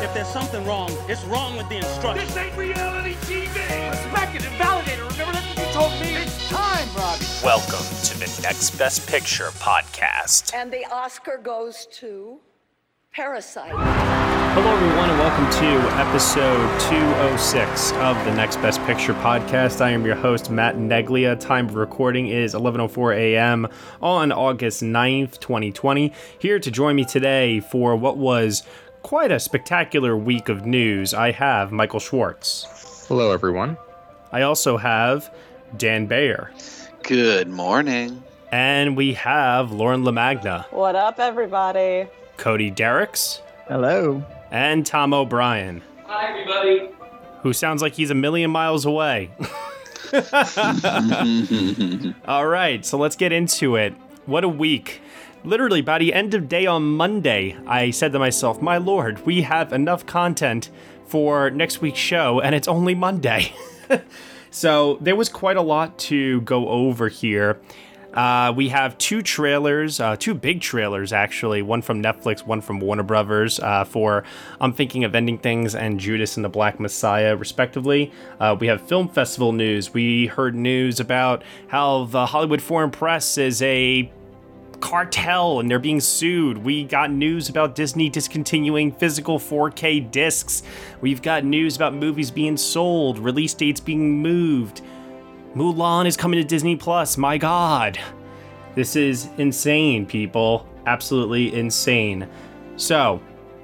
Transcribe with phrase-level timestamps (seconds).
[0.00, 2.24] If there's something wrong, it's wrong with the instruction.
[2.24, 3.90] This ain't reality TV!
[3.90, 5.02] Respect it and validate it.
[5.02, 6.14] Remember that's what you told me.
[6.14, 7.24] It's time, Robbie.
[7.42, 10.54] Welcome to the Next Best Picture podcast.
[10.54, 12.38] And the Oscar goes to
[13.12, 13.72] Parasite.
[13.72, 15.66] Hello, everyone, and welcome to
[15.96, 19.80] episode 206 of the Next Best Picture podcast.
[19.80, 21.38] I am your host, Matt Neglia.
[21.38, 23.66] Time of recording is 11:04 a.m.
[24.00, 26.12] on August 9th, 2020.
[26.38, 28.62] Here to join me today for what was
[29.08, 33.06] quite a spectacular week of news, I have Michael Schwartz.
[33.08, 33.78] Hello, everyone.
[34.32, 35.32] I also have
[35.78, 36.50] Dan Bayer,
[37.04, 38.22] Good morning.
[38.52, 42.06] and we have Lauren LaMagna, What up, everybody?
[42.36, 44.22] Cody Dericks, Hello.
[44.50, 45.80] and Tom O'Brien.
[46.04, 46.90] Hi, everybody.
[47.40, 49.30] who sounds like he's a million miles away.
[52.26, 53.94] All right, so let's get into it.
[54.26, 55.00] What a week.
[55.44, 59.42] Literally, by the end of day on Monday, I said to myself, My lord, we
[59.42, 60.70] have enough content
[61.06, 63.52] for next week's show, and it's only Monday.
[64.50, 67.60] so there was quite a lot to go over here.
[68.12, 72.80] Uh, we have two trailers, uh, two big trailers actually, one from Netflix, one from
[72.80, 74.24] Warner Brothers uh, for
[74.60, 78.10] I'm Thinking of Ending Things and Judas and the Black Messiah, respectively.
[78.40, 79.92] Uh, we have film festival news.
[79.92, 84.10] We heard news about how the Hollywood Foreign Press is a
[84.80, 86.58] cartel and they're being sued.
[86.58, 90.62] We got news about Disney discontinuing physical 4K discs.
[91.00, 94.82] We've got news about movies being sold, release dates being moved.
[95.54, 97.16] Mulan is coming to Disney Plus.
[97.16, 97.98] My God.
[98.74, 100.68] This is insane, people.
[100.86, 102.28] Absolutely insane.
[102.76, 103.20] So,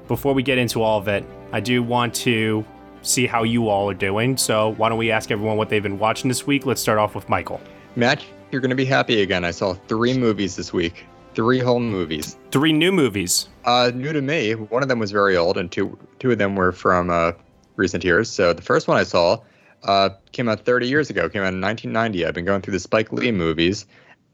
[0.08, 2.64] before we get into all of it, I do want to
[3.02, 4.36] see how you all are doing.
[4.36, 6.66] So, why don't we ask everyone what they've been watching this week?
[6.66, 7.60] Let's start off with Michael.
[7.96, 8.24] Matt,
[8.54, 9.44] you're going to be happy again.
[9.44, 11.04] I saw three movies this week.
[11.34, 12.36] Three whole movies.
[12.52, 13.48] Three new movies.
[13.64, 14.54] Uh, new to me.
[14.54, 17.32] One of them was very old, and two two of them were from uh,
[17.74, 18.30] recent years.
[18.30, 19.38] So the first one I saw
[19.82, 21.28] uh, came out 30 years ago.
[21.28, 22.24] Came out in 1990.
[22.24, 23.86] I've been going through the Spike Lee movies,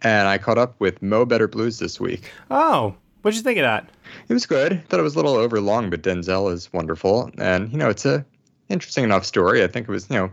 [0.02, 2.30] and I caught up with Mo Better Blues this week.
[2.50, 3.88] Oh, what'd you think of that?
[4.28, 4.86] It was good.
[4.90, 8.26] Thought it was a little overlong, but Denzel is wonderful, and you know it's a
[8.68, 9.64] interesting enough story.
[9.64, 10.30] I think it was you know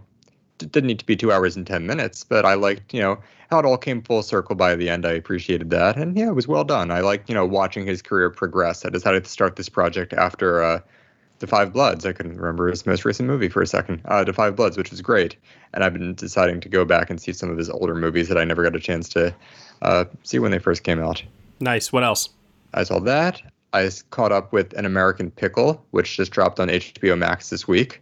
[0.62, 3.20] it didn't need to be two hours and ten minutes, but I liked you know
[3.50, 5.06] how it all came full circle by the end.
[5.06, 6.92] I appreciated that, and yeah, it was well done.
[6.92, 8.86] I liked you know watching his career progress.
[8.86, 10.80] I decided to start this project after uh,
[11.40, 12.06] The Five Bloods.
[12.06, 14.02] I couldn't remember his most recent movie for a second.
[14.06, 15.36] Uh, The Five Bloods, which was great,
[15.74, 18.38] and I've been deciding to go back and see some of his older movies that
[18.38, 19.34] I never got a chance to
[19.82, 21.24] uh, see when they first came out.
[21.60, 21.92] Nice.
[21.92, 22.30] What else?
[22.74, 23.42] I saw that.
[23.74, 28.02] I caught up with An American Pickle, which just dropped on HBO Max this week,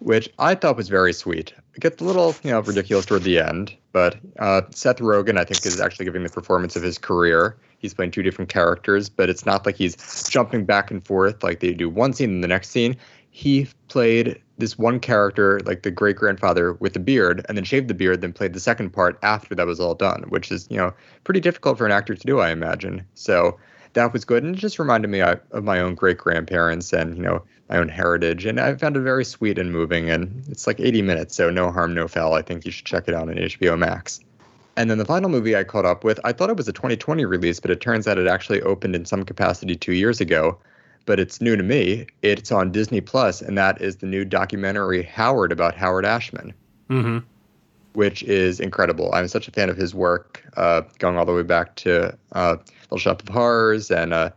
[0.00, 1.52] which I thought was very sweet.
[1.74, 5.44] It gets a little, you know, ridiculous toward the end, but uh, Seth Rogen, I
[5.44, 7.56] think, is actually giving the performance of his career.
[7.78, 11.60] He's playing two different characters, but it's not like he's jumping back and forth like
[11.60, 12.96] they do one scene and the next scene.
[13.30, 17.86] He played this one character, like the great grandfather with the beard, and then shaved
[17.86, 20.76] the beard, then played the second part after that was all done, which is, you
[20.76, 20.92] know,
[21.22, 23.04] pretty difficult for an actor to do, I imagine.
[23.14, 23.56] So
[23.98, 27.16] that was good, and it just reminded me uh, of my own great grandparents and
[27.16, 30.08] you know my own heritage, and I found it very sweet and moving.
[30.08, 32.34] And it's like 80 minutes, so no harm, no foul.
[32.34, 34.20] I think you should check it out on HBO Max.
[34.76, 37.24] And then the final movie I caught up with, I thought it was a 2020
[37.24, 40.56] release, but it turns out it actually opened in some capacity two years ago.
[41.04, 42.06] But it's new to me.
[42.22, 46.54] It's on Disney Plus, and that is the new documentary Howard about Howard Ashman
[46.88, 47.18] Mm-hmm.
[47.94, 49.10] which is incredible.
[49.12, 52.56] I'm such a fan of his work, uh, going all the way back to uh,
[52.90, 54.30] Little Shop of Horrors, and uh,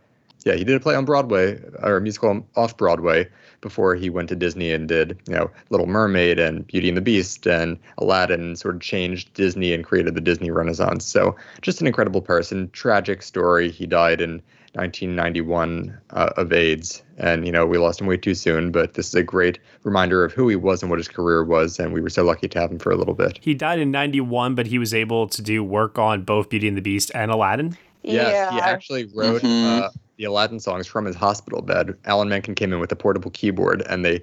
[0.44, 3.28] yeah, he did a play on Broadway or a musical off Broadway
[3.60, 7.02] before he went to Disney and did you know Little Mermaid and Beauty and the
[7.02, 11.04] Beast and Aladdin, sort of changed Disney and created the Disney Renaissance.
[11.04, 12.70] So just an incredible person.
[12.70, 13.70] Tragic story.
[13.70, 14.42] He died in
[14.74, 18.72] 1991 uh, of AIDS, and you know we lost him way too soon.
[18.72, 21.78] But this is a great reminder of who he was and what his career was,
[21.78, 23.38] and we were so lucky to have him for a little bit.
[23.40, 26.76] He died in 91, but he was able to do work on both Beauty and
[26.76, 27.76] the Beast and Aladdin.
[28.02, 29.82] Yes, he actually wrote Mhm.
[29.84, 31.94] uh, the Aladdin songs from his hospital bed.
[32.04, 34.22] Alan Menken came in with a portable keyboard, and they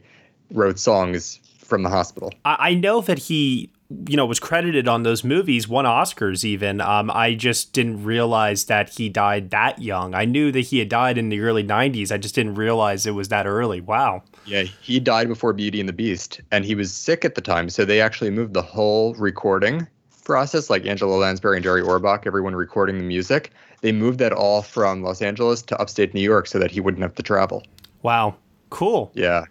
[0.51, 2.33] wrote songs from the hospital.
[2.45, 3.71] I, I know that he
[4.07, 6.79] you know, was credited on those movies, won Oscars even.
[6.79, 10.13] Um, I just didn't realize that he died that young.
[10.13, 12.11] I knew that he had died in the early 90s.
[12.11, 13.81] I just didn't realize it was that early.
[13.81, 14.21] Wow.
[14.45, 17.67] Yeah, he died before Beauty and the Beast, and he was sick at the time,
[17.67, 19.87] so they actually moved the whole recording
[20.23, 23.51] process, like Angela Lansbury and Jerry Orbach, everyone recording the music.
[23.81, 27.01] They moved that all from Los Angeles to upstate New York so that he wouldn't
[27.01, 27.63] have to travel.
[28.01, 28.35] Wow.
[28.69, 29.11] Cool.
[29.13, 29.45] Yeah,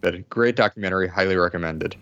[0.00, 1.96] but a great documentary, highly recommended.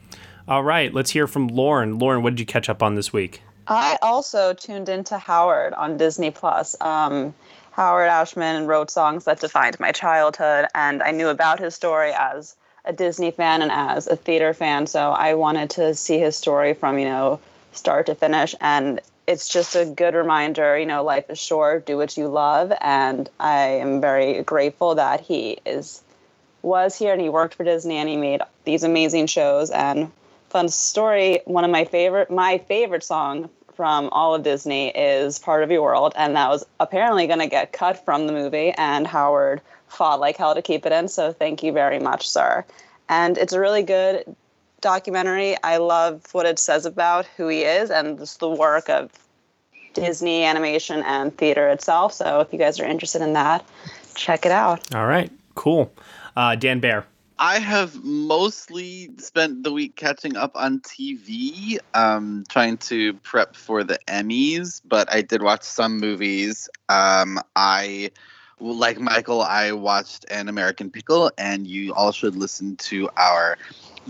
[0.46, 1.98] All right, let's hear from Lauren.
[1.98, 3.42] Lauren, what did you catch up on this week?
[3.66, 6.76] I also tuned into Howard on Disney Plus.
[6.82, 7.32] Um,
[7.72, 12.56] Howard Ashman wrote songs that defined my childhood, and I knew about his story as
[12.84, 14.86] a Disney fan and as a theater fan.
[14.86, 17.40] So I wanted to see his story from you know
[17.72, 20.78] start to finish, and it's just a good reminder.
[20.78, 21.86] You know, life is short.
[21.86, 26.02] Do what you love, and I am very grateful that he is
[26.62, 30.10] was here and he worked for Disney and he made these amazing shows and
[30.48, 31.40] fun story.
[31.44, 35.82] One of my favorite, my favorite song from all of Disney is "Part of Your
[35.82, 38.72] World," and that was apparently going to get cut from the movie.
[38.72, 41.08] And Howard fought like hell to keep it in.
[41.08, 42.64] So thank you very much, sir.
[43.08, 44.24] And it's a really good
[44.84, 45.56] documentary.
[45.64, 49.10] I love what it says about who he is and just the work of
[49.94, 52.12] Disney animation and theater itself.
[52.12, 53.64] So if you guys are interested in that,
[54.14, 54.94] check it out.
[54.94, 55.90] All right, cool.
[56.36, 57.06] Uh, Dan Bayer.
[57.38, 63.82] I have mostly spent the week catching up on TV, um, trying to prep for
[63.82, 66.68] the Emmys, but I did watch some movies.
[66.88, 68.12] Um, I,
[68.60, 73.58] like Michael, I watched An American Pickle, and you all should listen to our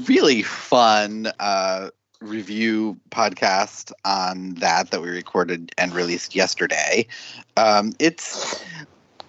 [0.07, 7.07] really fun uh, review podcast on that that we recorded and released yesterday.
[7.57, 8.63] Um, it's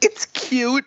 [0.02, 0.86] it's cute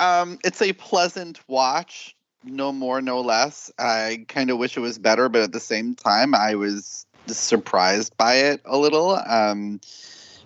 [0.00, 3.70] um, it's a pleasant watch, no more, no less.
[3.78, 8.16] I kind of wish it was better, but at the same time, I was surprised
[8.16, 9.10] by it a little.
[9.10, 9.78] Um,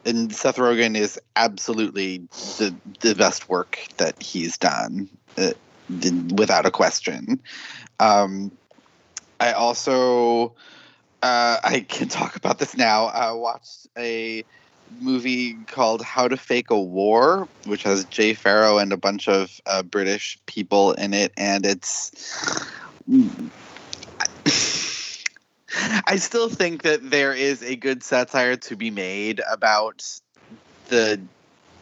[0.04, 2.18] and Seth Rogen is absolutely
[2.58, 5.08] the the best work that he's done,
[5.38, 5.52] uh,
[6.34, 7.40] without a question.
[8.00, 8.50] Um,
[9.40, 10.54] I also
[11.22, 13.06] uh, I can talk about this now.
[13.06, 14.44] I watched a
[15.00, 19.60] movie called How to Fake a War, which has Jay Pharoah and a bunch of
[19.66, 22.12] uh, British people in it, and it's.
[26.06, 30.06] I still think that there is a good satire to be made about
[30.88, 31.20] the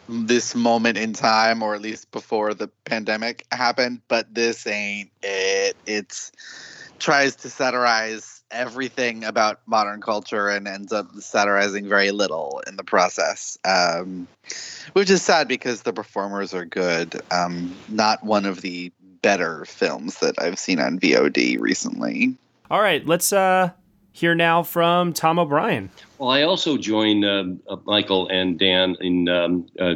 [0.09, 4.01] this moment in time, or at least before the pandemic happened.
[4.09, 5.77] But this ain't it.
[5.87, 6.33] It's
[6.99, 12.85] tries to satirize everything about modern culture and ends up satirizing very little in the
[12.85, 14.29] process, um,
[14.93, 17.21] which is sad because the performers are good.
[17.31, 18.93] Um, not one of the
[19.23, 22.37] better films that I've seen on VOD recently.
[22.71, 23.71] All right, let's uh,
[24.13, 25.91] hear now from Tom O'Brien.
[26.19, 29.95] Well, I also join uh, Michael and Dan in um, uh,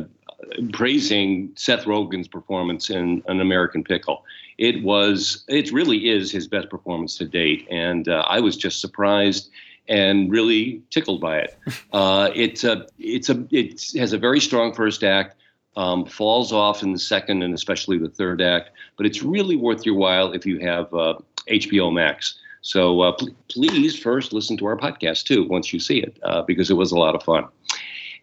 [0.72, 4.24] praising Seth Rogen's performance in An American Pickle
[4.58, 8.80] it was it really is his best performance to date, and uh, I was just
[8.80, 9.50] surprised
[9.88, 11.58] and really tickled by it.
[11.92, 15.36] Uh, it's a it's a it has a very strong first act.
[15.76, 19.84] Um, falls off in the second and especially the third act, but it's really worth
[19.84, 21.14] your while if you have uh,
[21.50, 22.38] HBO Max.
[22.66, 26.42] So uh, pl- please first listen to our podcast too once you see it uh,
[26.42, 27.44] because it was a lot of fun.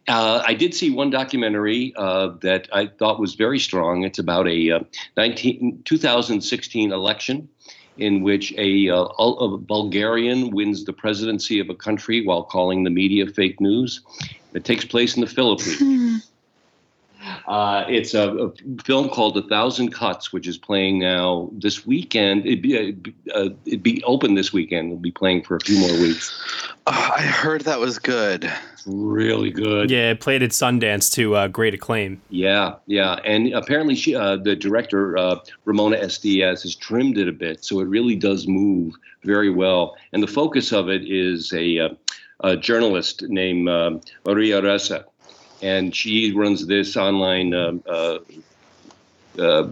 [0.09, 4.03] Uh, I did see one documentary uh, that I thought was very strong.
[4.03, 4.79] It's about a uh,
[5.15, 7.47] 19, 2016 election
[7.95, 12.89] in which a, uh, a, vulgarian wins the presidency of a country while calling the
[12.89, 14.01] media fake news.
[14.53, 16.27] It takes place in the Philippines.
[17.47, 18.51] Uh, it's a, a,
[18.83, 22.45] film called A Thousand Cuts, which is playing now this weekend.
[22.45, 22.95] It'd be,
[23.33, 24.87] uh, it'd be open this weekend.
[24.87, 26.31] It'll be playing for a few more weeks.
[26.87, 28.51] Oh, I heard that was good.
[28.85, 29.91] Really good.
[29.91, 32.21] Yeah, it played at Sundance to uh, great acclaim.
[32.29, 36.17] Yeah, yeah, and apparently she, uh, the director uh, Ramona S.
[36.17, 39.95] Diaz has trimmed it a bit, so it really does move very well.
[40.11, 41.89] And the focus of it is a, uh,
[42.41, 43.65] a journalist named
[44.25, 45.05] Maria Ressa
[45.63, 48.19] and she runs this online uh, uh,
[49.39, 49.69] uh,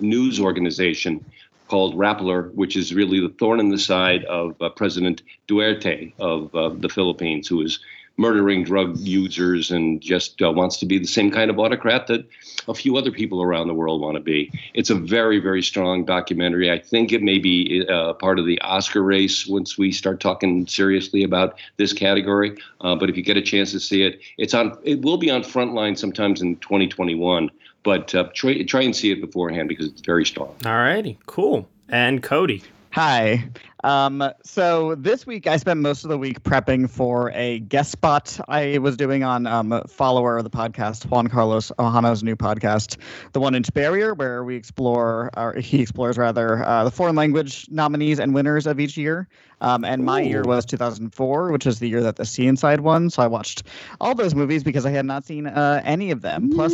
[0.00, 1.24] news organization
[1.68, 6.52] called Rappler, which is really the thorn in the side of uh, President Duterte of
[6.54, 7.78] uh, the Philippines, who is
[8.20, 12.28] murdering drug users and just uh, wants to be the same kind of autocrat that
[12.68, 14.52] a few other people around the world want to be.
[14.74, 16.70] It's a very, very strong documentary.
[16.70, 20.66] I think it may be uh, part of the Oscar race once we start talking
[20.66, 22.58] seriously about this category.
[22.82, 24.76] Uh, but if you get a chance to see it, it's on.
[24.84, 27.50] It will be on Frontline sometimes in 2021.
[27.82, 30.54] But uh, try, try and see it beforehand because it's very strong.
[30.66, 31.66] All righty, cool.
[31.88, 32.62] And Cody.
[32.90, 33.44] Hi.
[33.82, 38.38] Um, so this week I spent most of the week prepping for a guest spot
[38.48, 42.96] I was doing on um, follower of the podcast Juan Carlos Ojano's new podcast,
[43.32, 47.66] The One Inch Barrier, where we explore, or he explores rather, uh, the foreign language
[47.70, 49.28] nominees and winners of each year.
[49.60, 53.10] Um, and my year was 2004, which is the year that The Sea Inside won.
[53.10, 53.64] So I watched
[54.00, 56.72] all those movies because I had not seen uh, any of them, plus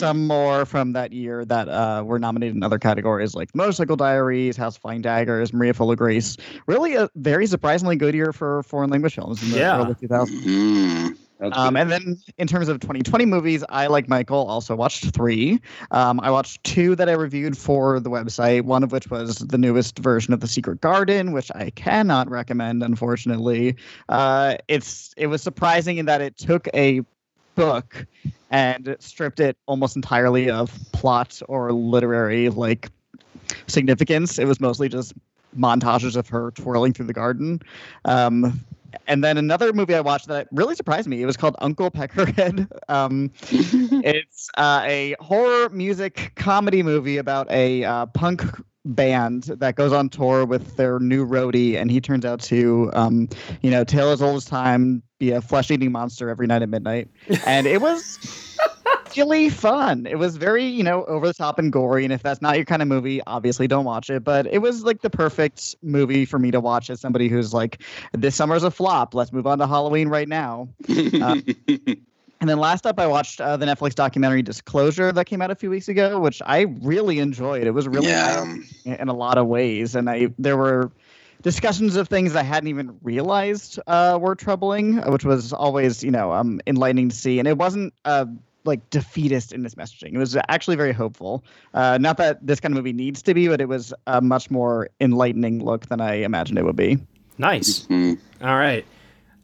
[0.00, 4.56] some more from that year that uh, were nominated in other categories like Motorcycle Diaries,
[4.56, 6.36] House of Flying Daggers, Maria Full of Grace.
[6.66, 9.78] Really a very surprisingly good year for foreign language films in the Yeah.
[9.78, 11.16] early 2000s.
[11.40, 15.60] Um, and then in terms of 2020 movies, I, like Michael, also watched three.
[15.90, 19.58] Um, I watched two that I reviewed for the website, one of which was the
[19.58, 23.76] newest version of The Secret Garden, which I cannot recommend, unfortunately.
[24.08, 27.00] Uh, it's It was surprising in that it took a
[27.54, 28.06] book
[28.50, 32.90] and stripped it almost entirely of plot or literary like
[33.66, 34.38] significance.
[34.38, 35.14] It was mostly just
[35.58, 37.60] montages of her twirling through the garden.
[38.04, 38.64] Um,
[39.06, 41.22] and then another movie I watched that really surprised me.
[41.22, 42.68] It was called Uncle Peckerhead.
[42.88, 48.42] Um, it's uh, a horror music comedy movie about a uh, punk
[48.84, 53.28] band that goes on tour with their new roadie, and he turns out to, um,
[53.62, 57.08] you know, tale as old as time, be a flesh-eating monster every night at midnight.
[57.46, 58.18] And it was
[59.16, 60.06] really fun.
[60.06, 62.04] It was very, you know, over the top and gory.
[62.04, 64.24] And if that's not your kind of movie, obviously don't watch it.
[64.24, 67.82] But it was like the perfect movie for me to watch as somebody who's like,
[68.12, 69.14] this summer's a flop.
[69.14, 70.68] Let's move on to Halloween right now.
[71.20, 71.42] Um,
[72.40, 75.54] and then last up, I watched uh, the Netflix documentary Disclosure that came out a
[75.54, 77.66] few weeks ago, which I really enjoyed.
[77.66, 78.44] It was really Yeah.
[78.84, 80.90] nice in a lot of ways, and I there were
[81.42, 86.32] discussions of things I hadn't even realized uh, were troubling, which was always you know
[86.32, 87.38] um, enlightening to see.
[87.38, 88.24] And it wasn't uh,
[88.64, 90.14] like defeatist in this messaging.
[90.14, 91.44] It was actually very hopeful.
[91.74, 94.50] Uh, not that this kind of movie needs to be, but it was a much
[94.50, 96.98] more enlightening look than I imagined it would be.
[97.38, 97.86] Nice.
[97.90, 98.84] All right.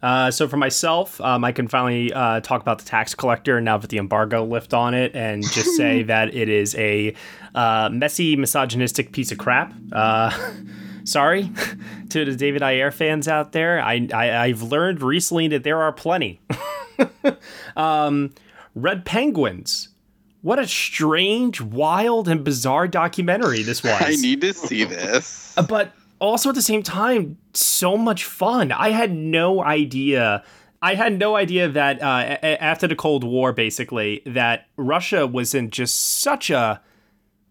[0.03, 3.79] Uh, so for myself, um, I can finally uh, talk about the tax collector now
[3.79, 7.15] that the embargo lift on it, and just say that it is a
[7.55, 9.73] uh, messy, misogynistic piece of crap.
[9.93, 10.31] Uh,
[11.05, 11.51] sorry
[12.11, 13.81] to the David Ayer fans out there.
[13.81, 16.41] I, I I've learned recently that there are plenty.
[17.77, 18.33] um,
[18.77, 19.89] Red Penguins.
[20.43, 24.01] What a strange, wild, and bizarre documentary this was.
[24.01, 25.53] I need to see this.
[25.59, 28.71] Uh, but also at the same time, so much fun.
[28.71, 30.45] I had no idea.
[30.83, 35.27] I had no idea that uh, a- a- after the Cold War, basically, that Russia
[35.27, 36.81] was in just such a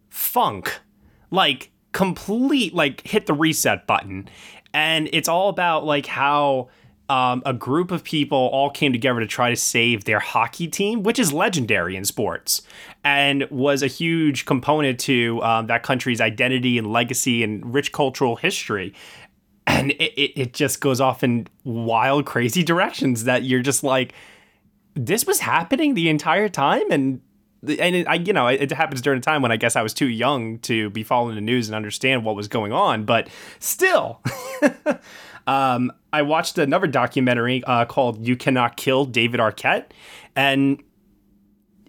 [0.10, 0.80] funk,
[1.32, 4.30] like complete, like hit the reset button,
[4.74, 6.70] and it's all about like how.
[7.08, 11.04] Um, a group of people all came together to try to save their hockey team,
[11.04, 12.64] which is legendary in sports,
[13.04, 18.38] and was a huge component to um, that country's identity and legacy and rich cultural
[18.38, 18.94] history.
[19.68, 24.14] And it, it, it just goes off in wild, crazy directions that you're just like,
[24.96, 27.22] this was happening the entire time, and
[27.68, 29.94] and it, I, you know, it happens during a time when I guess I was
[29.94, 33.28] too young to be following the news and understand what was going on, but
[33.60, 34.22] still.
[35.48, 39.86] um, I watched another documentary uh, called "You Cannot Kill David Arquette,"
[40.36, 40.82] and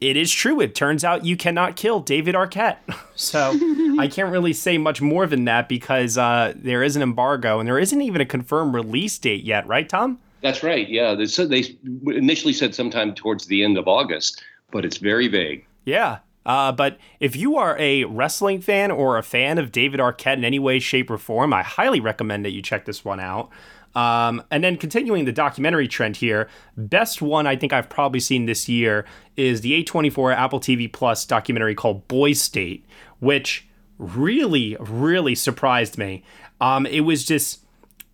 [0.00, 0.60] it is true.
[0.60, 2.76] It turns out you cannot kill David Arquette.
[3.18, 3.58] So
[3.98, 7.66] I can't really say much more than that because uh, there is an embargo and
[7.66, 10.18] there isn't even a confirmed release date yet, right, Tom?
[10.42, 10.86] That's right.
[10.86, 11.78] Yeah, they they
[12.14, 15.64] initially said sometime towards the end of August, but it's very vague.
[15.86, 16.18] Yeah.
[16.46, 20.44] Uh, but if you are a wrestling fan or a fan of David Arquette in
[20.44, 23.50] any way, shape, or form, I highly recommend that you check this one out.
[23.96, 28.46] Um, and then continuing the documentary trend here, best one I think I've probably seen
[28.46, 29.04] this year
[29.36, 32.86] is the A24 Apple TV Plus documentary called Boy State,
[33.18, 33.66] which
[33.98, 36.22] really, really surprised me.
[36.60, 37.60] Um, it was just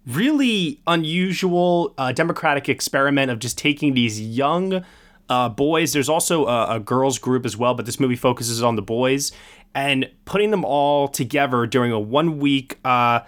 [0.06, 4.84] really unusual uh, democratic experiment of just taking these young
[5.28, 5.92] uh, boys.
[5.92, 9.32] There's also a, a girls group as well, but this movie focuses on the boys
[9.74, 12.78] and putting them all together during a one week.
[12.84, 13.20] Uh,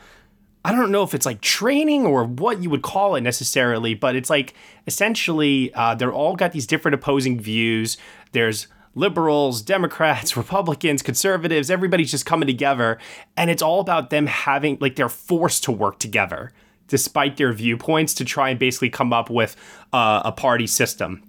[0.66, 4.16] I don't know if it's like training or what you would call it necessarily, but
[4.16, 4.54] it's like
[4.86, 7.96] essentially uh, they're all got these different opposing views.
[8.32, 12.98] There's liberals, Democrats, Republicans, conservatives, everybody's just coming together.
[13.36, 16.52] And it's all about them having, like, they're forced to work together
[16.86, 19.56] despite their viewpoints to try and basically come up with
[19.92, 21.22] uh, a party system.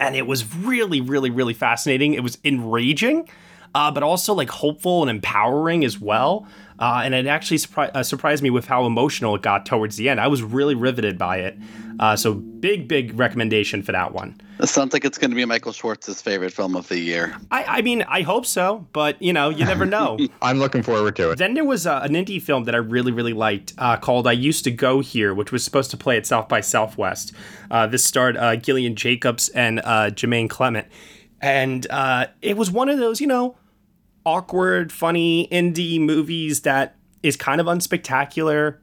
[0.00, 2.14] And it was really, really, really fascinating.
[2.14, 3.28] It was enraging,
[3.74, 6.46] uh, but also like hopeful and empowering as well.
[6.78, 10.08] Uh, and it actually surpri- uh, surprised me with how emotional it got towards the
[10.08, 10.20] end.
[10.20, 11.58] I was really riveted by it.
[11.98, 14.40] Uh, so big, big recommendation for that one.
[14.60, 17.36] It sounds like it's going to be Michael Schwartz's favorite film of the year.
[17.50, 20.18] I, I mean, I hope so, but you know, you never know.
[20.42, 21.38] I'm looking forward to it.
[21.38, 24.32] Then there was uh, an indie film that I really, really liked uh, called "I
[24.32, 27.32] Used to Go Here," which was supposed to play at South by Southwest.
[27.70, 30.88] Uh, this starred uh, Gillian Jacobs and uh, Jemaine Clement,
[31.40, 33.56] and uh, it was one of those, you know,
[34.26, 38.78] awkward, funny indie movies that is kind of unspectacular,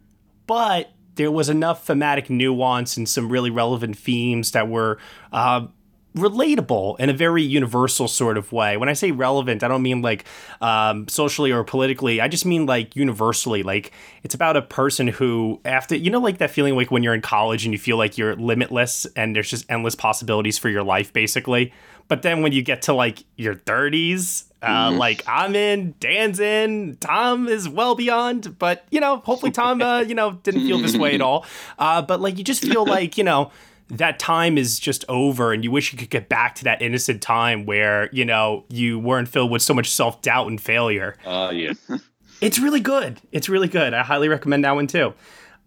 [0.47, 4.97] but there was enough thematic nuance and some really relevant themes that were
[5.31, 5.67] uh,
[6.15, 8.77] relatable in a very universal sort of way.
[8.77, 10.23] When I say relevant, I don't mean like
[10.61, 12.21] um, socially or politically.
[12.21, 13.63] I just mean like universally.
[13.63, 13.91] Like
[14.23, 17.21] it's about a person who, after you know, like that feeling like when you're in
[17.21, 21.11] college and you feel like you're limitless and there's just endless possibilities for your life,
[21.11, 21.73] basically.
[22.07, 24.97] But then when you get to like your 30s, uh, mm-hmm.
[24.97, 28.57] like I'm in, Dan's in, Tom is well beyond.
[28.57, 31.45] But you know, hopefully Tom, uh, you know, didn't feel this way at all.
[31.77, 33.51] Uh, but like you just feel like you know
[33.89, 37.21] that time is just over, and you wish you could get back to that innocent
[37.21, 41.15] time where you know you weren't filled with so much self doubt and failure.
[41.23, 41.73] Uh, yeah.
[42.41, 43.21] it's really good.
[43.31, 43.93] It's really good.
[43.93, 45.13] I highly recommend that one too.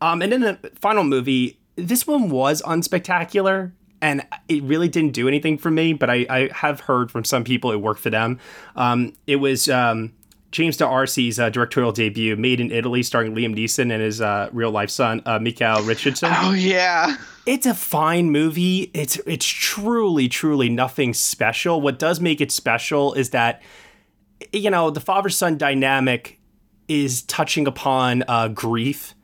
[0.01, 5.29] Um, and then the final movie, this one was unspectacular and it really didn't do
[5.29, 5.93] anything for me.
[5.93, 8.39] But I, I have heard from some people it worked for them.
[8.77, 10.13] Um, it was um,
[10.51, 14.71] James D'Arcy's uh, directorial debut, made in Italy, starring Liam Neeson and his uh, real
[14.71, 16.31] life son, uh, Micheál Richardson.
[16.33, 18.91] Oh yeah, it's a fine movie.
[18.95, 21.81] It's it's truly truly nothing special.
[21.81, 23.63] What does make it special is that
[24.53, 26.41] you know the father son dynamic
[26.89, 29.15] is touching upon uh, grief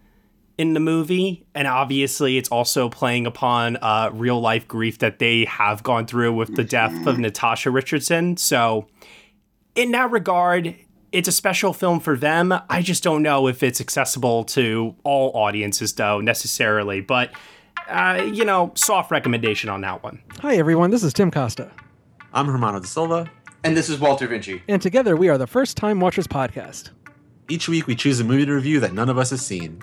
[0.57, 5.45] in the movie, and obviously it's also playing upon uh, real life grief that they
[5.47, 8.37] have gone through with the death of Natasha Richardson.
[8.37, 8.87] So,
[9.75, 10.77] in that regard,
[11.11, 12.55] it's a special film for them.
[12.71, 17.01] I just don't know if it's accessible to all audiences, though, necessarily.
[17.01, 17.33] But,
[17.89, 20.23] uh, you know, soft recommendation on that one.
[20.41, 20.91] Hi, everyone.
[20.91, 21.71] This is Tim Costa.
[22.33, 23.31] I'm Hermano da Silva.
[23.65, 24.63] And this is Walter Vinci.
[24.69, 26.91] And together we are the First Time Watchers Podcast.
[27.49, 29.83] Each week we choose a movie to review that none of us has seen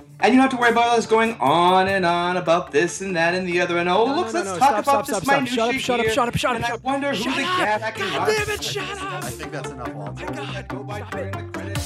[0.21, 3.15] and you don't have to worry about us going on and on about this and
[3.15, 3.77] that and the other.
[3.77, 5.69] And oh, no, look, no, let's no, talk stop, about stop, this stop, minutia shut
[5.69, 6.13] up, shut up, here.
[6.13, 7.57] shut up, shut up, and shut I wonder Shut who the up.
[7.57, 9.23] cat can God damn it, shut up.
[9.23, 10.25] I think that's enough, Walter.
[10.25, 10.67] My God.
[10.67, 11.81] Go by during the credits.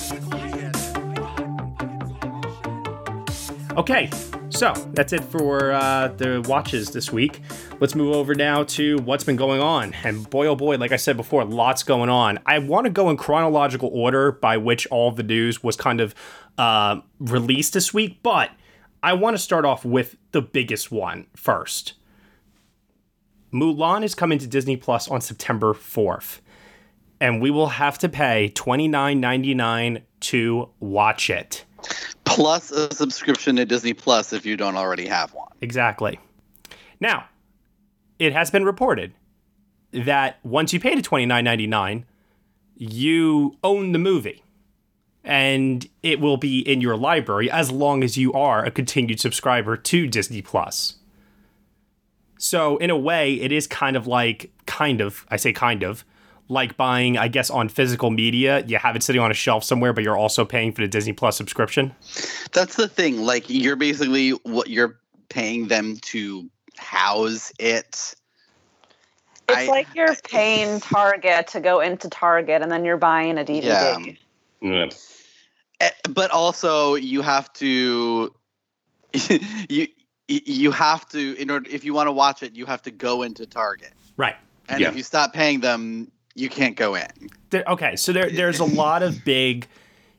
[3.77, 4.09] Okay,
[4.51, 7.41] so that's it for uh, the watches this week.
[7.81, 9.93] Let's move over now to what's been going on.
[10.05, 12.39] And boy, oh boy, like I said before, lots going on.
[12.45, 16.15] I want to go in chronological order by which all the news was kind of
[16.57, 18.51] uh, released this week, but
[19.03, 21.93] I want to start off with the biggest one first.
[23.53, 26.39] Mulan is coming to Disney Plus on September 4th,
[27.21, 31.65] and we will have to pay $29.99 to watch it.
[32.25, 35.49] Plus a subscription to Disney Plus if you don't already have one.
[35.61, 36.19] Exactly.
[36.99, 37.25] Now,
[38.19, 39.13] it has been reported
[39.91, 42.03] that once you pay the $29.99,
[42.75, 44.43] you own the movie
[45.25, 49.75] and it will be in your library as long as you are a continued subscriber
[49.75, 50.95] to Disney Plus.
[52.37, 56.05] So, in a way, it is kind of like, kind of, I say kind of,
[56.47, 58.63] like buying, I guess, on physical media.
[58.67, 61.13] You have it sitting on a shelf somewhere, but you're also paying for the Disney
[61.13, 61.95] Plus subscription.
[62.51, 63.23] That's the thing.
[63.23, 68.15] Like, you're basically what you're paying them to house it.
[69.47, 73.43] It's I, like you're paying Target to go into Target and then you're buying a
[73.43, 73.63] DVD.
[73.63, 73.97] Yeah.
[74.61, 74.89] yeah.
[75.81, 78.33] Eh, but also you have to
[79.69, 79.87] you
[80.27, 83.23] you have to in order if you want to watch it you have to go
[83.23, 83.93] into target.
[84.17, 84.35] Right.
[84.69, 84.89] And yeah.
[84.89, 87.07] if you stop paying them you can't go in.
[87.49, 89.67] There, okay so there there's a lot of big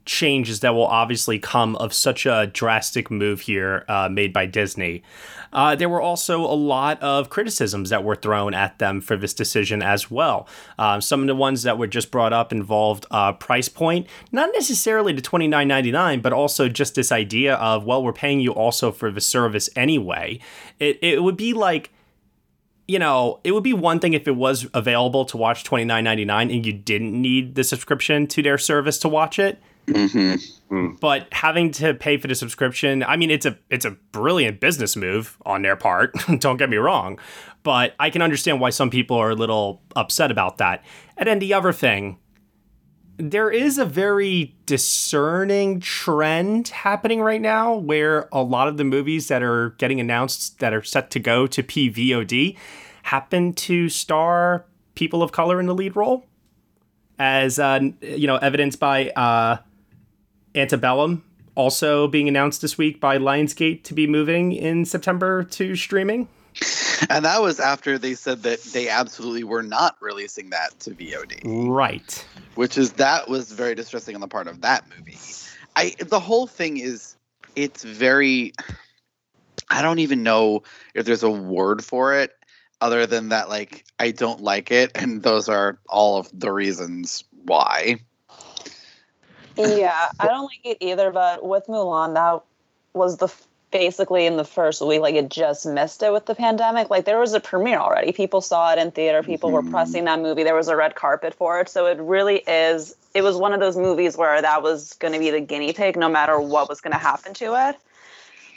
[0.07, 5.03] changes that will obviously come of such a drastic move here uh, made by disney
[5.53, 9.33] uh, there were also a lot of criticisms that were thrown at them for this
[9.33, 10.47] decision as well.
[10.79, 14.51] Um, some of the ones that were just brought up involved uh, price point, not
[14.53, 18.41] necessarily the twenty nine ninety nine, but also just this idea of well, we're paying
[18.41, 20.39] you also for the service anyway.
[20.79, 21.91] It it would be like
[22.89, 26.05] you know, it would be one thing if it was available to watch twenty nine
[26.05, 29.59] ninety nine and you didn't need the subscription to their service to watch it.
[29.87, 30.97] Mm-hmm.
[31.01, 34.97] But having to pay for the subscription, I mean, it's a it's a brilliant business
[34.97, 36.15] move on their part.
[36.39, 37.19] Don't get me wrong,
[37.63, 40.85] but I can understand why some people are a little upset about that.
[41.17, 42.19] And then the other thing,
[43.17, 49.29] there is a very discerning trend happening right now where a lot of the movies
[49.29, 52.57] that are getting announced that are set to go to PVOD
[53.05, 56.27] happen to star people of color in the lead role,
[57.19, 59.59] as uh, you know, evidenced by uh,
[60.57, 61.23] Antebellum
[61.55, 66.29] also being announced this week by Lionsgate to be moving in September to streaming.
[67.11, 71.43] And that was after they said that they absolutely were not releasing that to VOD.
[71.45, 72.27] Right.
[72.55, 75.19] Which is that was very distressing on the part of that movie.
[75.75, 77.17] I the whole thing is
[77.55, 78.53] it's very
[79.69, 80.63] I don't even know
[80.95, 82.33] if there's a word for it
[82.81, 87.25] other than that like I don't like it and those are all of the reasons
[87.45, 88.01] why.
[89.57, 92.43] Yeah, I don't like it either, but with Mulan that
[92.93, 93.29] was the
[93.73, 96.89] basically in the first week like it just missed it with the pandemic.
[96.89, 98.13] Like there was a premiere already.
[98.13, 99.67] People saw it in theater, people mm-hmm.
[99.67, 100.45] were pressing that movie.
[100.45, 101.69] There was a red carpet for it.
[101.69, 105.19] So it really is it was one of those movies where that was going to
[105.19, 107.77] be the guinea pig no matter what was going to happen to it.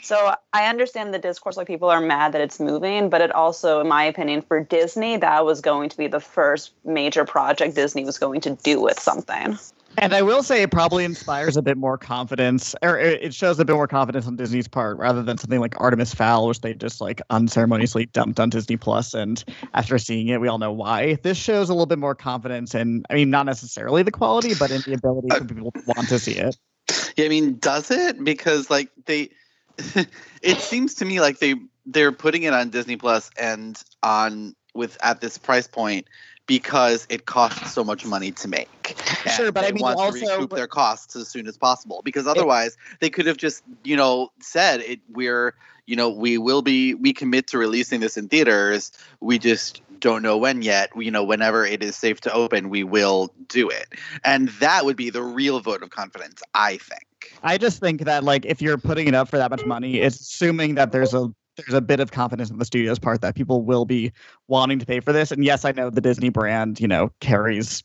[0.02, 3.80] So I understand the discourse, like people are mad that it's moving, but it also,
[3.80, 8.04] in my opinion, for Disney, that was going to be the first major project Disney
[8.04, 9.58] was going to do with something.
[9.98, 13.64] And I will say it probably inspires a bit more confidence, or it shows a
[13.64, 17.00] bit more confidence on Disney's part rather than something like Artemis Fowl, which they just
[17.00, 19.14] like unceremoniously dumped on Disney Plus.
[19.14, 19.42] And
[19.74, 21.14] after seeing it, we all know why.
[21.22, 24.70] This shows a little bit more confidence in, I mean, not necessarily the quality, but
[24.70, 26.56] in the ability for people to want to see it.
[27.16, 28.22] Yeah, I mean, does it?
[28.22, 29.30] Because like they,
[30.42, 34.96] it seems to me like they they're putting it on Disney Plus and on with
[35.02, 36.06] at this price point
[36.50, 38.96] because it costs so much money to make.
[39.24, 42.02] And sure, but I mean, want also to recoup their costs as soon as possible
[42.04, 45.54] because otherwise it, they could have just you know said it we're
[45.86, 48.90] you know we will be we commit to releasing this in theaters.
[49.20, 50.90] We just don't know when yet.
[50.96, 53.86] You know whenever it is safe to open we will do it.
[54.24, 57.32] And that would be the real vote of confidence i think.
[57.44, 60.18] I just think that like if you're putting it up for that much money, it's
[60.18, 61.32] assuming that there's a
[61.66, 64.12] there's a bit of confidence on the studio's part that people will be
[64.48, 65.30] wanting to pay for this.
[65.30, 67.82] And yes, I know the Disney brand, you know, carries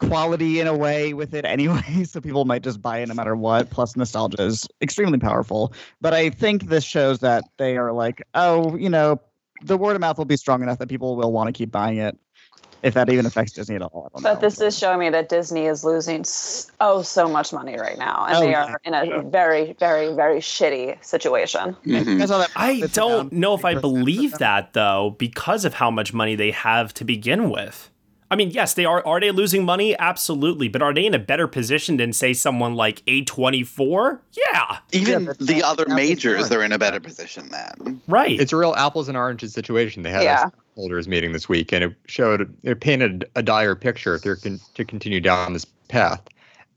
[0.00, 3.36] quality in a way with it anyway, so people might just buy it no matter
[3.36, 3.70] what.
[3.70, 5.72] Plus, nostalgia is extremely powerful.
[6.00, 9.20] But I think this shows that they are like, oh, you know,
[9.62, 11.98] the word of mouth will be strong enough that people will want to keep buying
[11.98, 12.18] it
[12.84, 14.10] if that even affects Disney at all.
[14.12, 14.40] but know.
[14.40, 16.24] this is showing me that Disney is losing
[16.80, 20.38] oh so much money right now, and oh, they are in a very, very, very
[20.38, 21.76] shitty situation.
[21.86, 22.50] Mm-hmm.
[22.56, 26.92] I don't know if I believe that though, because of how much money they have
[26.94, 27.90] to begin with.
[28.30, 29.06] I mean, yes, they are.
[29.06, 29.96] Are they losing money?
[29.96, 30.68] Absolutely.
[30.68, 34.18] But are they in a better position than, say, someone like A24?
[34.32, 34.78] Yeah.
[34.92, 38.00] Even yeah, the other majors they're in a better position than.
[38.08, 38.40] Right.
[38.40, 40.02] It's a real apples and oranges situation.
[40.02, 40.48] They have yeah.
[40.76, 44.36] A holders meeting this week, and it showed, it painted a dire picture if they're
[44.36, 46.22] to continue down this path.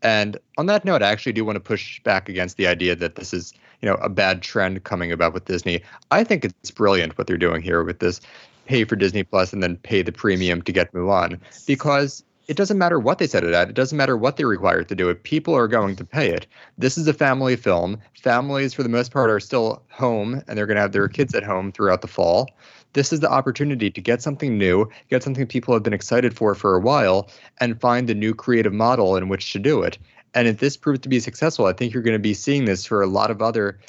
[0.02, 3.16] And on that note, I actually do want to push back against the idea that
[3.16, 5.82] this is, you know, a bad trend coming about with Disney.
[6.12, 8.22] I think it's brilliant what they're doing here with this
[8.68, 12.78] pay for Disney Plus and then pay the premium to get Mulan because it doesn't
[12.78, 13.70] matter what they set it at.
[13.70, 15.24] It doesn't matter what they require to do it.
[15.24, 16.48] People are going to pay it.
[16.78, 17.98] This is a family film.
[18.22, 21.34] Families, for the most part, are still home and they're going to have their kids
[21.36, 22.50] at home throughout the fall.
[22.94, 26.56] This is the opportunity to get something new, get something people have been excited for
[26.56, 29.98] for a while, and find the new creative model in which to do it.
[30.34, 32.86] And if this proves to be successful, I think you're going to be seeing this
[32.86, 33.80] for a lot of other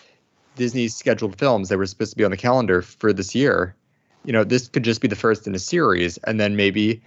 [0.57, 3.75] Disney scheduled films that were supposed to be on the calendar for this year
[4.25, 7.03] you know, this could just be the first in a series, and then maybe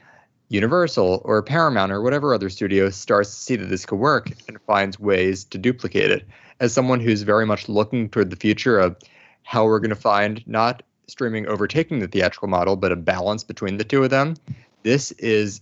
[0.49, 4.59] Universal or Paramount or whatever other studio starts to see that this could work and
[4.61, 6.25] finds ways to duplicate it.
[6.59, 8.97] As someone who's very much looking toward the future of
[9.43, 13.77] how we're going to find not streaming overtaking the theatrical model, but a balance between
[13.77, 14.35] the two of them,
[14.83, 15.61] this is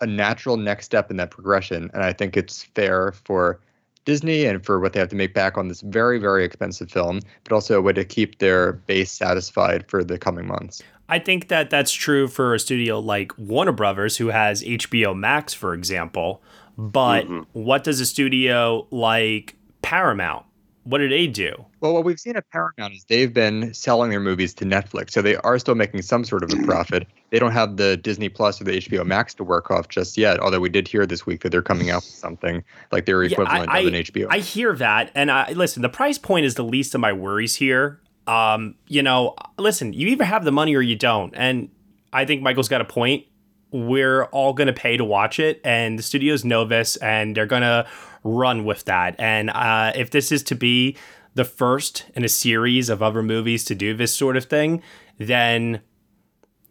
[0.00, 1.90] a natural next step in that progression.
[1.94, 3.60] And I think it's fair for
[4.04, 7.20] Disney and for what they have to make back on this very, very expensive film,
[7.44, 10.82] but also a way to keep their base satisfied for the coming months.
[11.08, 15.54] I think that that's true for a studio like Warner Brothers, who has HBO Max,
[15.54, 16.42] for example.
[16.78, 17.42] But mm-hmm.
[17.52, 20.44] what does a studio like Paramount?
[20.86, 21.52] What do they do?
[21.80, 25.20] Well, what we've seen at Paramount is they've been selling their movies to Netflix, so
[25.20, 27.08] they are still making some sort of a profit.
[27.30, 30.38] They don't have the Disney Plus or the HBO Max to work off just yet.
[30.38, 33.66] Although we did hear this week that they're coming out with something like their equivalent
[33.66, 34.26] yeah, I, of an HBO.
[34.30, 35.82] I hear that, and I listen.
[35.82, 38.00] The price point is the least of my worries here.
[38.28, 41.32] Um, you know, listen, you either have the money or you don't.
[41.36, 41.68] And
[42.12, 43.26] I think Michael's got a point.
[43.72, 47.46] We're all going to pay to watch it, and the studios know this, and they're
[47.46, 47.86] going to
[48.24, 49.14] run with that.
[49.18, 50.96] And uh, if this is to be
[51.34, 54.82] the first in a series of other movies to do this sort of thing,
[55.18, 55.80] then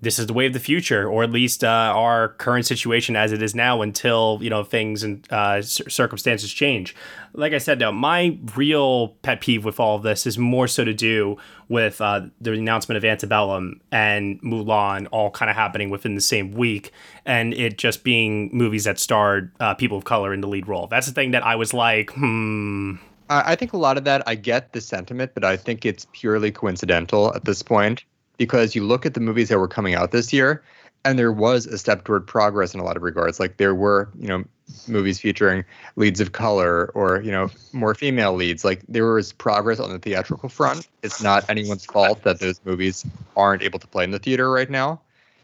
[0.05, 3.31] this is the way of the future, or at least uh, our current situation as
[3.31, 6.95] it is now until you know things and uh, circumstances change.
[7.33, 10.85] Like I said, though, my real pet peeve with all of this is more so
[10.85, 11.37] to do
[11.69, 16.51] with uh, the announcement of Antebellum and Mulan all kind of happening within the same
[16.51, 16.91] week,
[17.25, 20.85] and it just being movies that starred uh, people of color in the lead role.
[20.85, 22.95] That's the thing that I was like, hmm.
[23.27, 26.51] I think a lot of that, I get the sentiment, but I think it's purely
[26.51, 28.05] coincidental at this point
[28.37, 30.63] because you look at the movies that were coming out this year
[31.05, 33.39] and there was a step toward progress in a lot of regards.
[33.39, 34.43] Like there were you know
[34.87, 35.63] movies featuring
[35.95, 38.65] leads of color or you know more female leads.
[38.65, 40.87] Like there was progress on the theatrical front.
[41.03, 43.05] It's not anyone's fault that those movies
[43.37, 44.99] aren't able to play in the theater right now.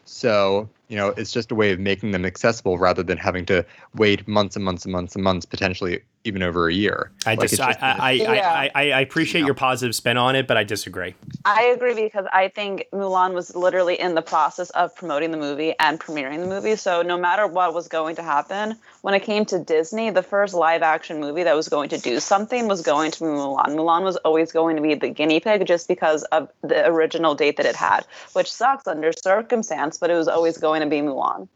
[0.05, 3.65] So you know it's just a way of making them accessible rather than having to
[3.95, 7.11] wait months and months and months and months potentially even over a year.
[7.25, 8.69] I like just, I, I, I, yeah.
[8.75, 11.15] I, I, appreciate your positive spin on it, but I disagree.
[11.45, 15.73] I agree because I think Mulan was literally in the process of promoting the movie
[15.79, 16.75] and premiering the movie.
[16.75, 20.53] So no matter what was going to happen, when it came to Disney, the first
[20.53, 23.69] live action movie that was going to do something was going to be Mulan.
[23.69, 27.57] Mulan was always going to be the guinea pig just because of the original date
[27.57, 31.47] that it had, which sucks under circumstance, but it was always going to be Mulan.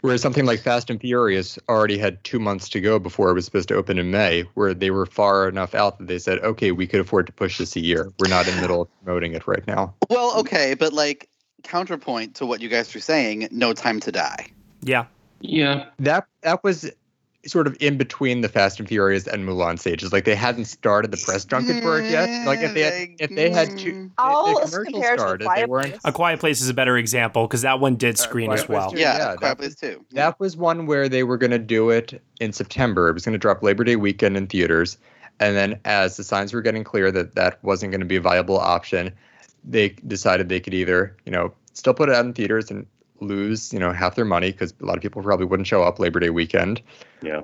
[0.00, 3.44] Whereas something like Fast and Furious already had two months to go before it was
[3.44, 6.70] supposed to open in May, where they were far enough out that they said, okay,
[6.70, 8.12] we could afford to push this a year.
[8.20, 9.94] We're not in the middle of promoting it right now.
[10.08, 11.28] Well, okay, but like
[11.64, 14.46] counterpoint to what you guys were saying, No Time to Die.
[14.82, 15.06] Yeah.
[15.40, 15.86] Yeah.
[15.98, 16.90] That that was
[17.46, 20.12] sort of in between the Fast and Furious and Mulan stages.
[20.12, 22.46] Like they hadn't started the press junket for it yet.
[22.46, 25.96] Like if they had, if they had two, I'll the commercial started, they weren't.
[26.04, 28.90] A Quiet Place is a better example because that one did screen uh, as well.
[28.90, 30.04] Too, yeah, yeah Quiet Place too.
[30.12, 33.08] That was one where they were going to do it in September.
[33.08, 34.98] It was going to drop Labor Day weekend in theaters,
[35.38, 38.20] and then as the signs were getting clear that that wasn't going to be a
[38.20, 39.12] viable option,
[39.64, 42.86] they decided they could either, you know, still put it out in theaters and
[43.20, 45.98] lose, you know, half their money because a lot of people probably wouldn't show up
[45.98, 46.82] Labor Day weekend.
[47.22, 47.42] Yeah.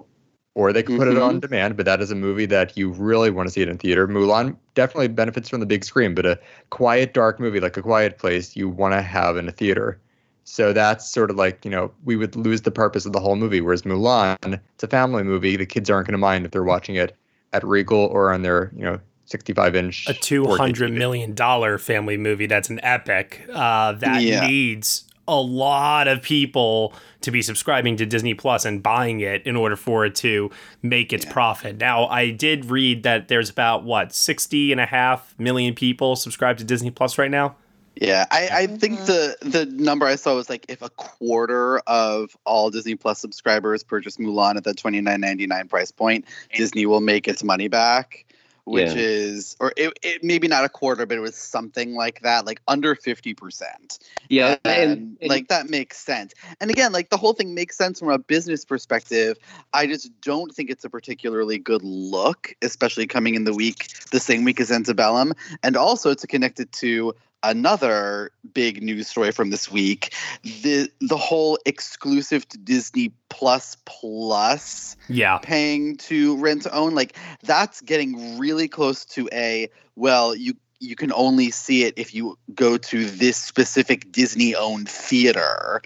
[0.57, 1.17] Or they could put mm-hmm.
[1.17, 3.69] it on demand, but that is a movie that you really want to see it
[3.69, 4.07] in theater.
[4.07, 6.39] Mulan definitely benefits from the big screen, but a
[6.71, 10.01] quiet, dark movie like A Quiet Place, you want to have in a theater.
[10.45, 13.35] So that's sort of like, you know, we would lose the purpose of the whole
[13.35, 13.61] movie.
[13.61, 15.57] Whereas Mulan, it's a family movie.
[15.57, 17.17] The kids aren't going to mind if they're watching it
[17.53, 20.09] at Regal or on their, you know, 65 inch.
[20.09, 24.47] A two hundred million dollar family movie that's an epic uh, that yeah.
[24.47, 29.57] needs a lot of people to be subscribing to Disney Plus and buying it in
[29.57, 30.51] order for it to
[30.83, 31.33] make its yeah.
[31.33, 31.79] profit.
[31.79, 36.59] Now, I did read that there's about what 60 and a half million people subscribed
[36.59, 37.57] to Disney Plus right now.
[37.97, 39.05] Yeah, I, I think mm-hmm.
[39.07, 43.85] the the number I saw was like if a quarter of all Disney Plus subscribers
[43.85, 47.69] purchase Mulan at the twenty nine ninety nine price point, Disney will make its money
[47.69, 48.24] back
[48.65, 48.95] which yeah.
[48.97, 52.61] is or it, it maybe not a quarter but it was something like that like
[52.67, 53.99] under 50%
[54.29, 56.33] yeah and, and, and, like that makes sense.
[56.61, 59.37] And again like the whole thing makes sense from a business perspective.
[59.73, 64.21] I just don't think it's a particularly good look especially coming in the week the
[64.21, 65.35] same week as antebellum.
[65.63, 70.13] And also to connect it to another big news story from this week.
[70.43, 75.39] The the whole exclusive to disney plus plus yeah.
[75.39, 80.55] paying to rent to own like that's getting really close to a well you
[80.85, 85.83] you can only see it if you go to this specific disney owned theater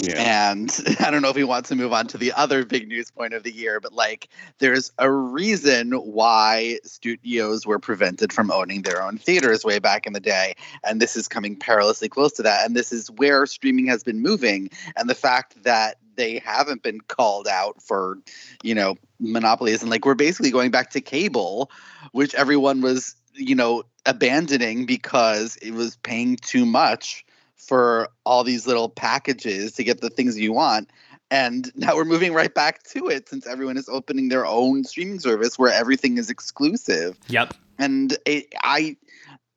[0.00, 0.50] yeah.
[0.50, 3.10] And I don't know if we want to move on to the other big news
[3.10, 8.82] point of the year, but like there's a reason why studios were prevented from owning
[8.82, 10.54] their own theaters way back in the day.
[10.84, 12.64] And this is coming perilously close to that.
[12.64, 14.70] And this is where streaming has been moving.
[14.96, 18.18] And the fact that they haven't been called out for,
[18.62, 19.82] you know, monopolies.
[19.82, 21.70] And like we're basically going back to cable,
[22.10, 27.24] which everyone was, you know, abandoning because it was paying too much
[27.56, 30.90] for all these little packages to get the things you want.
[31.30, 35.20] And now we're moving right back to it since everyone is opening their own streaming
[35.20, 37.18] service where everything is exclusive.
[37.28, 37.54] Yep.
[37.78, 38.96] And it, I,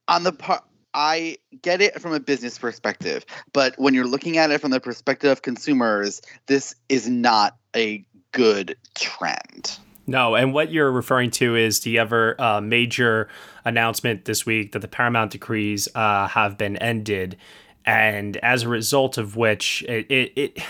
[0.07, 0.63] on the part,
[0.93, 4.81] I get it from a business perspective, but when you're looking at it from the
[4.81, 9.77] perspective of consumers, this is not a good trend.
[10.07, 13.29] No, and what you're referring to is the ever uh, major
[13.65, 17.37] announcement this week that the Paramount decrees uh, have been ended
[17.85, 20.63] and as a result of which it, it, it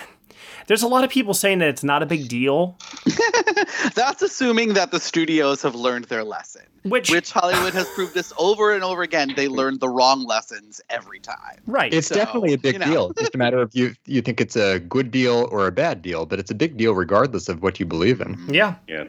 [0.68, 2.78] There's a lot of people saying that it's not a big deal.
[3.96, 6.64] That's assuming that the studios have learned their lesson.
[6.84, 9.34] Which, which Hollywood has proved this over and over again.
[9.36, 11.60] They learned the wrong lessons every time.
[11.68, 11.94] Right.
[11.94, 12.86] It's So, definitely a big you know.
[12.86, 13.10] deal.
[13.12, 16.02] It's just a matter of you you think it's a good deal or a bad
[16.02, 18.38] deal, but it's a big deal regardless of what you believe in.
[18.50, 18.76] Yeah.
[18.88, 19.06] Yeah.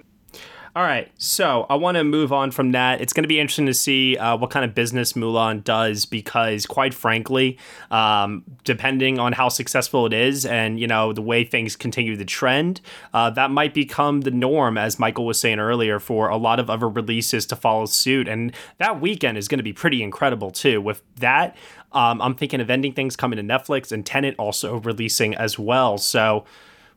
[0.75, 3.03] All right, so I want to move on from that.
[3.03, 6.65] It's going to be interesting to see uh, what kind of business Mulan does because,
[6.65, 7.59] quite frankly,
[7.91, 12.25] um, depending on how successful it is and you know the way things continue to
[12.25, 12.81] trend,
[13.13, 16.71] uh, that might become the norm, as Michael was saying earlier, for a lot of
[16.71, 18.27] other releases to follow suit.
[18.27, 20.81] And that weekend is going to be pretty incredible too.
[20.81, 21.55] With that,
[21.93, 25.99] um, I'm thinking of ending things coming to Netflix and Tenet also releasing as well.
[25.99, 26.47] So,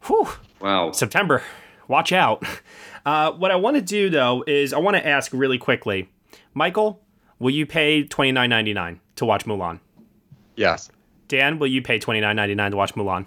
[0.04, 0.30] whew,
[0.62, 0.94] Wow.
[0.94, 1.44] September.
[1.90, 2.44] Watch out.
[3.06, 6.10] Uh, what I want to do though is I want to ask really quickly,
[6.54, 7.02] Michael,
[7.40, 9.80] will you pay twenty nine ninety nine to watch Mulan?
[10.56, 10.90] Yes.
[11.28, 13.26] Dan, will you pay twenty nine ninety nine to watch Mulan?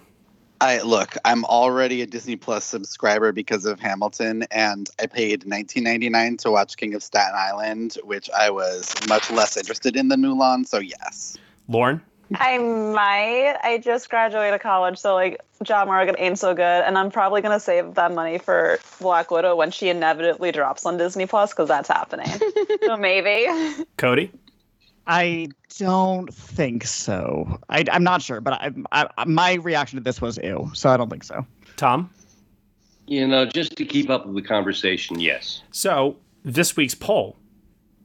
[0.61, 6.37] I look, I'm already a Disney Plus subscriber because of Hamilton, and I paid 19.99
[6.39, 10.67] to watch King of Staten Island, which I was much less interested in than Mulan.
[10.67, 11.37] So yes,
[11.69, 12.01] Lauren,
[12.35, 13.55] I might.
[13.63, 17.59] I just graduated college, so like John Morgan ain't so good, and I'm probably gonna
[17.59, 21.87] save that money for Black Widow when she inevitably drops on Disney Plus because that's
[21.87, 22.27] happening.
[22.83, 23.47] so maybe.
[23.97, 24.31] Cody,
[25.07, 27.59] I don't think so.
[27.69, 30.97] I, I'm not sure, but I, I, my reaction to this was ew, so I
[30.97, 31.45] don't think so.
[31.77, 32.11] Tom.
[33.07, 35.63] You know, just to keep up with the conversation, yes.
[35.71, 37.37] So this week's poll,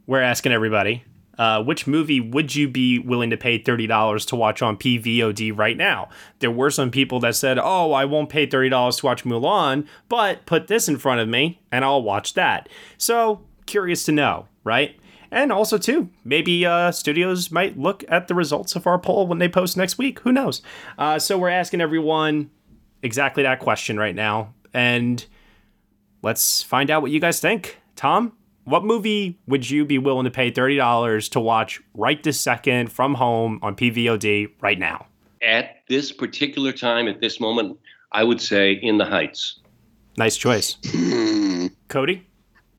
[0.07, 1.05] we're asking everybody,
[1.39, 5.57] uh, which movie would you be willing to pay thirty dollars to watch on PVOD
[5.57, 6.09] right now?
[6.39, 9.87] There were some people that said, "Oh, I won't pay thirty dollars to watch Mulan,
[10.09, 12.69] but put this in front of me and I'll watch that."
[12.99, 14.97] So curious to know, right?
[15.31, 19.39] And also, too, maybe uh, studios might look at the results of our poll when
[19.39, 20.21] they post next week.
[20.21, 20.63] Who knows?
[20.97, 22.51] Uh, so we're asking everyone
[23.03, 25.27] exactly that question right now, and
[26.23, 27.79] let's find out what you guys think.
[27.97, 28.33] Tom,
[28.65, 33.15] what movie would you be willing to pay $30 to watch right this second from
[33.15, 35.07] home on PVOD right now?
[35.43, 37.79] At this particular time, at this moment,
[38.13, 39.61] I would say In the Heights.
[40.17, 40.77] Nice choice.
[41.89, 42.27] Cody?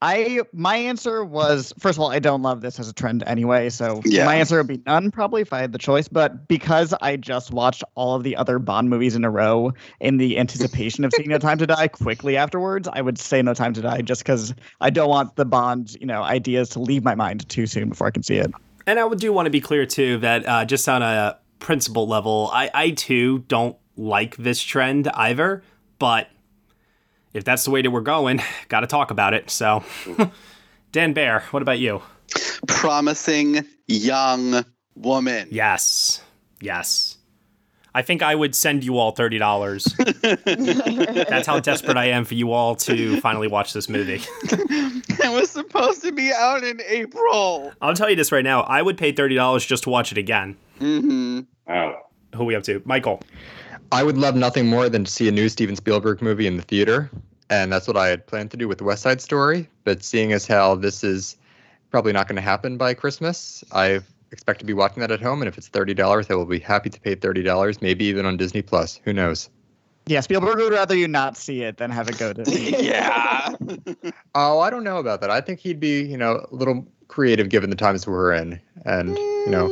[0.05, 3.69] I my answer was first of all, I don't love this as a trend anyway,
[3.71, 4.25] so Yeah.
[4.25, 6.07] my answer would be none probably if I had the choice.
[6.07, 10.17] But because I just watched all of the other Bond movies in a row in
[10.17, 13.73] the anticipation of seeing No Time to Die quickly afterwards, I would say No Time
[13.73, 17.15] to Die just because I don't want the Bond, you know, ideas to leave my
[17.15, 18.51] mind too soon before I can see it.
[18.85, 22.07] And I would do want to be clear, too, that uh, just on a principle
[22.07, 25.63] level, I, I too don't like this trend either,
[25.97, 26.27] but
[27.35, 29.51] if that's the way that we're going, got to talk about it.
[29.51, 29.83] So,
[30.91, 32.01] Dan Bayer, what about you?
[32.67, 35.47] promising young woman.
[35.51, 36.21] Yes.
[36.61, 37.17] Yes.
[37.93, 41.25] I think I would send you all $30.
[41.29, 44.21] That's how desperate I am for you all to finally watch this movie.
[44.43, 47.71] it was supposed to be out in April.
[47.81, 48.61] I'll tell you this right now.
[48.61, 50.57] I would pay $30 just to watch it again.
[50.79, 51.41] Mm-hmm.
[51.67, 52.01] Wow.
[52.35, 52.81] Who are we up to?
[52.83, 53.21] Michael.
[53.91, 56.63] I would love nothing more than to see a new Steven Spielberg movie in the
[56.63, 57.09] theater,
[57.49, 59.69] and that's what I had planned to do with West Side Story.
[59.83, 61.37] But seeing as how this is
[61.91, 65.41] probably not going to happen by Christmas, I expect to be watching that at home.
[65.41, 68.25] And if it's thirty dollars, I will be happy to pay thirty dollars, maybe even
[68.25, 68.99] on Disney Plus.
[69.03, 69.49] Who knows?
[70.07, 72.43] Yeah, Spielberg would rather you not see it than have it go to.
[72.83, 73.55] yeah.
[74.35, 75.31] Oh, I don't know about that.
[75.31, 79.17] I think he'd be, you know, a little creative given the times we're in, and
[79.17, 79.67] you know,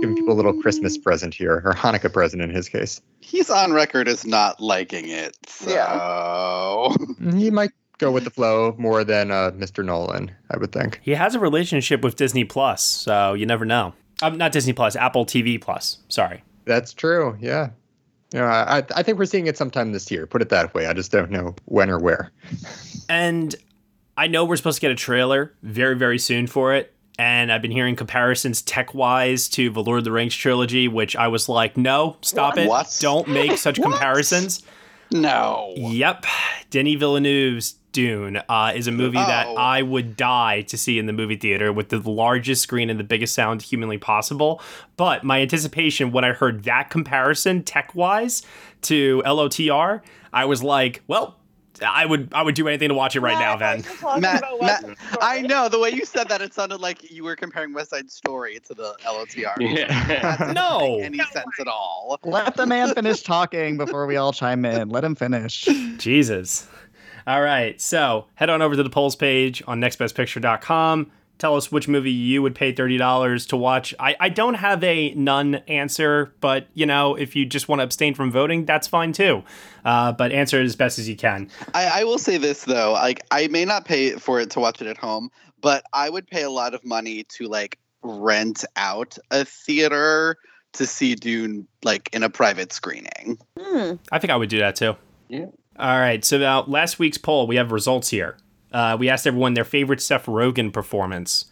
[0.00, 3.00] giving people a little Christmas present here or Hanukkah present in his case.
[3.20, 5.36] He's on record as not liking it.
[5.46, 6.94] So
[7.34, 9.84] He might go with the flow more than uh, Mr.
[9.84, 11.00] Nolan, I would think.
[11.02, 13.92] He has a relationship with Disney Plus, so you never know.
[14.22, 15.98] Um, not Disney Plus, Apple TV Plus.
[16.08, 16.42] Sorry.
[16.64, 17.36] That's true.
[17.40, 17.70] Yeah.
[18.32, 20.26] You know, I I think we're seeing it sometime this year.
[20.26, 20.86] Put it that way.
[20.86, 22.30] I just don't know when or where.
[23.08, 23.54] And
[24.18, 26.94] I know we're supposed to get a trailer very, very soon for it.
[27.18, 31.16] And I've been hearing comparisons tech wise to the Lord of the Rings trilogy, which
[31.16, 32.68] I was like, no, stop it.
[32.68, 32.96] What?
[33.00, 34.62] Don't make such comparisons.
[35.10, 35.72] no.
[35.76, 36.26] Yep.
[36.70, 39.56] Denis Villeneuve's Dune uh, is a movie that Oh.
[39.56, 43.04] I would die to see in the movie theater with the largest screen and the
[43.04, 44.60] biggest sound humanly possible.
[44.98, 48.42] But my anticipation when I heard that comparison tech wise
[48.82, 50.02] to LOTR,
[50.32, 51.37] I was like, well,
[51.82, 53.84] I would I would do anything to watch it right now then.
[54.20, 54.84] Matt, Matt,
[55.20, 56.40] I know the way you said that.
[56.40, 59.54] It sounded like you were comparing West Side Story to the LOTR.
[59.58, 60.06] Yeah.
[60.08, 60.96] That doesn't No.
[60.98, 62.18] make any sense at all.
[62.24, 64.88] Let the man finish talking before we all chime in.
[64.88, 65.62] Let him finish.
[65.98, 66.66] Jesus.
[67.26, 67.80] All right.
[67.80, 71.10] So head on over to the polls page on nextbestpicture.com.
[71.38, 73.94] tell us which movie you would pay $30 to watch.
[73.98, 77.84] I, I don't have a none answer, but you know, if you just want to
[77.84, 79.44] abstain from voting, that's fine too.
[79.84, 81.48] Uh, but answer it as best as you can.
[81.74, 84.82] I, I will say this though, like I may not pay for it to watch
[84.82, 85.30] it at home,
[85.60, 90.36] but I would pay a lot of money to like rent out a theater
[90.74, 93.38] to see Dune like in a private screening.
[93.58, 93.94] Hmm.
[94.12, 94.96] I think I would do that too.
[95.28, 95.46] Yeah.
[95.78, 96.24] All right.
[96.24, 98.36] So now last week's poll, we have results here.
[98.72, 101.46] Uh, we asked everyone their favorite Seth Rogen performance.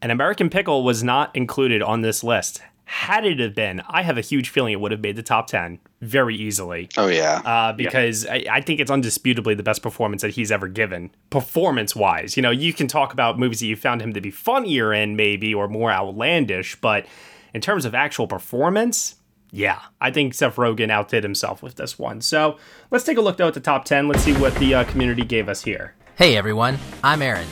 [0.00, 2.62] An American Pickle was not included on this list.
[2.84, 5.46] Had it have been, I have a huge feeling it would have made the top
[5.48, 6.88] 10 very easily.
[6.96, 7.42] Oh, yeah.
[7.44, 11.94] Uh, because I, I think it's undisputably the best performance that he's ever given, performance
[11.94, 12.36] wise.
[12.36, 15.16] You know, you can talk about movies that you found him to be funnier in,
[15.16, 17.04] maybe, or more outlandish, but
[17.52, 19.16] in terms of actual performance,
[19.50, 22.20] yeah, I think Seth Rogen outdid himself with this one.
[22.20, 22.58] So
[22.90, 24.08] let's take a look, though, at the top 10.
[24.08, 25.94] Let's see what the uh, community gave us here.
[26.18, 27.46] Hey everyone, I'm Aaron.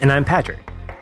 [0.00, 0.60] And I'm Patrick.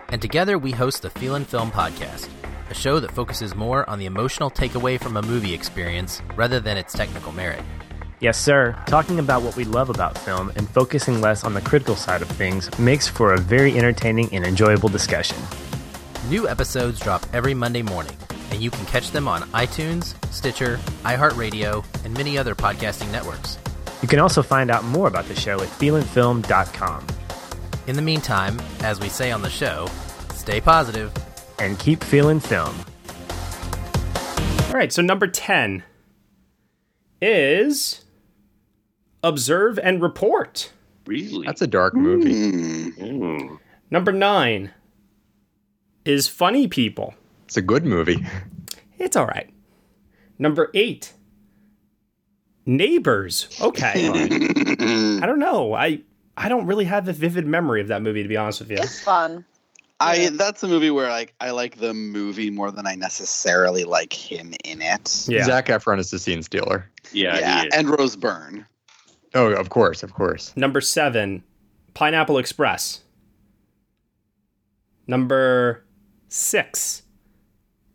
[0.09, 2.31] And together we host the Feelin' Film Podcast,
[2.71, 6.79] a show that focuses more on the emotional takeaway from a movie experience rather than
[6.79, 7.61] its technical merit.
[8.21, 8.75] Yes, sir.
[8.87, 12.29] Talking about what we love about film and focusing less on the critical side of
[12.29, 15.37] things makes for a very entertaining and enjoyable discussion.
[16.31, 18.17] New episodes drop every Monday morning,
[18.51, 23.59] and you can catch them on iTunes, Stitcher, iHeartRadio, and many other podcasting networks.
[24.03, 27.07] You can also find out more about the show at feelinfilm.com.
[27.87, 29.89] In the meantime, as we say on the show,
[30.35, 31.13] stay positive
[31.59, 32.75] and keep feeling film.
[34.69, 35.83] All right, so number 10
[37.21, 38.05] is
[39.23, 40.73] Observe and Report.
[41.07, 41.47] Really?
[41.47, 42.93] That's a dark movie.
[42.93, 43.59] Mm.
[43.91, 44.71] Number 9
[46.05, 47.15] is Funny People.
[47.47, 48.25] It's a good movie.
[48.99, 49.51] It's all right.
[50.39, 51.13] Number 8
[52.71, 53.49] Neighbors.
[53.61, 54.09] Okay.
[55.21, 55.75] I don't know.
[55.75, 56.03] I
[56.37, 58.77] I don't really have a vivid memory of that movie to be honest with you.
[58.77, 59.45] It's fun.
[59.99, 64.13] I that's a movie where like I like the movie more than I necessarily like
[64.13, 65.27] him in it.
[65.27, 65.43] Yeah.
[65.43, 66.89] Zac Efron is the scene stealer.
[67.13, 68.65] Yeah, yeah, and Rose Byrne.
[69.35, 70.57] Oh, of course, of course.
[70.57, 71.43] Number 7
[71.95, 73.01] Pineapple Express.
[75.09, 75.85] Number
[76.29, 77.03] 6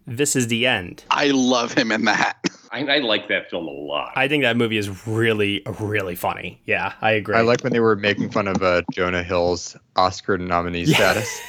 [0.06, 1.06] This is the End.
[1.10, 2.38] I love him in that.
[2.76, 4.12] I, I like that film a lot.
[4.16, 6.60] I think that movie is really, really funny.
[6.66, 7.36] Yeah, I agree.
[7.36, 11.22] I like when they were making fun of uh, Jonah Hill's Oscar nominee Yeah.
[11.24, 11.42] status.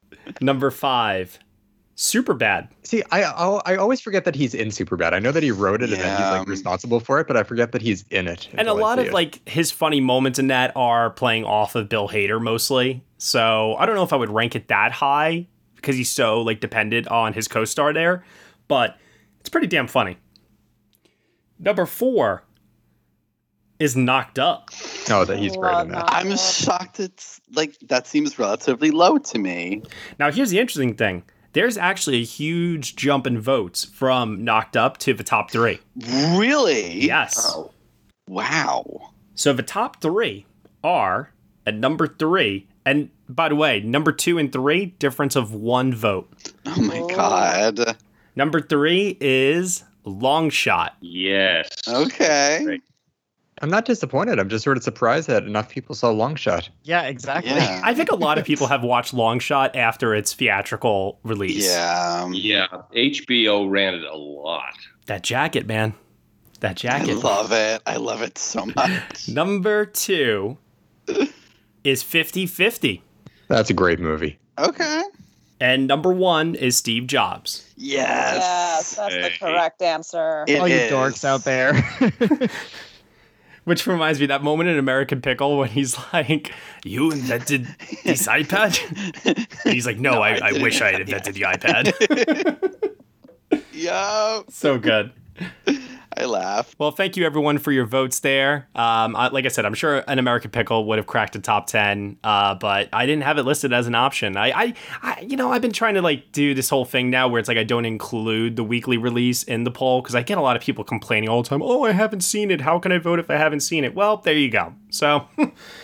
[0.40, 1.38] Number five,
[1.94, 2.68] Super Bad.
[2.82, 5.12] See, I I always forget that he's in Superbad.
[5.12, 7.42] I know that he wrote it and that he's like responsible for it, but I
[7.42, 8.48] forget that he's in it.
[8.54, 9.12] And a lot of it.
[9.12, 13.04] like his funny moments in that are playing off of Bill Hader mostly.
[13.18, 16.60] So I don't know if I would rank it that high because he's so like
[16.60, 18.24] dependent on his co-star there,
[18.68, 19.03] but it's
[19.54, 20.18] pretty damn funny.
[21.60, 22.42] Number four
[23.78, 24.70] is Knocked Up.
[25.08, 26.06] Oh, that he's great in that.
[26.08, 29.82] I'm shocked it's like that seems relatively low to me.
[30.18, 31.22] Now here's the interesting thing.
[31.52, 35.78] There's actually a huge jump in votes from Knocked Up to the top three.
[36.36, 37.04] Really?
[37.04, 37.38] Yes.
[37.48, 37.70] Oh,
[38.26, 39.12] wow.
[39.36, 40.46] So the top three
[40.82, 41.30] are
[41.64, 46.28] at number three, and by the way, number two and three, difference of one vote.
[46.66, 47.96] Oh my god.
[48.36, 50.96] Number three is Long Shot.
[51.00, 51.70] Yes.
[51.88, 52.80] Okay.
[53.62, 54.38] I'm not disappointed.
[54.40, 56.68] I'm just sort of surprised that enough people saw Longshot.
[56.82, 57.52] Yeah, exactly.
[57.54, 57.80] Yeah.
[57.84, 61.64] I think a lot of people have watched Long Shot after its theatrical release.
[61.66, 62.28] Yeah.
[62.32, 62.66] Yeah.
[62.94, 64.74] HBO ran it a lot.
[65.06, 65.94] That jacket, man.
[66.60, 67.10] That jacket.
[67.10, 67.82] I love it.
[67.86, 69.28] I love it so much.
[69.28, 70.58] Number two
[71.84, 73.02] is 50 50.
[73.48, 74.38] That's a great movie.
[74.58, 75.02] Okay.
[75.64, 77.66] And number one is Steve Jobs.
[77.74, 78.36] Yes.
[78.36, 80.44] Yes, that's the correct answer.
[80.46, 80.92] It All you is.
[80.92, 81.72] dorks out there.
[83.64, 86.52] Which reminds me of that moment in American Pickle when he's like,
[86.84, 87.66] You invented
[88.04, 88.78] this iPad?
[89.64, 91.44] And he's like, No, No, I, I I, wish I had invent invented the
[93.50, 93.62] iPad.
[93.72, 94.50] Yup.
[94.50, 95.12] so good.
[96.16, 96.74] I laugh.
[96.78, 98.68] Well, thank you everyone for your votes there.
[98.74, 101.66] Um, I, like I said, I'm sure an American Pickle would have cracked the top
[101.66, 104.36] ten, uh, but I didn't have it listed as an option.
[104.36, 107.28] I, I, I, you know, I've been trying to like do this whole thing now
[107.28, 110.38] where it's like I don't include the weekly release in the poll because I get
[110.38, 111.62] a lot of people complaining all the time.
[111.62, 112.60] Oh, I haven't seen it.
[112.60, 113.94] How can I vote if I haven't seen it?
[113.94, 114.74] Well, there you go.
[114.90, 115.26] So,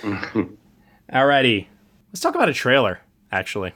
[1.12, 1.66] alrighty,
[2.12, 3.00] let's talk about a trailer.
[3.32, 3.72] Actually.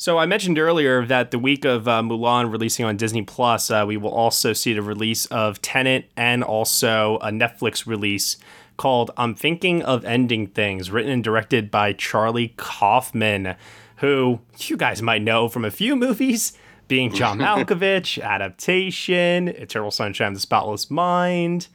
[0.00, 3.84] So I mentioned earlier that the week of uh, Mulan releasing on Disney Plus, uh,
[3.86, 8.38] we will also see the release of Tenet and also a Netflix release
[8.78, 13.56] called "I'm Thinking of Ending Things," written and directed by Charlie Kaufman,
[13.96, 16.56] who you guys might know from a few movies,
[16.88, 21.68] being John Malkovich, Adaptation, Eternal Sunshine of the Spotless Mind,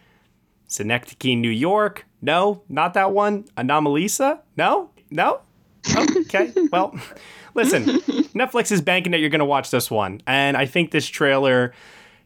[0.65, 2.07] Synecdoche, New York.
[2.23, 3.43] No, not that one.
[3.55, 4.39] Anomalisa.
[4.57, 5.41] No, no.
[6.17, 6.51] Okay.
[6.71, 6.99] Well,
[7.55, 7.85] listen,
[8.35, 10.21] Netflix is banking that you're going to watch this one.
[10.27, 11.73] And I think this trailer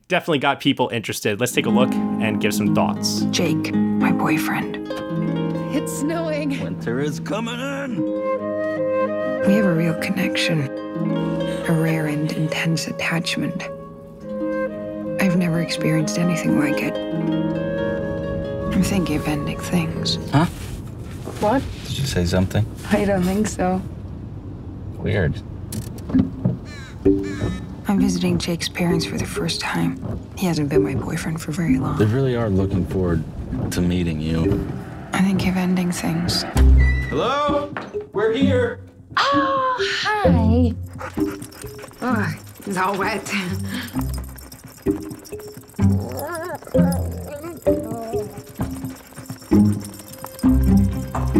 [0.07, 1.39] definitely got people interested.
[1.39, 3.21] Let's take a look and give some thoughts.
[3.31, 4.87] Jake, my boyfriend.
[5.73, 6.61] It's snowing.
[6.61, 8.01] Winter is coming in.
[9.47, 10.63] We have a real connection,
[11.67, 13.63] a rare and intense attachment.
[15.21, 16.95] I've never experienced anything like it.
[18.73, 20.17] I'm thinking of ending things.
[20.31, 20.45] Huh?
[21.39, 21.61] What?
[21.85, 22.65] Did you say something?
[22.91, 23.81] I don't think so.
[24.99, 25.41] Weird.
[27.87, 30.19] I'm visiting Jake's parents for the first time.
[30.37, 31.97] He hasn't been my boyfriend for very long.
[31.97, 33.23] They really are looking forward
[33.71, 34.67] to meeting you.
[35.13, 36.43] I think of ending things.
[37.09, 37.73] Hello?
[38.11, 38.81] We're here.
[39.17, 40.73] Oh, hi.
[42.01, 42.33] Oh,
[42.67, 43.33] it's all wet.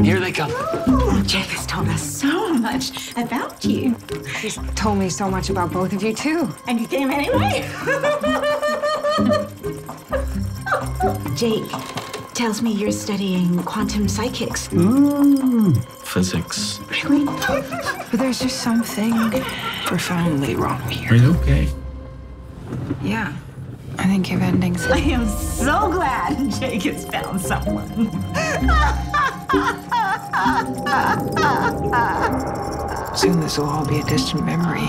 [0.04, 0.52] Here they come.
[0.54, 3.96] Oh, Jake has told us so much about you.
[4.40, 6.50] He's told me so much about both of you, too.
[6.68, 7.68] And you came anyway?
[11.36, 11.70] Jake
[12.34, 14.70] tells me you're studying quantum psychics.
[14.74, 15.74] Ooh.
[16.04, 16.80] Physics.
[17.04, 17.26] Really?
[17.26, 19.14] But there's just something
[19.86, 21.12] profoundly wrong here.
[21.12, 21.70] Are you okay?
[23.04, 23.34] Yeah.
[24.00, 24.88] I think of ending things.
[24.88, 27.90] I am so glad Jake has found someone.
[33.16, 34.88] Soon this will all be a distant memory.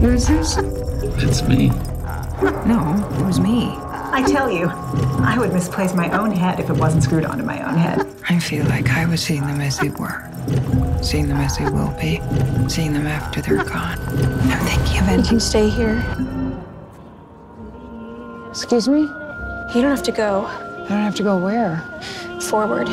[0.00, 0.58] Who is this?
[1.22, 1.68] It's me.
[2.66, 3.70] No, it was me.
[4.16, 4.66] I tell you,
[5.22, 8.06] I would misplace my own head if it wasn't screwed onto my own head.
[8.28, 10.28] I feel like I was seeing them as they were,
[11.02, 12.20] seeing them as they will be,
[12.68, 13.98] seeing them after they're gone.
[13.98, 15.26] I'm thinking of You ending.
[15.26, 15.94] can stay here.
[18.54, 19.00] Excuse me?
[19.00, 20.46] You don't have to go.
[20.46, 21.82] I don't have to go where?
[22.40, 22.86] Forward.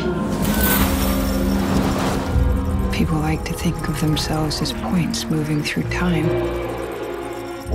[2.91, 6.28] People like to think of themselves as points moving through time.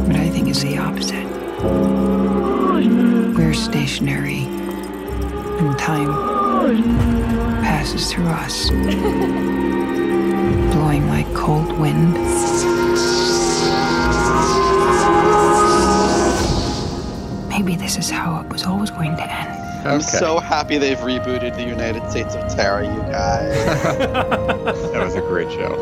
[0.04, 1.26] But I think it's the opposite.
[3.36, 4.46] We're stationary,
[5.60, 6.12] and time
[7.62, 8.68] passes through us,
[10.72, 12.16] blowing like cold wind.
[17.66, 19.88] Maybe this is how it was always going to end.
[19.88, 23.56] I'm so happy they've rebooted the United States of Terror, you guys.
[24.92, 25.74] that was a great show.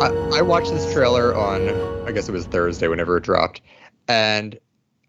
[0.00, 1.68] I, I watched this trailer on,
[2.08, 3.60] I guess it was Thursday, whenever it dropped,
[4.08, 4.58] and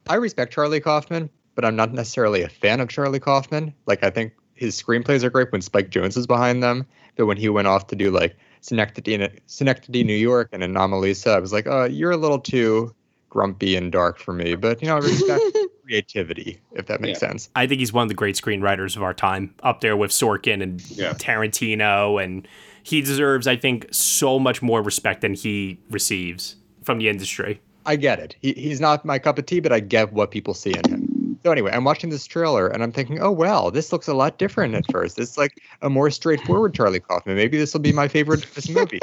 [0.10, 3.74] I respect Charlie Kaufman, but I'm not necessarily a fan of Charlie Kaufman.
[3.86, 7.38] Like, I think his screenplays are great when Spike Jonze is behind them, but when
[7.38, 11.66] he went off to do like Synecdoche, Synecdoche New York, and Anomalisa, I was like,
[11.66, 12.94] oh, you're a little too
[13.30, 14.56] grumpy and dark for me.
[14.56, 15.44] But you know, I respect
[15.90, 17.50] creativity, if that makes sense.
[17.56, 20.62] I think he's one of the great screenwriters of our time, up there with Sorkin
[20.62, 21.14] and Yeah.
[21.14, 22.48] Tarantino, and
[22.84, 27.60] he deserves, I think, so much more respect than he receives from the industry.
[27.86, 28.36] I get it.
[28.40, 31.40] He, he's not my cup of tea, but I get what people see in him.
[31.44, 34.38] So anyway, I'm watching this trailer and I'm thinking, oh well, this looks a lot
[34.38, 35.18] different at first.
[35.18, 37.36] It's like a more straightforward Charlie Kaufman.
[37.38, 39.00] Maybe this will be my favorite of his movies.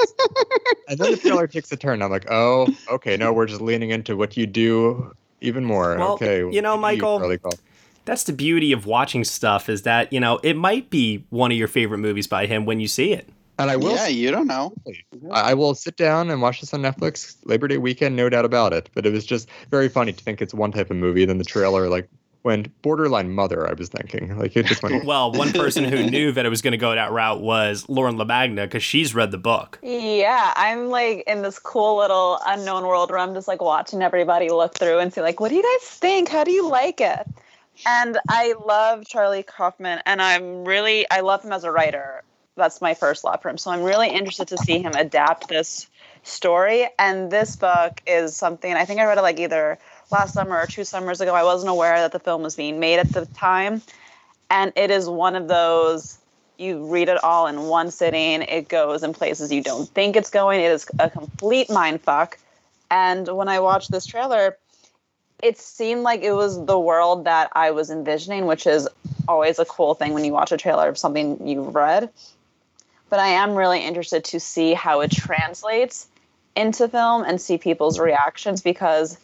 [0.87, 2.01] and then the trailer takes a turn.
[2.03, 5.11] I'm like, oh, okay, no, we're just leaning into what you do
[5.41, 5.97] even more.
[5.97, 7.63] Well, okay, you know, Michael, Charlie Kaufman.
[8.05, 11.57] That's the beauty of watching stuff is that, you know, it might be one of
[11.57, 13.27] your favorite movies by him when you see it.
[13.59, 13.95] And I will.
[13.95, 14.73] yeah, you don't know.
[15.31, 18.45] I I will sit down and watch this on Netflix Labor Day weekend, no doubt
[18.45, 18.89] about it.
[18.93, 21.25] But it was just very funny to think it's one type of movie.
[21.25, 22.07] Then the trailer like
[22.47, 23.67] went borderline mother.
[23.67, 25.03] I was thinking like it just went.
[25.05, 28.15] Well, one person who knew that it was going to go that route was Lauren
[28.15, 29.77] LaMagna because she's read the book.
[29.83, 34.49] Yeah, I'm like in this cool little unknown world where I'm just like watching everybody
[34.49, 36.29] look through and see like, what do you guys think?
[36.29, 37.27] How do you like it?
[37.85, 42.23] And I love Charlie Kaufman, and I'm really I love him as a writer.
[42.55, 43.57] That's my first love for him.
[43.57, 45.87] So I'm really interested to see him adapt this
[46.23, 46.87] story.
[46.97, 49.77] And this book is something I think I read it like either
[50.11, 51.35] last summer or two summers ago.
[51.35, 53.81] I wasn't aware that the film was being made at the time,
[54.49, 56.17] and it is one of those
[56.57, 58.41] you read it all in one sitting.
[58.41, 60.59] It goes in places you don't think it's going.
[60.59, 62.37] It is a complete mind fuck.
[62.89, 64.57] And when I watched this trailer,
[65.43, 68.87] it seemed like it was the world that I was envisioning, which is
[69.27, 72.09] always a cool thing when you watch a trailer of something you've read.
[73.09, 76.07] But I am really interested to see how it translates
[76.55, 79.17] into film and see people's reactions because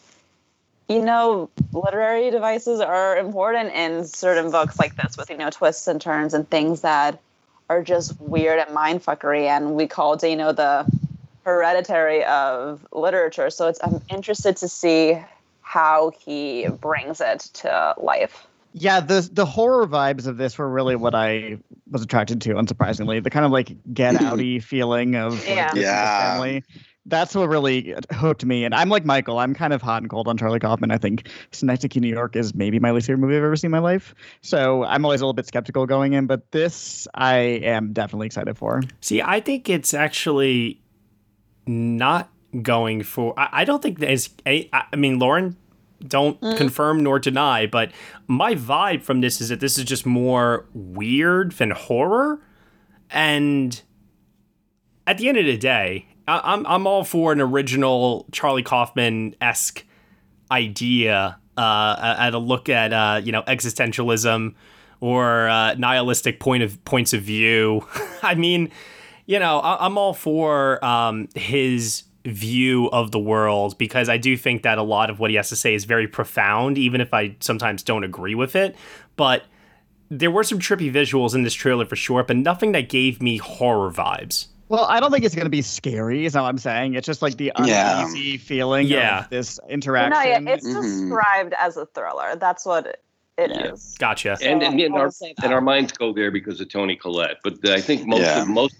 [0.88, 5.86] you know, literary devices are important in certain books like this with, you know, twists
[5.88, 7.20] and turns and things that
[7.68, 9.46] are just weird and mindfuckery.
[9.46, 10.86] And we call Dano the
[11.44, 13.50] hereditary of literature.
[13.50, 15.18] So it's I'm interested to see
[15.62, 18.46] how he brings it to life.
[18.76, 21.58] Yeah, the the horror vibes of this were really what I
[21.90, 23.22] was attracted to, unsurprisingly.
[23.22, 25.70] The kind of like get outy feeling of like, Yeah.
[25.74, 26.32] this is a Yeah.
[26.32, 26.64] family.
[27.06, 28.64] That's what really hooked me.
[28.64, 29.38] And I'm like Michael.
[29.38, 30.90] I'm kind of hot and cold on Charlie Kaufman.
[30.90, 33.72] I think Synecdoche, New York is maybe my least favorite movie I've ever seen in
[33.72, 34.14] my life.
[34.40, 38.56] So I'm always a little bit skeptical going in, but this I am definitely excited
[38.56, 38.82] for.
[39.02, 40.80] See, I think it's actually
[41.66, 42.30] not
[42.62, 43.38] going for.
[43.38, 44.30] I, I don't think there's.
[44.46, 45.56] I, I mean, Lauren,
[46.06, 46.56] don't mm.
[46.56, 47.92] confirm nor deny, but
[48.26, 52.40] my vibe from this is that this is just more weird than horror,
[53.10, 53.82] and
[55.06, 59.34] at the end of the day, I, I'm I'm all for an original Charlie Kaufman
[59.40, 59.84] esque
[60.50, 64.54] idea uh, at a look at uh, you know existentialism
[65.00, 67.86] or uh, nihilistic point of points of view.
[68.22, 68.70] I mean,
[69.26, 74.36] you know, I, I'm all for um, his view of the world because I do
[74.36, 77.12] think that a lot of what he has to say is very profound, even if
[77.12, 78.74] I sometimes don't agree with it.
[79.16, 79.44] But
[80.10, 83.36] there were some trippy visuals in this trailer for sure, but nothing that gave me
[83.36, 84.46] horror vibes.
[84.68, 86.94] Well, I don't think it's going to be scary, is how I'm saying.
[86.94, 88.06] It's just like the Yeah.
[88.06, 89.24] uneasy feeling Yeah.
[89.24, 90.10] of this interaction.
[90.10, 90.46] No, interaction.
[90.46, 90.82] yeah, it's Mhm.
[91.08, 92.36] described as a thriller.
[92.36, 93.02] That's what it,
[93.36, 93.94] it is.
[93.98, 94.38] Gotcha.
[94.42, 95.44] and and, and our will say that.
[95.44, 97.38] and our minds go there because of Toni Collette.
[97.44, 98.42] But I think most Yeah.
[98.42, 98.74] of, most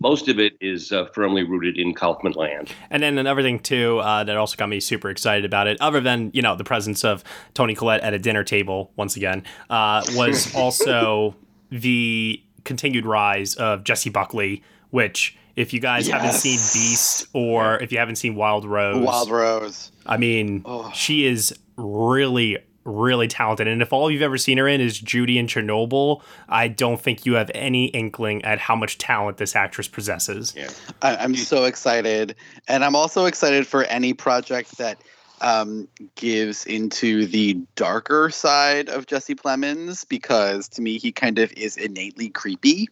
[0.00, 2.70] most of it is uh, firmly rooted in Kaufman land.
[2.90, 6.00] And then another thing too uh, that also got me super excited about it, other
[6.00, 7.22] than you know the presence of
[7.54, 11.34] Toni Collette at a dinner table once again, uh, was also
[11.70, 14.62] the continued rise of Jessie Buckley.
[14.90, 19.30] Which, if you guys haven't seen Beast or if you haven't seen Wild Rose, Wild
[19.30, 19.90] Rose.
[20.06, 20.90] I mean, Oh.
[20.94, 23.66] she is really, really talented.
[23.66, 27.26] And if all you've ever seen her in is Judy in Chernobyl, I don't think
[27.26, 30.54] you have any inkling at how much talent this actress possesses.
[30.56, 30.70] Yeah.
[31.02, 32.36] I, I'm so excited,
[32.68, 35.00] and I'm also excited for any project that
[35.40, 41.52] um, gives into the darker side of Jesse Plemons because to me he kind of
[41.52, 42.88] is innately creepy,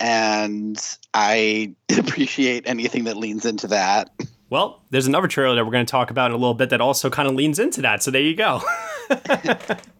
[0.00, 0.80] and
[1.14, 4.10] I appreciate anything that leans into that.
[4.50, 6.80] Well, there's another trailer that we're going to talk about in a little bit that
[6.80, 8.02] also kind of leans into that.
[8.02, 8.62] So there you go.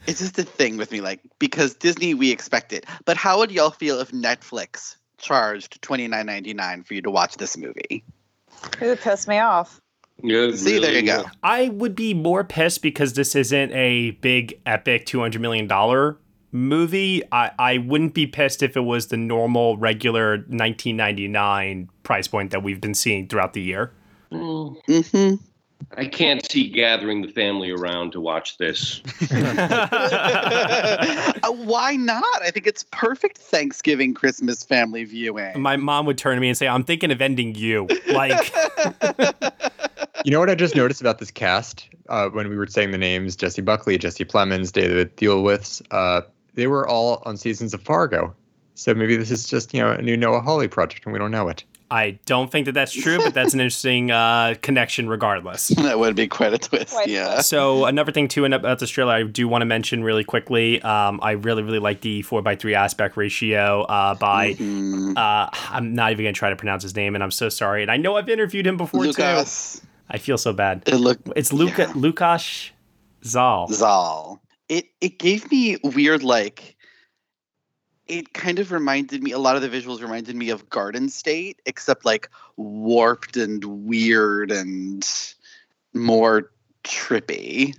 [0.06, 3.50] It's just a thing with me, like because Disney we expect it, but how would
[3.50, 8.02] y'all feel if Netflix charged twenty nine ninety nine for you to watch this movie?
[8.78, 9.80] Who pissed me off?
[10.22, 11.24] Yeah, See, there you go.
[11.42, 15.68] I would be more pissed because this isn't a big, epic $200 million
[16.52, 17.22] movie.
[17.32, 22.62] I, I wouldn't be pissed if it was the normal, regular 1999 price point that
[22.62, 23.92] we've been seeing throughout the year.
[24.32, 25.36] Mm-hmm.
[25.96, 29.00] I can't see gathering the family around to watch this.
[31.40, 32.42] Uh, why not?
[32.42, 35.60] I think it's perfect Thanksgiving Christmas family viewing.
[35.62, 37.86] My mom would turn to me and say, I'm thinking of ending you.
[38.08, 38.52] Like,
[40.24, 42.98] You know what I just noticed about this cast uh, when we were saying the
[42.98, 46.22] names Jessie Buckley, Jesse Plemons, David Thewlis, uh,
[46.58, 48.34] they were all on seasons of Fargo.
[48.74, 51.30] So maybe this is just you know a new Noah Hawley project and we don't
[51.30, 51.62] know it.
[51.90, 55.68] I don't think that that's true, but that's an interesting uh, connection regardless.
[55.76, 56.92] that would be quite a twist.
[56.92, 57.40] Quite yeah.
[57.40, 60.82] So another thing too about this trailer, I do want to mention really quickly.
[60.82, 64.54] Um, I really, really like the four by three aspect ratio uh, by.
[64.54, 65.16] Mhm.
[65.16, 67.82] Uh, I'm not even gonna try to pronounce his name, and I'm so sorry.
[67.82, 69.78] And I know I've interviewed him before Lucas.
[69.80, 69.86] too.
[70.10, 70.82] I feel so bad.
[70.86, 71.92] It look It's Luca yeah.
[71.94, 72.70] Łukasz
[73.22, 73.68] Żal.
[73.72, 74.40] Zal.
[74.68, 76.76] It it gave me weird like
[78.08, 81.60] it kind of reminded me a lot of the visuals reminded me of Garden State,
[81.66, 85.06] except like warped and weird and
[85.94, 86.50] more
[86.84, 87.76] trippy.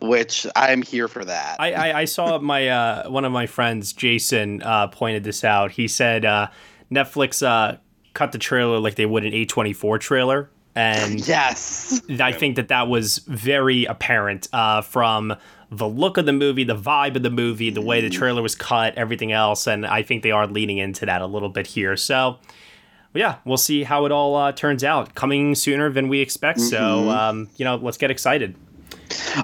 [0.00, 1.56] Which I'm here for that.
[1.58, 5.72] I, I, I saw my uh, one of my friends, Jason, uh, pointed this out.
[5.72, 6.48] He said uh,
[6.90, 7.78] Netflix uh,
[8.14, 12.86] cut the trailer like they would an A24 trailer, and yes, I think that that
[12.86, 15.34] was very apparent uh, from
[15.70, 18.54] the look of the movie, the vibe of the movie, the way the trailer was
[18.54, 21.96] cut, everything else, and I think they are leaning into that a little bit here.
[21.96, 22.38] So.
[23.14, 25.14] Yeah, we'll see how it all uh, turns out.
[25.14, 26.60] Coming sooner than we expect.
[26.60, 27.08] So, Mhm.
[27.16, 28.54] um, you know, let's get excited.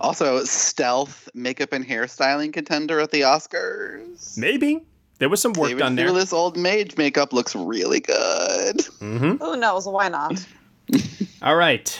[0.03, 4.37] Also, stealth makeup and hairstyling contender at the Oscars.
[4.37, 4.83] Maybe
[5.19, 6.07] there was some work David done there.
[6.07, 8.77] Fearless old mage makeup looks really good.
[9.01, 9.37] Mm-hmm.
[9.43, 9.89] Who knows?
[9.89, 10.45] Why not?
[11.43, 11.99] All right.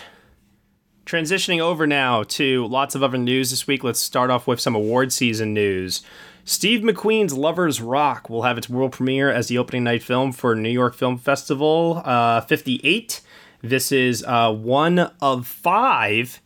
[1.07, 3.85] Transitioning over now to lots of other news this week.
[3.85, 6.03] Let's start off with some award season news.
[6.47, 10.55] Steve McQueen's Lovers Rock will have its world premiere as the opening night film for
[10.55, 13.21] New York Film Festival uh, 58.
[13.63, 16.41] This is uh, one of five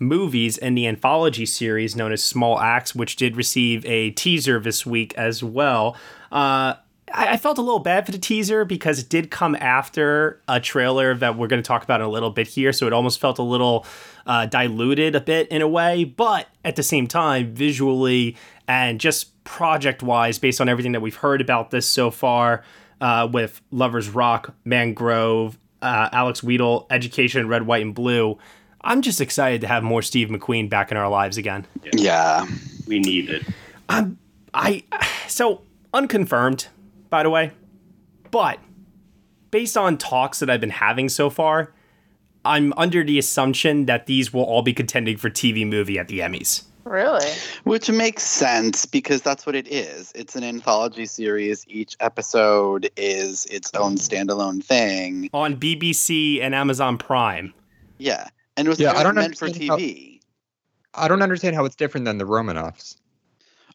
[0.00, 4.84] movies in the anthology series known as Small Axe, which did receive a teaser this
[4.84, 5.96] week as well.
[6.30, 6.74] Uh,
[7.12, 10.60] I, I felt a little bad for the teaser because it did come after a
[10.60, 12.72] trailer that we're going to talk about in a little bit here.
[12.72, 13.86] So it almost felt a little
[14.26, 16.04] uh, diluted a bit in a way.
[16.04, 18.36] But at the same time, visually
[18.68, 22.62] and just project wise, based on everything that we've heard about this so far
[23.00, 28.38] uh, with Lovers Rock, Mangrove, uh, Alex Wheatle, Education, Red, White, and Blue.
[28.82, 31.66] I'm just excited to have more Steve McQueen back in our lives again.
[31.92, 32.46] Yeah,
[32.86, 33.42] we need it.
[33.88, 34.18] Um,
[34.54, 34.84] I
[35.28, 36.68] so unconfirmed,
[37.12, 37.52] by the way,
[38.30, 38.58] but
[39.50, 41.74] based on talks that I've been having so far,
[42.42, 46.20] I'm under the assumption that these will all be contending for TV movie at the
[46.20, 46.64] Emmys.
[46.84, 47.30] Really?
[47.64, 50.10] Which makes sense because that's what it is.
[50.14, 51.66] It's an anthology series.
[51.68, 57.52] Each episode is its own standalone thing on BBC and Amazon Prime.
[57.98, 60.18] Yeah, and it was yeah, I don't meant for TV.
[60.94, 62.96] How, I don't understand how it's different than the Romanoffs.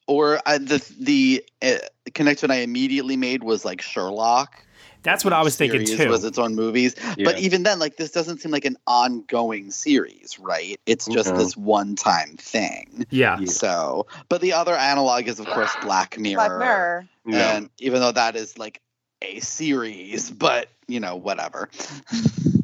[0.08, 1.78] Or uh, the the uh,
[2.14, 4.64] connection I immediately made was like Sherlock.
[5.04, 6.10] That's what I was thinking too.
[6.10, 7.26] Was its own movies, Yeah.
[7.26, 10.80] but even then, like this doesn't seem like an ongoing series, right?
[10.86, 11.38] It's just No.
[11.38, 13.06] this one-time thing.
[13.10, 13.38] Yeah.
[13.46, 16.36] So, but the other analog is of course Black Mirror.
[16.36, 17.08] Black Mirror.
[17.26, 17.56] Yeah.
[17.56, 18.82] And even though that is like
[19.22, 21.70] a series, but you know, whatever.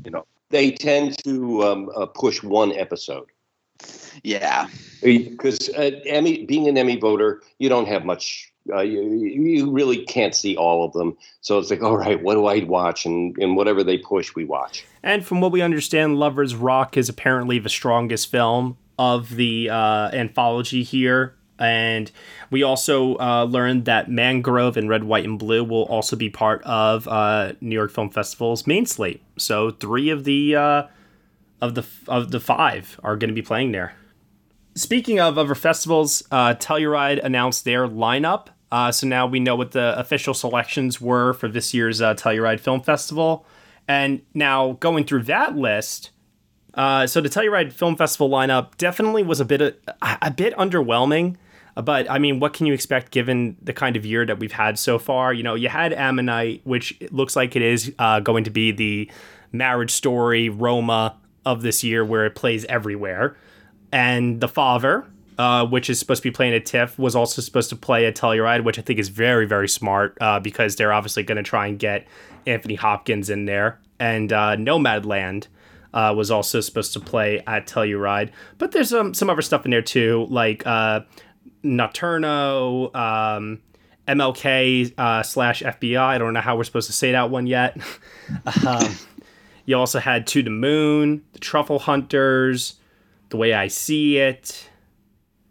[0.06, 3.28] You know, they tend to um, uh, push one episode
[4.24, 4.68] Yeah.
[5.02, 8.52] because uh, Emmy, being an Emmy voter, you don't have much.
[8.74, 12.36] Uh, you, you really can't see all of them, so it's like, all right, what
[12.36, 13.06] do I watch?
[13.06, 14.86] And and whatever they push, we watch.
[15.04, 20.12] And from what we understand, Lovers Rock is apparently the strongest film of the uh,
[20.14, 21.36] anthology here.
[21.60, 22.12] And
[22.52, 26.64] we also uh, learned that Mangrove and Red, White, and Blue will also be part
[26.64, 29.22] of uh, New York Film Festival's main slate.
[29.38, 30.84] So three of the uh,
[31.64, 33.94] of the of the five are going to be playing there.
[34.76, 38.48] Speaking of other festivals, uh, Telluride announced their lineup.
[38.72, 42.60] Uh, so now we know what the official selections were for this year's uh, Telluride
[42.60, 43.46] Film Festival.
[43.88, 46.10] And now going through that list,
[46.74, 51.38] uh, so the Telluride Film Festival lineup definitely was a bit a, a bit underwhelming.
[51.76, 54.78] But I mean, what can you expect given the kind of year that we've had
[54.78, 55.34] so far?
[55.34, 59.10] You know, you had Ammonite, which looks like it is uh, going to be the
[59.52, 61.16] marriage story Roma
[61.46, 63.36] of this year, where it plays everywhere
[63.94, 65.06] and the father,
[65.38, 68.16] uh, which is supposed to be playing at TIFF, was also supposed to play at
[68.16, 71.68] Telluride, which I think is very, very smart uh, because they're obviously going to try
[71.68, 72.08] and get
[72.48, 73.80] Anthony Hopkins in there.
[74.00, 75.46] And uh, Nomadland
[75.94, 79.70] uh, was also supposed to play at Telluride, but there's um, some other stuff in
[79.70, 81.02] there too, like uh,
[81.64, 83.62] Nocturno, um,
[84.08, 86.00] MLK uh, slash FBI.
[86.00, 87.78] I don't know how we're supposed to say that one yet.
[88.68, 88.96] um,
[89.66, 92.76] you also had To the Moon, The Truffle Hunters,
[93.30, 94.70] The Way I See It,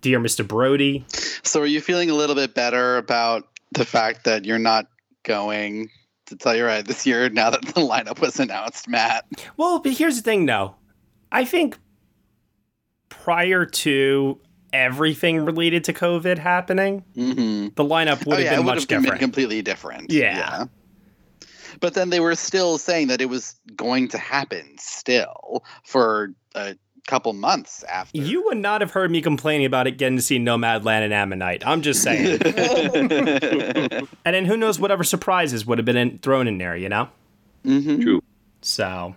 [0.01, 0.47] Dear Mr.
[0.47, 1.05] Brody.
[1.43, 4.87] So, are you feeling a little bit better about the fact that you're not
[5.23, 5.89] going
[6.27, 9.25] to Telluride this year now that the lineup was announced, Matt?
[9.57, 10.75] Well, but here's the thing, though.
[11.31, 11.79] I think
[13.09, 14.39] prior to
[14.73, 17.75] everything related to COVID happening, Mm-hmm.
[17.75, 19.21] the lineup would oh, have yeah, been it would much have been different.
[19.21, 20.11] completely different.
[20.11, 20.67] Yeah.
[21.83, 26.77] But then they were still saying that it was going to happen still for a
[27.09, 28.17] couple months after.
[28.19, 31.67] You would not have heard me complaining about it getting to see Nomadland and Ammonite.
[31.67, 32.41] I'm just saying.
[32.45, 37.09] and then who knows whatever surprises would have been in, thrown in there, you know?
[37.67, 38.01] Mm-hmm.
[38.01, 38.23] True.
[38.61, 39.17] So,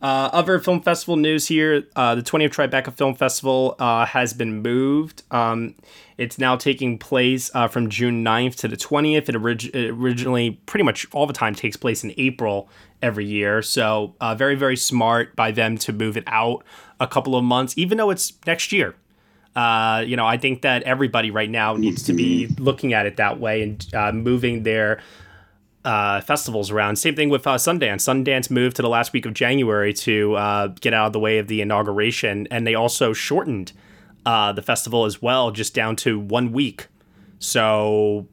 [0.00, 4.62] uh, other film festival news here: uh, the 20th Tribeca Film Festival uh, has been
[4.62, 5.22] moved.
[5.30, 5.74] Um,
[6.16, 9.28] it's now taking place uh, from June 9th to the 20th.
[9.28, 12.68] It, orig- it originally, pretty much all the time, takes place in April
[13.02, 13.62] every year.
[13.62, 16.64] So, uh, very, very smart by them to move it out
[17.00, 18.94] a couple of months, even though it's next year.
[19.56, 23.16] Uh, you know, I think that everybody right now needs to be looking at it
[23.16, 25.00] that way and uh, moving their
[25.88, 26.96] uh, festivals around.
[26.96, 28.02] Same thing with uh, Sundance.
[28.02, 31.38] Sundance moved to the last week of January to uh, get out of the way
[31.38, 33.72] of the inauguration, and they also shortened
[34.26, 36.88] uh, the festival as well, just down to one week.
[37.38, 38.28] So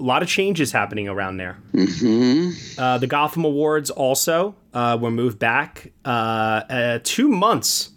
[0.00, 1.58] a lot of changes happening around there.
[1.72, 2.80] Mm-hmm.
[2.80, 6.08] Uh, the Gotham Awards also uh, were moved back uh,
[6.68, 7.90] uh, two months,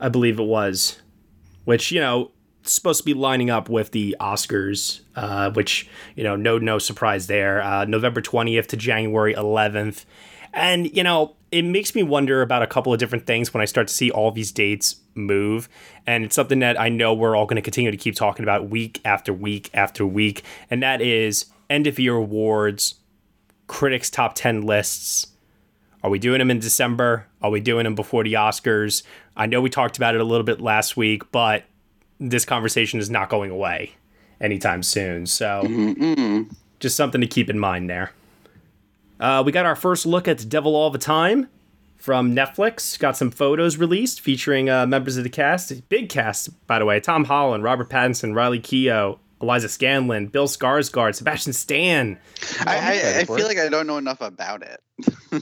[0.00, 1.00] I believe it was,
[1.66, 2.32] which you know
[2.72, 7.26] supposed to be lining up with the Oscars, uh, which you know no no surprise
[7.26, 7.62] there.
[7.62, 10.06] Uh, November twentieth to January eleventh,
[10.52, 13.64] and you know it makes me wonder about a couple of different things when I
[13.64, 15.68] start to see all these dates move,
[16.06, 18.68] and it's something that I know we're all going to continue to keep talking about
[18.68, 22.96] week after week after week, and that is end of year awards,
[23.66, 25.28] critics top ten lists.
[26.02, 27.26] Are we doing them in December?
[27.40, 29.02] Are we doing them before the Oscars?
[29.36, 31.64] I know we talked about it a little bit last week, but
[32.30, 33.92] this conversation is not going away
[34.40, 35.26] anytime soon.
[35.26, 36.54] So Mm-mm.
[36.80, 38.12] Just something to keep in mind there.
[39.20, 41.48] Uh, we got our first look at Devil All the Time
[41.96, 42.98] from Netflix.
[42.98, 45.88] Got some photos released featuring uh, members of the cast.
[45.88, 47.00] Big cast, by the way.
[47.00, 52.18] Tom Holland, Robert Pattinson, Riley Keough, Eliza Scanlen, Bill Skarsgård, Sebastian Stan.
[52.66, 54.80] I, I, I feel like I don't know enough about it.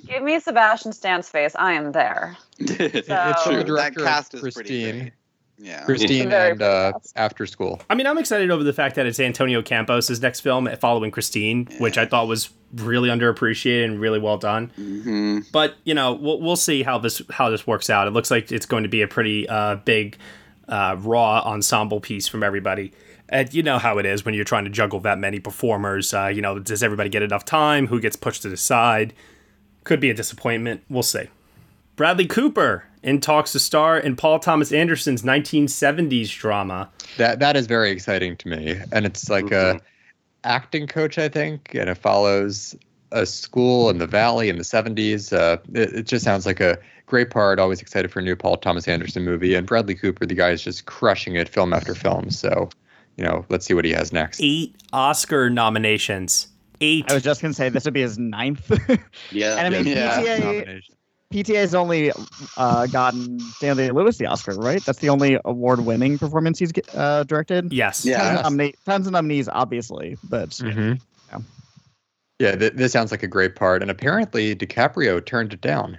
[0.07, 1.55] Give me Sebastian Stan's face.
[1.57, 2.37] I am there.
[2.59, 4.99] It's So- from the That director cast of is pretty Christine.
[5.01, 5.13] great.
[5.59, 5.85] Yeah.
[5.85, 7.81] Christine Very and uh, After School.
[7.89, 11.69] I mean, I'm excited over the fact that it's Antonio Campos' next film following Christine,
[11.79, 14.73] which I thought was really underappreciated and really well done.
[14.75, 18.09] hmm But you know, we'll, we'll see how this how this works out.
[18.09, 20.17] It looks like it's going to be a pretty uh, big,
[20.69, 22.93] uh, raw ensemble piece from everybody.
[23.29, 26.13] And you know how it is when you're trying to juggle that many performers.
[26.13, 27.87] Uh, you know, does everybody get enough time?
[27.87, 29.15] Who gets pushed to the side?
[29.85, 30.83] Could be a disappointment.
[30.91, 31.29] We'll see.
[31.97, 36.89] Bradley Cooper in talks to star in Paul Thomas Anderson's 1970s drama.
[37.19, 39.81] That that is very exciting to me, and it's like a
[40.45, 42.75] acting coach, I think, and it follows
[43.11, 45.33] a school in the Valley in the '70s.
[45.33, 47.59] Uh, it, it just sounds like a great part.
[47.59, 50.63] Always excited for a new Paul Thomas Anderson movie, and Bradley Cooper, the guy is
[50.63, 52.31] just crushing it, film after film.
[52.31, 52.71] So,
[53.17, 54.41] you know, let's see what he has next.
[54.43, 56.49] Eight Oscar nominations.
[56.81, 57.05] Eight.
[57.11, 58.71] I was just gonna say this would be his ninth.
[59.31, 59.57] Yeah.
[59.57, 60.21] and I mean, Yeah.
[60.21, 60.95] PTA, Nomination.
[61.33, 62.13] PTA has only
[62.57, 64.83] uh, gotten Daniel Day Lewis the Oscar, right?
[64.85, 67.73] That's the only award-winning performance he's uh, directed.
[67.73, 68.05] Yes.
[68.05, 68.19] Yeah.
[68.19, 71.01] Tons of, nomina- tons of nominees, obviously, but Mhm.
[71.33, 71.39] Yeah.
[72.39, 75.99] Yeah, th- this sounds like a great part, and apparently DiCaprio turned it down.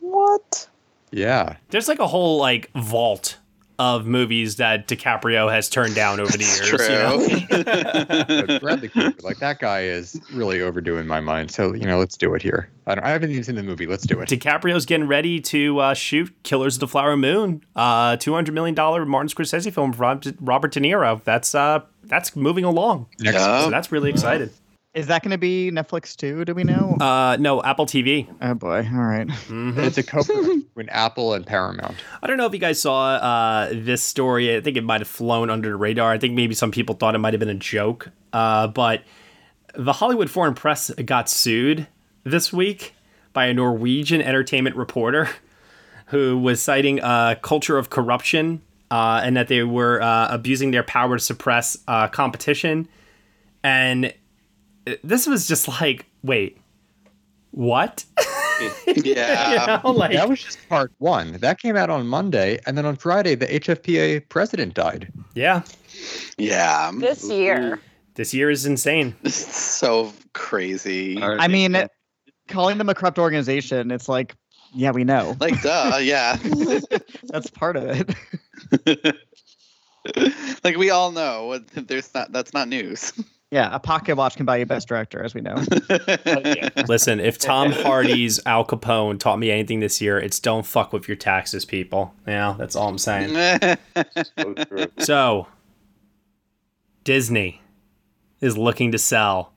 [0.00, 0.68] What?
[1.12, 3.36] Yeah, There's like a whole like vault
[3.78, 6.70] of movies that DiCaprio has turned down over the years.
[6.70, 8.58] you know?
[8.60, 11.50] Bradley Cooper, like that guy is really overdoing my mind.
[11.50, 12.70] So you know, let's do it here.
[12.86, 13.86] I, don't, I haven't even seen the movie.
[13.86, 14.28] Let's do it.
[14.28, 18.74] DiCaprio's getting ready to uh, shoot Killers of the Flower Moon, uh, two hundred million
[18.74, 21.22] dollar Martin Scorsese film with Rob- Robert De Niro.
[21.24, 23.06] That's uh, that's moving along.
[23.20, 23.64] Next, Yeah.
[23.64, 24.50] So that's really excited.
[24.94, 26.44] Is that going to be Netflix too?
[26.44, 26.96] Do we know?
[27.00, 28.28] Uh, no, Apple TV.
[28.40, 28.88] oh boy!
[28.92, 29.26] All right.
[29.50, 31.96] It's a co-production between Apple and Paramount.
[32.22, 34.56] I don't know if you guys saw uh, this story.
[34.56, 36.12] I think it might have flown under the radar.
[36.12, 38.10] I think maybe some people thought it might have been a joke.
[38.32, 39.02] Uh, but
[39.74, 41.88] the Hollywood Foreign Press got sued
[42.22, 42.94] this week
[43.32, 45.28] by a Norwegian entertainment reporter
[46.06, 50.84] who was citing a culture of corruption uh, and that they were uh, abusing their
[50.84, 52.86] power to suppress uh, competition.
[53.64, 54.14] And
[55.02, 56.58] this was just like, wait,
[57.50, 58.04] what?
[58.86, 59.50] Yeah.
[59.50, 61.32] You know, like- That was just part one.
[61.38, 65.12] That came out on Monday, and then on Friday, the HFPA president died.
[65.34, 65.62] yeah,
[66.38, 66.92] Yeah.
[66.94, 67.80] This year.
[68.14, 69.16] this year is insane.
[69.28, 71.20] So crazy.
[71.20, 71.76] I mean,
[72.46, 74.36] calling them a corrupt organization, it's like,
[74.72, 75.36] yeah, we know.
[75.40, 76.36] Like, duh, yeah.
[77.24, 77.84] That's part of
[78.86, 79.16] it.
[80.62, 82.30] like we all know, what- there's not.
[82.32, 83.12] That's not news.
[83.50, 85.54] Yeah, a pocket watch can buy you best director, as we know.
[86.88, 91.06] Listen, if Tom Hardy's Al Capone taught me anything this year, it's don't fuck with
[91.06, 92.14] your taxes, people.
[92.26, 93.28] Yeah, that's all I'm saying.
[94.34, 94.86] So true.
[94.98, 95.46] So,
[97.04, 97.60] Disney
[98.40, 99.52] is looking to sell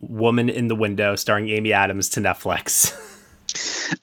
[0.00, 2.96] Woman in the Window starring Amy Adams to Netflix.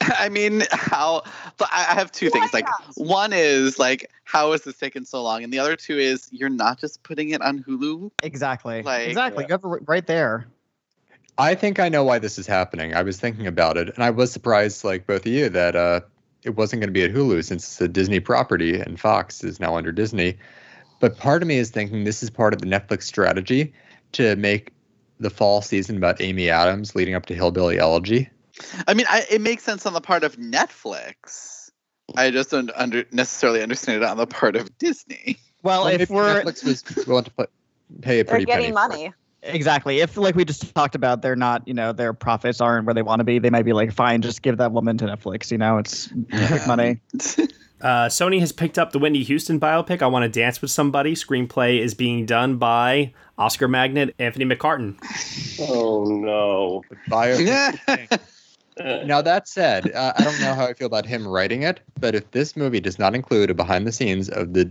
[0.00, 1.22] I mean, how?
[1.60, 2.52] I I have two things.
[2.52, 2.66] Like,
[2.96, 5.42] one is like, how is this taking so long?
[5.42, 8.10] And the other two is you're not just putting it on Hulu.
[8.22, 8.82] Exactly.
[8.82, 9.44] Like- exactly.
[9.44, 10.46] You have it right there.
[11.38, 12.94] I think I know why this is happening.
[12.94, 16.00] I was thinking about it, and I was surprised, like both of you, that uh,
[16.44, 19.58] it wasn't going to be at Hulu since it's a Disney property and Fox is
[19.58, 20.36] now under Disney.
[21.00, 23.72] But part of me is thinking this is part of the Netflix strategy
[24.12, 24.72] to make
[25.18, 28.28] the fall season about Amy Adams leading up to Hillbilly Elegy.
[28.86, 31.49] I mean, I, it makes sense on the part of Netflix.
[32.16, 35.38] I just don't under, necessarily understand it on the part of Disney.
[35.62, 37.50] Well, Well, if we're Netflix was willing to put,
[38.00, 38.62] pay a They're pretty penny.
[38.70, 38.88] getting for it.
[38.88, 39.12] money.
[39.42, 42.94] exactly, if like we just talked about, they're not, you know, their profits aren't where
[42.94, 43.38] they want to be.
[43.38, 45.50] They might be like, fine, just give that woman to Netflix.
[45.50, 47.00] You know, it's quick money.
[47.80, 51.14] Uh, Sony has picked up the Whitney Houston biopic, I Want to Dance with Somebody.
[51.14, 54.98] Screenplay is being done by Oscar magnate Anthony McCarten.
[55.58, 56.82] Oh no.
[58.82, 61.80] Bio- now that said, uh, I don't know how I feel about him writing it,
[61.98, 64.70] but if this movie does not include a behind the scenes of the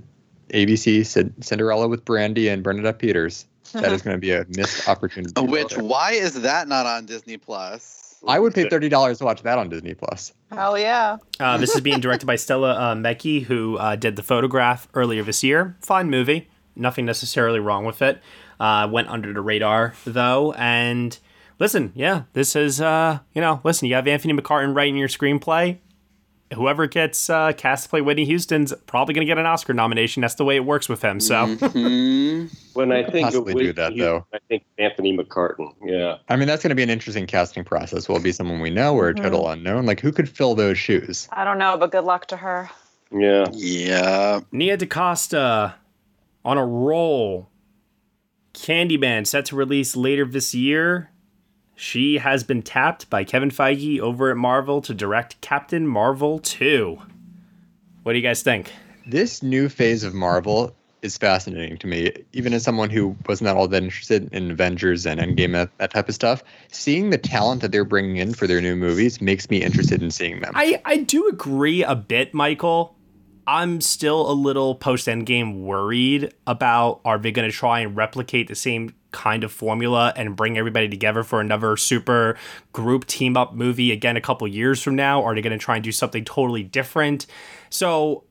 [0.53, 4.87] ABC Cin- Cinderella with Brandy and Bernadette Peters, that is going to be a missed
[4.87, 5.39] opportunity.
[5.41, 8.17] Which why is that not on Disney Plus?
[8.27, 10.33] I would pay thirty dollars to watch that on Disney Plus.
[10.51, 11.17] Hell yeah.
[11.39, 15.23] Uh, this is being directed by Stella uh, Meghie, who uh, did The Photograph earlier
[15.23, 15.77] this year.
[15.81, 16.49] Fine movie.
[16.75, 18.21] Nothing necessarily wrong with it.
[18.59, 20.51] Uh, went under the radar, though.
[20.53, 21.17] And
[21.59, 25.77] listen, yeah, this is, uh, you know, listen, you have Anthony McCarten writing your screenplay.
[26.53, 30.21] whoever gets uh, cast to play Whitney Houston's probably going to get an Oscar nomination.
[30.21, 31.19] That's the way it works with him.
[31.19, 32.47] So Mm-hmm.
[32.73, 34.25] When I think of Possibly do that, Houston, though.
[34.33, 35.73] I think Anthony McCarten.
[35.83, 36.17] Yeah.
[36.29, 38.07] I mean, that's going to be an interesting casting process.
[38.07, 39.85] Will it be someone we know or a total unknown?
[39.85, 41.27] Like, who could fill those shoes?
[41.33, 42.69] I don't know, but good luck to her.
[43.11, 43.45] Yeah.
[43.51, 44.39] Yeah.
[44.51, 45.75] Nia DaCosta
[46.45, 47.49] on a roll.
[48.53, 51.11] Candyman set to release later this year.
[51.79, 56.99] She has been tapped by Kevin Feige over at Marvel to direct Captain Marvel 2.
[58.03, 58.73] What do you guys think?
[59.07, 63.55] This new phase of Marvel is fascinating to me, even as someone who was not
[63.55, 66.43] all that interested in Avengers and Endgame, that, that type of stuff.
[66.69, 70.11] Seeing the talent that they're bringing in for their new movies makes me interested in
[70.11, 70.51] seeing them.
[70.55, 72.93] I, I do agree a bit, Michael.
[73.47, 78.49] I'm still a little post Endgame worried about are they going to try and replicate
[78.49, 82.37] the same kind of formula and bring everybody together for another super
[82.73, 85.23] group team up movie again a couple years from now?
[85.23, 87.25] Are they going to try and do something totally different?
[87.69, 88.23] So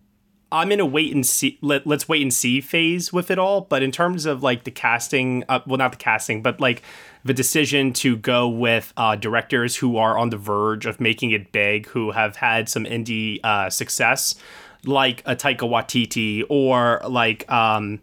[0.50, 1.58] I'm in a wait and see.
[1.60, 3.62] Let, let's wait and see phase with it all.
[3.62, 6.82] But in terms of like the casting, uh, well, not the casting, but like
[7.24, 11.52] the decision to go with uh, directors who are on the verge of making it
[11.52, 14.36] big, who have had some indie uh, success,
[14.84, 18.00] like a Taika Waititi or like um,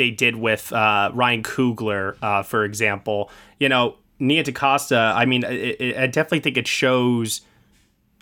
[0.00, 3.30] they did with uh, Ryan Coogler, uh, for example.
[3.58, 5.12] You know, Nia DaCosta.
[5.14, 7.42] I mean, it, it, I definitely think it shows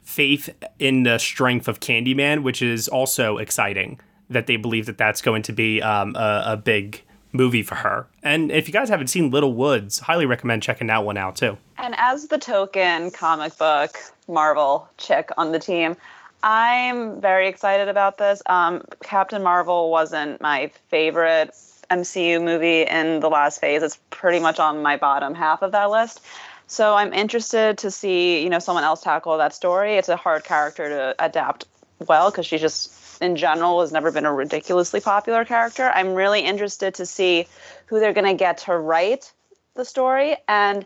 [0.02, 0.50] faith
[0.80, 5.42] in the strength of Candyman, which is also exciting that they believe that that's going
[5.42, 7.02] to be um, a, a big
[7.32, 8.08] movie for her.
[8.24, 11.56] And if you guys haven't seen Little Woods, highly recommend checking that one out too.
[11.76, 15.96] And as the token comic book Marvel chick on the team,
[16.42, 18.42] I'm very excited about this.
[18.46, 21.54] Um, Captain Marvel wasn't my favorite
[21.90, 23.82] MCU movie in the last phase.
[23.82, 26.20] It's pretty much on my bottom half of that list.
[26.66, 29.96] So I'm interested to see, you know, someone else tackle that story.
[29.96, 31.64] It's a hard character to adapt
[32.06, 35.90] well because she just, in general, has never been a ridiculously popular character.
[35.94, 37.46] I'm really interested to see
[37.86, 39.32] who they're going to get to write
[39.74, 40.36] the story.
[40.46, 40.84] And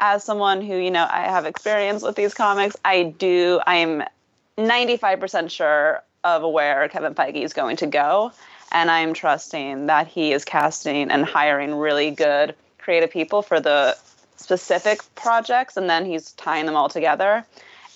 [0.00, 4.02] as someone who, you know, I have experience with these comics, I do, I'm
[4.56, 8.32] 95% sure of where Kevin Feige is going to go.
[8.72, 13.96] And I'm trusting that he is casting and hiring really good creative people for the
[14.36, 17.44] specific projects and then he's tying them all together.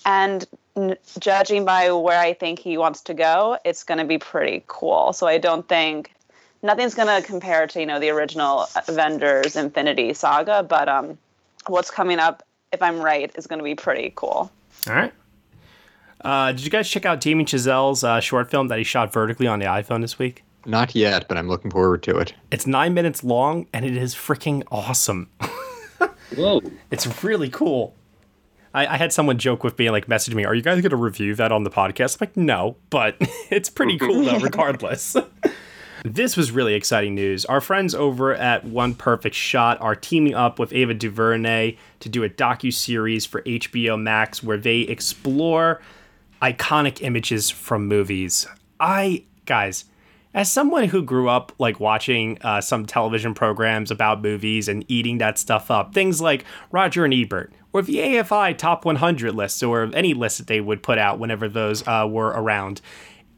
[0.05, 0.45] And
[0.75, 4.63] n- judging by where I think he wants to go, it's going to be pretty
[4.67, 5.13] cool.
[5.13, 6.13] So I don't think
[6.61, 11.17] nothing's going to compare to, you know, the original Avengers Infinity Saga, but um
[11.67, 14.51] what's coming up if I'm right is going to be pretty cool.
[14.87, 15.13] All right.
[16.21, 19.47] Uh, did you guys check out Damien Chazelle's uh, short film that he shot vertically
[19.47, 20.43] on the iPhone this week?
[20.65, 22.33] Not yet, but I'm looking forward to it.
[22.51, 25.29] It's nine minutes long and it is freaking awesome.
[26.35, 26.61] Whoa.
[26.91, 27.93] It's really cool.
[28.73, 30.95] I, I had someone joke with me, like message me, "Are you guys going to
[30.95, 33.15] review that on the podcast?" I'm like, "No," but
[33.49, 35.15] it's pretty cool though, regardless.
[36.03, 37.45] this was really exciting news.
[37.45, 42.23] Our friends over at One Perfect Shot are teaming up with Ava DuVernay to do
[42.23, 45.81] a docu series for HBO Max where they explore
[46.41, 48.45] iconic images from movies.
[48.79, 49.85] I guys,
[50.35, 55.17] as someone who grew up like watching uh, some television programs about movies and eating
[55.17, 59.89] that stuff up, things like Roger and Ebert or the AFI Top 100 lists or
[59.95, 62.81] any list that they would put out whenever those uh, were around.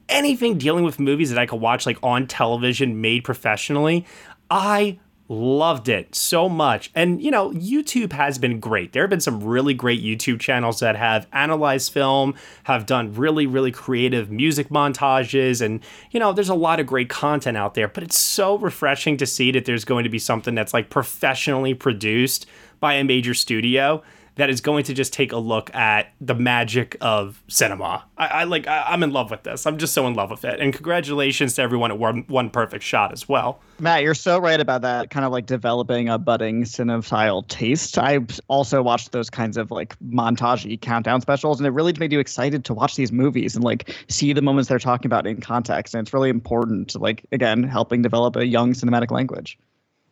[0.10, 4.04] Anything dealing with movies that I could watch like on television made professionally,
[4.50, 4.98] I
[5.30, 6.90] loved it so much.
[6.96, 8.94] And you know, YouTube has been great.
[8.94, 13.46] There have been some really great YouTube channels that have analyzed film, have done really
[13.46, 17.88] really creative music montages and you know, there's a lot of great content out there,
[17.88, 21.74] but it's so refreshing to see that there's going to be something that's like professionally
[21.74, 22.46] produced
[22.80, 24.04] by a major studio
[24.38, 28.06] that is going to just take a look at the magic of cinema.
[28.18, 29.66] I, I like I, I'm in love with this.
[29.66, 30.60] I'm just so in love with it.
[30.60, 33.60] And congratulations to everyone at One, One Perfect Shot as well.
[33.80, 35.10] Matt, you're so right about that.
[35.10, 37.98] Kind of like developing a budding cinephile taste.
[37.98, 42.20] I also watched those kinds of like montage countdown specials, and it really made you
[42.20, 45.94] excited to watch these movies and like see the moments they're talking about in context.
[45.94, 49.58] And it's really important to like again helping develop a young cinematic language.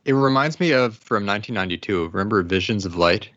[0.05, 2.09] It reminds me of from 1992.
[2.09, 3.29] Remember Visions of Light?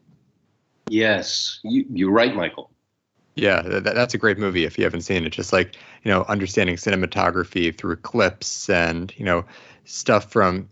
[0.90, 2.70] Yes, you, you're right, Michael.
[3.34, 5.30] Yeah, that, that's a great movie if you haven't seen it.
[5.30, 9.44] Just like, you know, understanding cinematography through clips and, you know,
[9.84, 10.68] stuff from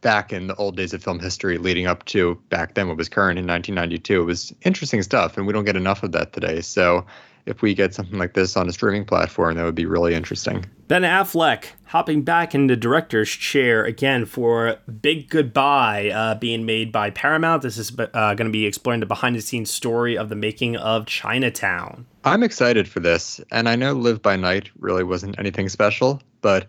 [0.00, 3.08] back in the old days of film history leading up to back then what was
[3.08, 4.20] current in 1992.
[4.20, 6.60] It was interesting stuff, and we don't get enough of that today.
[6.60, 7.04] So
[7.46, 10.64] if we get something like this on a streaming platform, that would be really interesting.
[10.88, 17.10] Ben Affleck hopping back into director's chair again for Big Goodbye, uh, being made by
[17.10, 17.62] Paramount.
[17.62, 20.76] This is uh, going to be exploring the behind the scenes story of the making
[20.76, 22.06] of Chinatown.
[22.24, 26.66] I'm excited for this, and I know Live by Night really wasn't anything special, but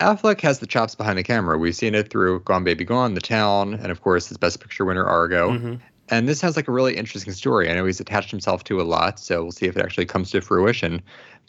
[0.00, 1.58] Affleck has the chops behind the camera.
[1.58, 4.84] We've seen it through Gone Baby Gone, The Town, and of course his Best Picture
[4.84, 5.50] winner Argo.
[5.50, 5.74] Mm-hmm.
[6.10, 7.70] And this sounds like a really interesting story.
[7.70, 10.30] I know he's attached himself to a lot, so we'll see if it actually comes
[10.30, 11.02] to fruition.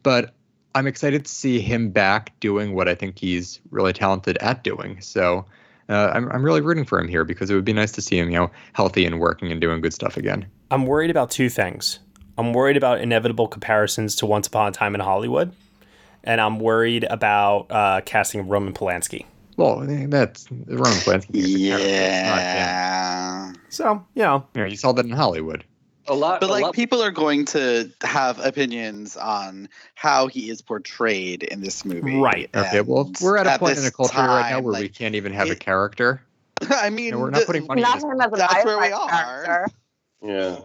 [0.03, 0.33] But
[0.75, 5.01] I'm excited to see him back doing what I think he's really talented at doing.
[5.01, 5.45] So
[5.89, 8.19] uh, I'm, I'm really rooting for him here because it would be nice to see
[8.19, 10.45] him, you know, healthy and working and doing good stuff again.
[10.69, 11.99] I'm worried about two things.
[12.37, 15.53] I'm worried about inevitable comparisons to Once Upon a Time in Hollywood,
[16.23, 19.25] and I'm worried about uh, casting Roman Polanski.
[19.59, 21.29] Well, that's the Roman Polanski.
[22.49, 23.51] Yeah.
[23.69, 25.63] So you know, yeah, you saw that in Hollywood.
[26.07, 30.49] A lot, but a like lot- people are going to have opinions on how he
[30.49, 32.15] is portrayed in this movie.
[32.19, 32.49] Right.
[32.55, 32.81] Okay.
[32.81, 35.13] Well, we're at a point in this the culture right now time, where we can't
[35.15, 36.21] even have a character.
[36.71, 38.91] I mean, You we're not the- putting money Not into him as That's where we
[38.91, 39.07] are.
[39.09, 39.67] character.
[40.23, 40.59] Yeah.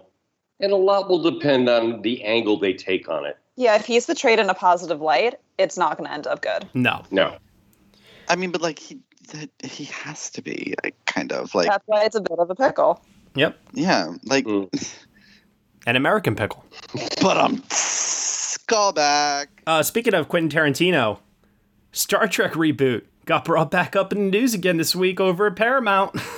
[0.61, 3.37] And a lot will depend on the angle they take on it.
[3.57, 6.67] Yeah, if he's portrayed in a positive light, it's not going to end up good.
[6.75, 7.03] no.
[7.11, 7.37] No.
[8.29, 8.99] I mean, but like he
[9.33, 12.51] that he has to be like, kind of like That's why it's a bit of
[12.51, 13.01] a pickle.
[13.35, 13.59] Yep.
[13.73, 14.47] yeah, like
[15.87, 16.65] An American pickle.
[17.21, 17.63] but I'm
[18.69, 19.47] callback.
[19.67, 21.19] Uh, speaking of Quentin Tarantino,
[21.93, 25.57] Star Trek reboot got brought back up in the news again this week over at
[25.57, 26.19] Paramount.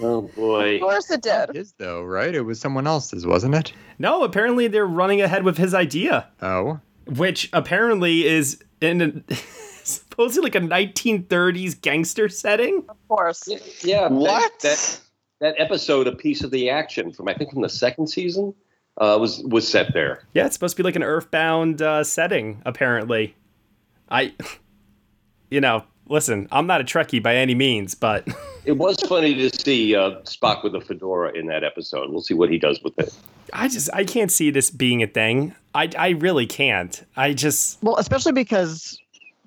[0.00, 0.76] Oh boy.
[0.76, 1.54] Of course it did.
[1.54, 2.34] His though, right?
[2.34, 3.72] It was someone else's, wasn't it?
[4.00, 6.80] no, apparently they're running ahead with his idea, Oh.
[7.06, 9.34] which apparently is in a,
[9.88, 12.84] supposedly like a 1930s gangster setting.
[12.88, 13.48] Of course.
[13.84, 14.02] Yeah.
[14.02, 14.60] that- What?
[14.60, 15.00] That,
[15.40, 18.54] that episode, a piece of the action from I think from the second season,
[18.98, 20.22] uh, was was set there.
[20.34, 22.62] Yeah, it's supposed to be like an Earthbound uh, setting.
[22.64, 23.34] Apparently,
[24.08, 24.34] I,
[25.50, 28.26] you know, listen, I'm not a Trekkie by any means, but
[28.64, 32.10] It was funny to see uh, Spock with a fedora in that episode.
[32.10, 33.12] We'll see what he does with it.
[33.52, 35.54] I just I can't see this being a thing.
[35.74, 37.04] I I really can't.
[37.16, 38.96] I just Well, especially because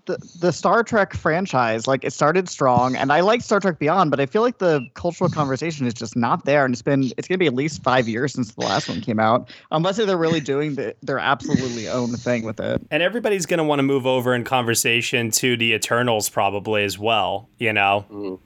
[0.06, 4.12] the the Star Trek franchise, like it started strong, and I like Star Trek Beyond,
[4.12, 7.28] but I feel like the cultural conversation is just not there, and it's been it's
[7.28, 10.40] gonna be at least five years since the last one came out, unless they're really
[10.42, 12.82] doing the, their absolutely own thing with it.
[12.92, 17.50] and everybody's gonna want to move over in conversation to the Eternals probably as well.
[17.58, 18.40] You know, Mhm.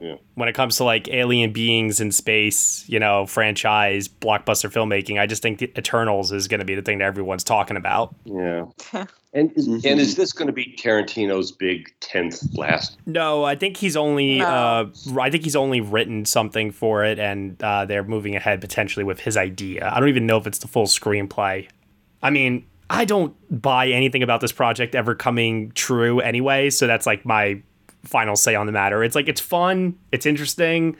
[0.00, 0.16] Yeah.
[0.34, 5.26] when it comes to like alien beings in space, you know, franchise blockbuster filmmaking, I
[5.26, 8.14] just think the Eternals is gonna be the thing that everyone's talking about.
[8.24, 8.66] Yeah.
[9.34, 12.96] And is, and is this going to be Tarantino's big tenth last?
[13.04, 14.38] No, I think he's only.
[14.38, 14.46] No.
[14.46, 19.04] Uh, I think he's only written something for it, and uh, they're moving ahead potentially
[19.04, 19.90] with his idea.
[19.92, 21.68] I don't even know if it's the full screenplay.
[22.22, 27.04] I mean, I don't buy anything about this project ever coming true anyway, so that's
[27.06, 27.62] like my
[28.04, 29.02] final say on the matter.
[29.04, 30.96] It's like it's fun, it's interesting,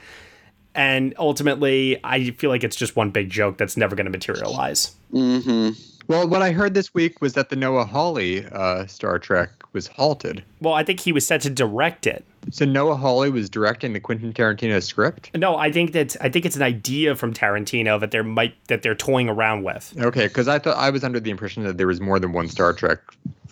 [0.74, 4.94] and ultimately, I feel like it's just one big joke that's never going to materialize.
[5.12, 5.70] Mm-hmm.
[6.09, 9.86] Well, what I heard this week was that the Noah Hawley uh, Star Trek was
[9.86, 10.42] halted.
[10.61, 12.24] Well, I think he was set to direct it.
[12.51, 15.36] So Noah Hawley was directing the Quentin Tarantino script.
[15.36, 18.80] No, I think that I think it's an idea from Tarantino that there might that
[18.80, 19.94] they're toying around with.
[19.99, 22.49] Okay, because I thought I was under the impression that there was more than one
[22.49, 23.01] Star Trek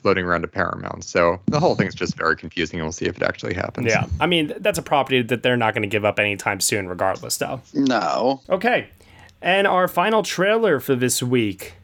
[0.06, 1.02] floating around to Paramount.
[1.02, 2.78] So the whole thing's just very confusing.
[2.78, 3.88] and We'll see if it actually happens.
[3.88, 6.86] Yeah, I mean that's a property that they're not going to give up anytime soon,
[6.86, 7.38] regardless.
[7.38, 7.60] Though.
[7.74, 8.40] No.
[8.48, 8.86] Okay,
[9.42, 11.74] and our final trailer for this week.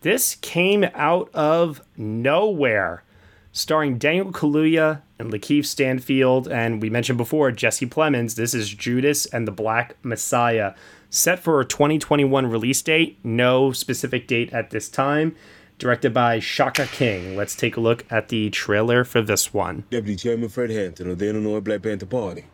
[0.00, 3.04] This came out of nowhere,
[3.52, 8.34] starring Daniel Kaluuya and Lakeith Stanfield, and we mentioned before Jesse Plemons.
[8.34, 10.74] This is Judas and the Black Messiah,
[11.10, 13.20] set for a 2021 release date.
[13.22, 15.36] No specific date at this time.
[15.82, 17.36] Directed by Shaka King.
[17.36, 19.82] Let's take a look at the trailer for this one.
[19.90, 22.44] Deputy Chairman Fred Hampton of the Illinois Black Panther Party.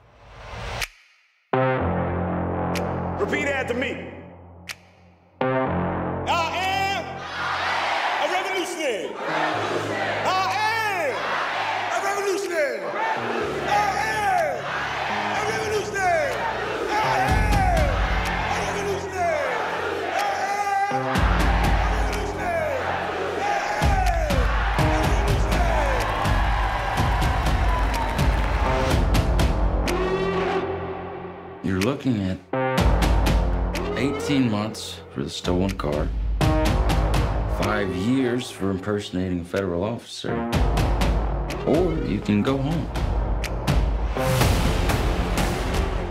[31.99, 32.39] Looking at
[33.99, 36.07] 18 months for the stolen car,
[37.61, 40.33] five years for impersonating a federal officer,
[41.67, 42.89] or you can go home.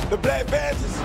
[0.10, 0.98] The Black Panthers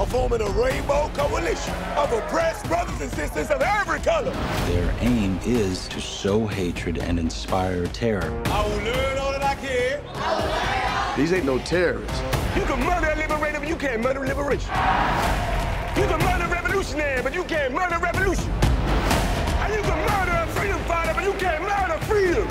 [0.00, 4.32] are forming a rainbow coalition of oppressed brothers and sisters of every color.
[4.68, 8.42] Their aim is to sow hatred and inspire terror.
[8.46, 11.16] I will learn all that I can.
[11.18, 12.20] These ain't no terrorists.
[12.56, 13.09] You can murder a liberator, but
[13.70, 14.68] you can't murder liberation.
[15.96, 18.50] You can murder revolutionary, but you can't murder revolution.
[18.50, 22.48] And you can murder a freedom fighter, but you can't murder freedom.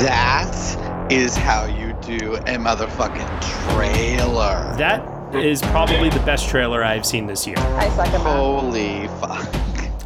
[0.00, 0.57] That
[1.10, 4.76] is how you do a motherfucking trailer.
[4.76, 7.56] That is probably the best trailer I've seen this year.
[7.58, 9.48] I second Holy fuck.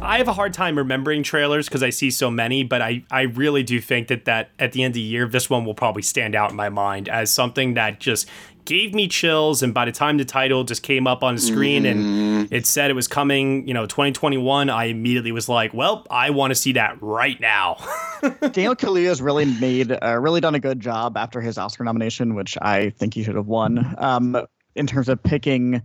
[0.01, 3.23] I have a hard time remembering trailers because I see so many, but I, I
[3.23, 6.01] really do think that, that at the end of the year, this one will probably
[6.01, 8.27] stand out in my mind as something that just
[8.65, 9.61] gave me chills.
[9.63, 12.89] And by the time the title just came up on the screen and it said
[12.91, 16.73] it was coming, you know, 2021, I immediately was like, well, I want to see
[16.73, 17.77] that right now.
[18.51, 22.57] Daniel Kaluuya's really made, uh, really done a good job after his Oscar nomination, which
[22.61, 23.95] I think he should have won.
[23.97, 24.45] Um,
[24.75, 25.81] in terms of picking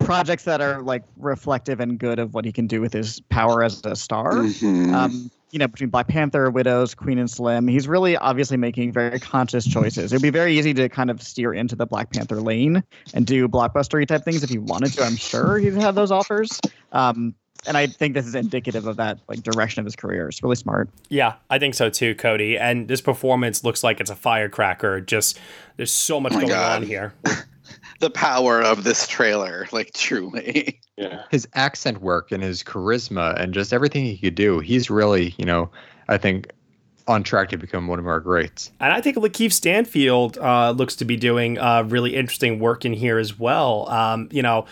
[0.00, 3.62] projects that are like reflective and good of what he can do with his power
[3.62, 4.32] as a star.
[4.34, 4.92] Mhm.
[4.92, 9.20] Um, you know, between Black Panther, Widows, Queen and Slim, he's really obviously making very
[9.20, 10.12] conscious choices.
[10.12, 13.46] It'd be very easy to kind of steer into the Black Panther lane and do
[13.48, 15.02] blockbustery type things if he wanted to.
[15.04, 16.58] I'm sure he'd have those offers.
[16.92, 17.34] Um,
[17.66, 20.28] and I think this is indicative of that like direction of his career.
[20.28, 20.88] It's really smart.
[21.10, 22.58] Yeah, I think so too, Cody.
[22.58, 25.00] And this performance looks like it's a firecracker.
[25.02, 25.38] Just
[25.76, 26.82] there's so much Oh going God.
[26.82, 27.14] on here.
[28.00, 30.80] The power of this trailer, like truly.
[30.96, 31.22] Yeah.
[31.30, 35.44] His accent work and his charisma and just everything he could do, he's really, you
[35.44, 35.70] know,
[36.08, 36.52] I think
[37.08, 38.70] on track to become one of our greats.
[38.78, 42.92] And I think Lakeith Stanfield uh, looks to be doing uh, really interesting work in
[42.92, 43.88] here as well.
[43.88, 44.66] Um, you know,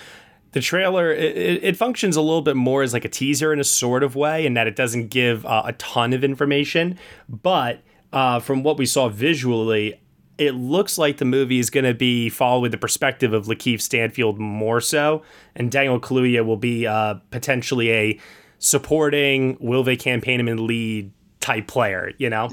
[0.53, 3.61] the trailer it, it it functions a little bit more as like a teaser in
[3.61, 6.99] a sort of way, in that it doesn't give uh, a ton of information.
[7.29, 7.83] But
[8.13, 10.01] uh, from what we saw visually,
[10.41, 14.39] it looks like the movie is going to be following the perspective of Lakeith Stanfield
[14.39, 15.23] more so,
[15.55, 18.21] and Daniel Kaluuya will be uh, potentially a
[18.59, 22.49] supporting, will they campaign him in lead type player, you know?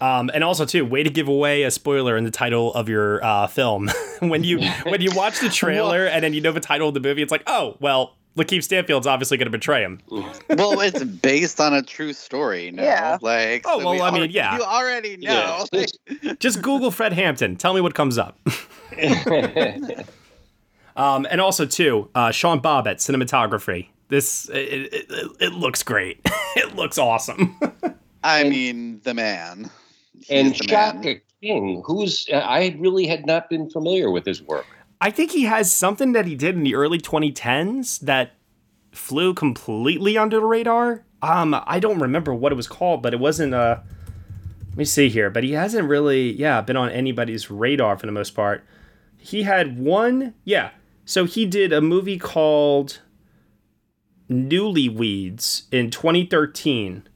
[0.00, 3.24] Um, and also too, way to give away a spoiler in the title of your
[3.24, 3.90] uh, film.
[4.18, 7.00] when you when you watch the trailer and then you know the title of the
[7.00, 10.00] movie, it's like, oh well, Lakeith Stanfield's obviously going to betray him.
[10.10, 12.70] well, it's based on a true story.
[12.70, 12.82] No?
[12.82, 13.18] Yeah.
[13.20, 14.56] Like, Oh, so well, we I mean, already- yeah.
[14.56, 15.66] You already know.
[16.38, 17.56] Just Google Fred Hampton.
[17.56, 18.38] Tell me what comes up.
[20.96, 23.88] um, and also too, uh, Sean Bobbitt, cinematography.
[24.08, 26.20] This it, it, it looks great.
[26.56, 27.58] it looks awesome.
[28.24, 29.70] I mean, the man.
[30.30, 30.68] and He's the.
[30.68, 34.66] Shaka King, who's uh, I really had not been familiar with his work.
[35.00, 38.32] I think he has something that he did in the early 2010s that
[38.92, 41.04] flew completely under the radar.
[41.22, 43.54] Um, I don't remember what it was called, but it wasn't.
[43.54, 43.80] Uh,
[44.70, 45.30] let me see here.
[45.30, 48.64] But he hasn't really, yeah, been on anybody's radar for the most part.
[49.16, 50.70] He had one, yeah.
[51.04, 53.00] So he did a movie called
[54.30, 57.08] Newlyweeds in 2013.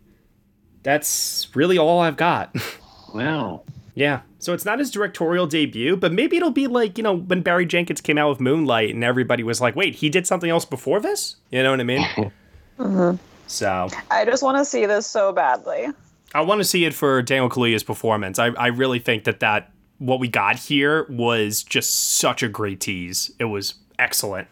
[0.83, 2.55] That's really all I've got.
[3.15, 3.65] Wow.
[3.95, 4.23] Yeah.
[4.43, 7.65] So it's not his directorial debut, but maybe it'll be like, you know, when Barry
[7.65, 10.99] Jenkins came out with Moonlight and everybody was like, wait, he did something else before
[10.99, 11.37] this?
[11.53, 12.05] You know what I mean?
[12.79, 13.19] Mhm.
[13.47, 15.87] so I just want to see this so badly.
[16.35, 18.39] I want to see it for Daniel Kaluuya's performance.
[18.41, 22.81] I, I really think that that what we got here was just such a great
[22.81, 23.31] tease.
[23.39, 24.49] It was excellent.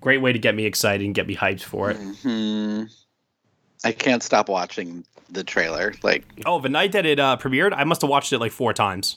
[0.00, 1.96] Great way to get me excited and get me hyped for it.
[1.96, 2.84] Hmm.
[3.82, 5.94] I can't stop watching the trailer.
[6.02, 8.72] Like, Oh, the night that it uh, premiered, I must have watched it like four
[8.72, 9.16] times.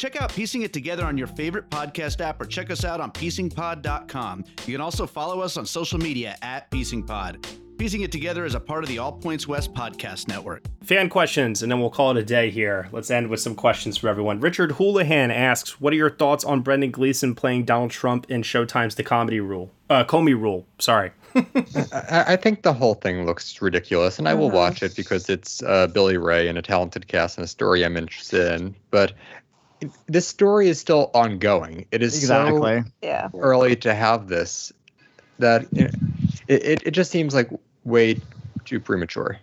[0.00, 3.12] Check out Piecing It Together on your favorite podcast app or check us out on
[3.12, 4.46] piecingpod.com.
[4.64, 7.44] You can also follow us on social media at piecingpod.
[7.76, 10.64] Piecing It Together is a part of the All Points West podcast network.
[10.82, 12.88] Fan questions, and then we'll call it a day here.
[12.92, 14.40] Let's end with some questions for everyone.
[14.40, 18.94] Richard Houlihan asks, "What are your thoughts on Brendan Gleeson playing Donald Trump in Showtime's
[18.94, 19.70] The Comedy Rule?
[19.90, 20.64] Uh, Comey Rule.
[20.78, 25.28] Sorry." I, I think the whole thing looks ridiculous, and I will watch it because
[25.28, 28.74] it's uh, Billy Ray and a talented cast and a story I'm interested in.
[28.90, 29.12] But
[30.06, 31.86] this story is still ongoing.
[31.90, 32.80] It is Exactly.
[32.80, 33.28] so Yeah.
[33.34, 34.72] early to have this
[35.38, 35.90] that you know,
[36.48, 37.50] it, it, it just seems like
[37.84, 38.20] way
[38.64, 39.38] too premature.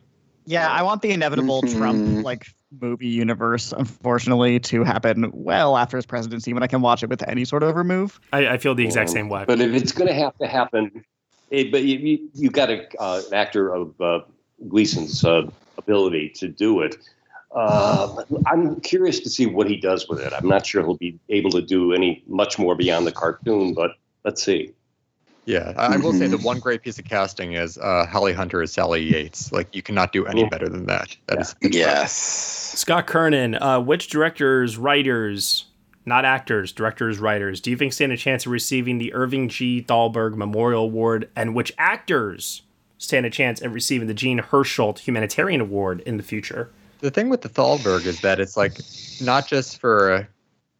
[0.46, 1.78] Yeah, I want the inevitable Mhm.
[1.78, 2.48] Trump like
[2.80, 7.28] movie universe, unfortunately, to happen well after his presidency when I can watch it with
[7.28, 8.20] any sort of remove.
[8.32, 9.44] I, I feel the exact same way.
[9.46, 11.04] But if it's going to have to happen,
[11.50, 14.20] it, but you, you, you got a, uh, an actor of uh,
[14.70, 15.44] Gleeson's uh,
[15.78, 16.96] ability to do it.
[17.52, 20.34] Uh, I'm curious to see what he does with it.
[20.34, 23.92] I'm not sure he'll be able to do any much more beyond the cartoon, but
[24.24, 24.74] let's see.
[25.46, 28.62] Yeah, I, I will say the one great piece of casting is uh, Holly Hunter
[28.62, 29.50] as Sally Yates.
[29.54, 31.16] Like you cannot do any better than that.
[31.28, 32.12] That is yes.
[32.14, 35.64] Scott Kernan, uh, which directors, writers,
[36.06, 39.82] not actors, directors, writers, do you think stand a chance of receiving the Irving G.
[39.82, 42.64] Thalberg Memorial Award, and which actors
[42.98, 46.72] stand a chance of receiving the Jean Hersholt Humanitarian Award in the future?
[47.00, 48.80] The thing with the Thalberg is that it's like
[49.22, 50.28] not just for a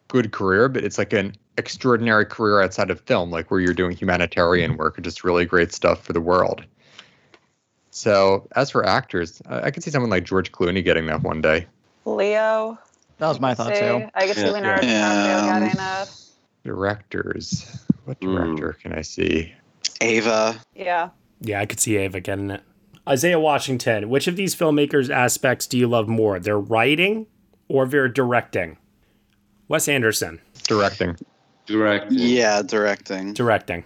[0.08, 3.96] good career, but it's like an extraordinary career outside of film, like where you're doing
[3.96, 6.64] humanitarian work and just really great stuff for the world.
[7.90, 11.40] So as for actors, I, I could see someone like George Clooney getting that one
[11.40, 11.66] day.
[12.04, 12.78] Leo.
[13.18, 14.08] That was my thought See, too.
[14.14, 14.50] I could see Yeah.
[14.52, 15.10] Leonardo Yeah.
[15.10, 16.20] DiCaprio getting that.
[16.64, 17.84] Directors.
[18.04, 18.34] What hmm.
[18.34, 19.52] director can I see?
[20.00, 20.60] Ava.
[20.74, 21.10] Yeah.
[21.40, 22.62] Yeah, I could see Ava getting it.
[23.08, 27.26] Isaiah Washington, which of these filmmakers' aspects do you love more, their writing
[27.68, 28.76] or their directing?
[29.68, 30.40] Wes Anderson.
[30.64, 31.16] Directing.
[31.66, 32.18] Directing.
[32.18, 33.32] Yeah, directing.
[33.32, 33.84] Directing.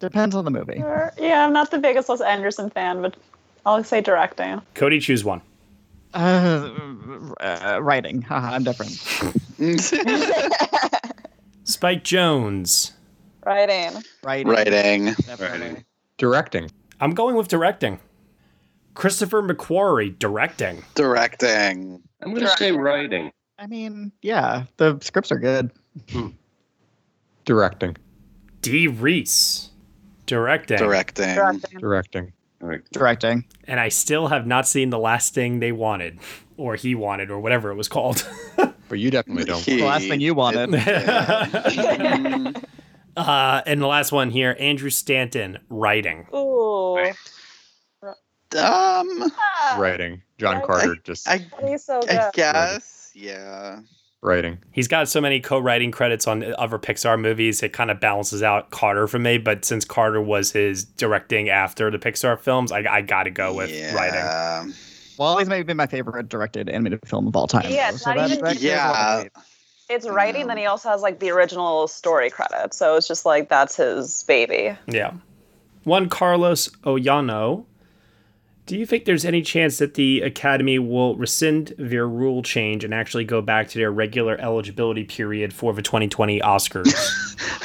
[0.00, 0.78] Depends on the movie.
[0.78, 3.14] Yeah, I'm not the biggest Wes Anderson fan, but
[3.66, 4.60] I'll say directing.
[4.74, 5.42] Cody, choose one.
[6.14, 6.70] Uh,
[7.40, 8.22] uh, writing.
[8.22, 8.92] Haha, I'm different.
[11.64, 12.92] Spike Jonze.
[13.44, 14.02] Writing.
[14.22, 14.48] Writing.
[14.52, 15.14] Writing.
[15.38, 15.84] Writing.
[16.18, 16.70] Directing.
[17.00, 17.98] I'm going with directing.
[18.94, 20.82] Christopher McQuarrie, directing.
[20.94, 22.02] Directing.
[22.20, 23.32] I'm going to say writing.
[23.58, 25.70] I mean, yeah, the scripts are good.
[27.44, 27.96] Directing.
[28.60, 29.70] Dee Rees,
[30.26, 30.78] directing.
[30.78, 31.60] Directing.
[31.78, 32.32] Directing.
[32.92, 33.44] Directing.
[33.64, 36.18] And I still have not seen the last thing they wanted,
[36.56, 38.26] or he wanted, or whatever it was called.
[38.92, 39.64] But you definitely don't.
[39.64, 40.74] The last thing you wanted.
[43.16, 46.26] uh, and the last one here, Andrew Stanton, writing.
[46.34, 47.02] Ooh.
[48.56, 49.32] Um,
[49.78, 50.22] Writing.
[50.38, 52.00] John Carter just I, He's so.
[52.08, 53.10] I guess.
[53.14, 53.80] Yeah.
[54.22, 54.58] writing.
[54.72, 58.70] He's got so many co-writing credits on other Pixar movies, it kind of balances out
[58.70, 59.38] Carter for me.
[59.38, 63.54] But since Carter was his directing after the Pixar films, I, I got to go
[63.54, 64.74] with writing.
[65.18, 67.66] WALL-E's maybe been my favorite directed animated film of all time.
[67.70, 69.24] Yeah, though, it's so not that- even- that Yeah.
[69.90, 72.72] It's writing, then he also has like the original story credit.
[72.72, 74.74] So it's just like that's his baby.
[74.86, 75.12] Yeah.
[75.84, 77.66] One Carlos Ojano.
[78.72, 82.94] Do you think there's any chance that the Academy will rescind their rule change and
[82.94, 86.90] actually go back to their regular eligibility period for the 2020 Oscars?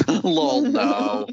[0.26, 1.26] Lol, no.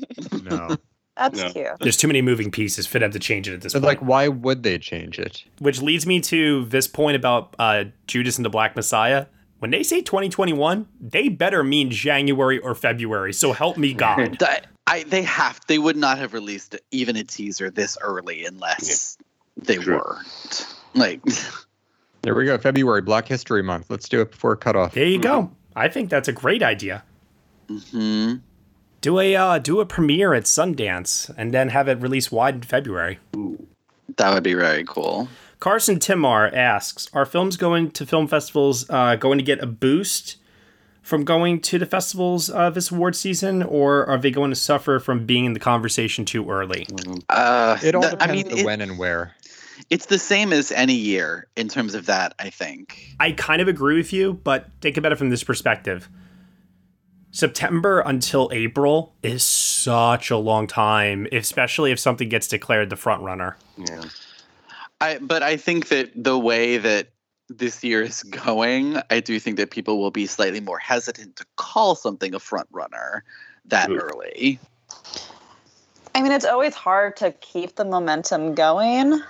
[0.44, 0.76] No.
[1.16, 1.50] That's No.
[1.50, 1.66] cute.
[1.80, 4.00] There's too many moving pieces for them to change it at this But point.
[4.00, 5.42] like, why would they change it?
[5.58, 9.26] Which leads me to this point about uh, Judas and the Black Messiah.
[9.58, 13.32] When they say 2021, they better mean January or February.
[13.32, 14.40] So help me God.
[14.86, 15.60] I, they have.
[15.66, 19.16] They would not have released even a teaser this early unless
[19.56, 20.74] they weren't.
[20.94, 21.20] Like,
[22.22, 22.56] There we go.
[22.56, 23.90] February, Black History Month.
[23.90, 24.94] Let's do it before cutoff.
[24.94, 25.50] There you go.
[25.76, 27.02] I think that's a great idea.
[27.68, 28.36] hmm
[29.02, 32.62] Do a uh, do a premiere at Sundance and then have it released wide in
[32.62, 33.18] February.
[33.36, 33.66] Ooh,
[34.16, 35.28] that would be very cool.
[35.60, 40.36] Carson Timar asks, "Are films going to film festivals uh, going to get a boost
[41.02, 44.98] from going to the festivals uh, this award season, or are they going to suffer
[44.98, 46.86] from being in the conversation too early?"
[47.28, 49.34] Uh, It all th- depends I mean, the it- when and where.
[49.90, 52.34] It's the same as any year in terms of that.
[52.38, 53.14] I think.
[53.20, 56.08] I kind of agree with you, but think about it from this perspective.
[57.30, 63.22] September until April is such a long time, especially if something gets declared the front
[63.22, 63.56] runner.
[63.76, 64.04] Yeah.
[65.00, 67.08] I but I think that the way that
[67.48, 71.44] this year is going, I do think that people will be slightly more hesitant to
[71.56, 73.24] call something a front runner
[73.64, 73.98] that hmm.
[73.98, 74.60] early.
[76.14, 79.20] I mean, it's always hard to keep the momentum going.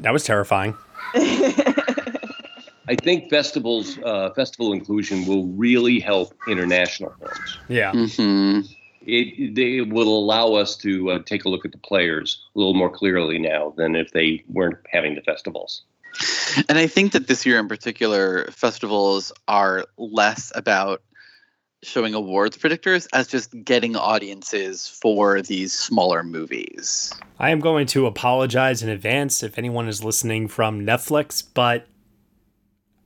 [0.00, 0.74] That was terrifying.
[1.14, 7.58] I think festivals, uh, festival inclusion will really help international films.
[7.68, 7.92] Yeah.
[7.92, 8.60] Mm-hmm.
[9.02, 12.74] It, they will allow us to uh, take a look at the players a little
[12.74, 15.82] more clearly now than if they weren't having the festivals.
[16.68, 21.02] And I think that this year in particular, festivals are less about
[21.82, 27.14] showing awards predictors as just getting audiences for these smaller movies.
[27.38, 31.86] I am going to apologize in advance if anyone is listening from Netflix, but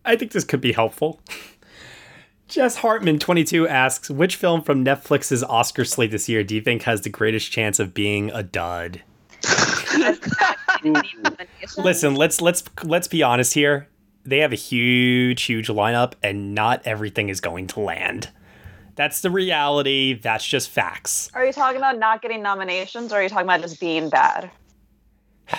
[0.05, 1.21] I think this could be helpful.
[2.49, 6.83] Jess Hartman, 22, asks Which film from Netflix's Oscar slate this year do you think
[6.83, 9.03] has the greatest chance of being a dud?
[11.79, 13.89] Listen, let's let's let's be honest here.
[14.25, 18.31] They have a huge, huge lineup, and not everything is going to land.
[18.95, 20.15] That's the reality.
[20.15, 21.31] That's just facts.
[21.35, 24.51] Are you talking about not getting nominations, or are you talking about just being bad?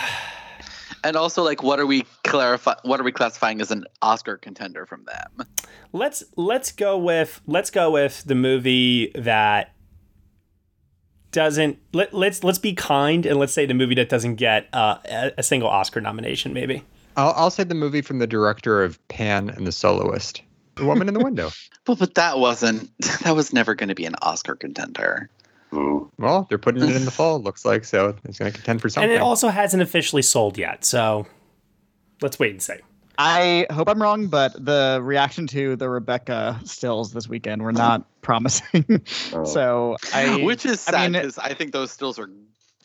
[1.04, 2.74] And also, like, what are we clarify?
[2.82, 5.48] What are we classifying as an Oscar contender from them?
[5.94, 9.76] Let's let's go with let's go with the movie that
[11.32, 14.98] doesn't let, let's let's be kind and let's say the movie that doesn't get uh,
[15.06, 16.84] a, a single Oscar nomination maybe.
[17.18, 20.42] I'll, I'll say the movie from the director of Pan and the Soloist,
[20.76, 21.52] The Woman in the Window.
[21.86, 22.90] But but that wasn't.
[23.24, 25.30] That was never going to be an Oscar contender.
[25.72, 27.40] Well, they're putting it in the fall.
[27.40, 28.16] Looks like so.
[28.24, 29.10] It's going to contend for something.
[29.10, 31.28] And it also hasn't officially sold yet, so
[32.22, 32.76] let's wait and see.
[33.18, 38.06] I hope I'm wrong, but the reaction to the Rebecca stills this weekend were not
[38.22, 39.02] promising.
[39.34, 39.44] Oh.
[39.46, 42.30] so I, which is I sad mean, because I, think those stills are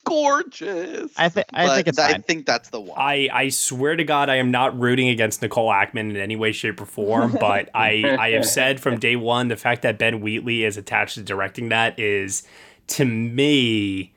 [0.05, 1.13] gorgeous.
[1.17, 2.23] I think I think it's I fine.
[2.23, 2.99] think that's the one.
[2.99, 6.53] I, I swear to God, I am not rooting against Nicole Ackman in any way,
[6.53, 7.37] shape, or form.
[7.39, 11.15] But I, I have said from day one the fact that Ben Wheatley is attached
[11.15, 12.47] to directing that is,
[12.89, 14.15] to me,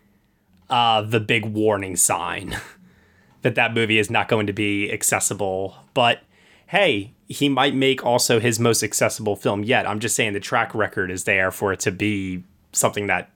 [0.69, 2.57] uh, the big warning sign
[3.41, 5.75] that that movie is not going to be accessible.
[5.93, 6.21] But
[6.67, 9.87] hey, he might make also his most accessible film yet.
[9.87, 13.29] I'm just saying the track record is there for it to be something that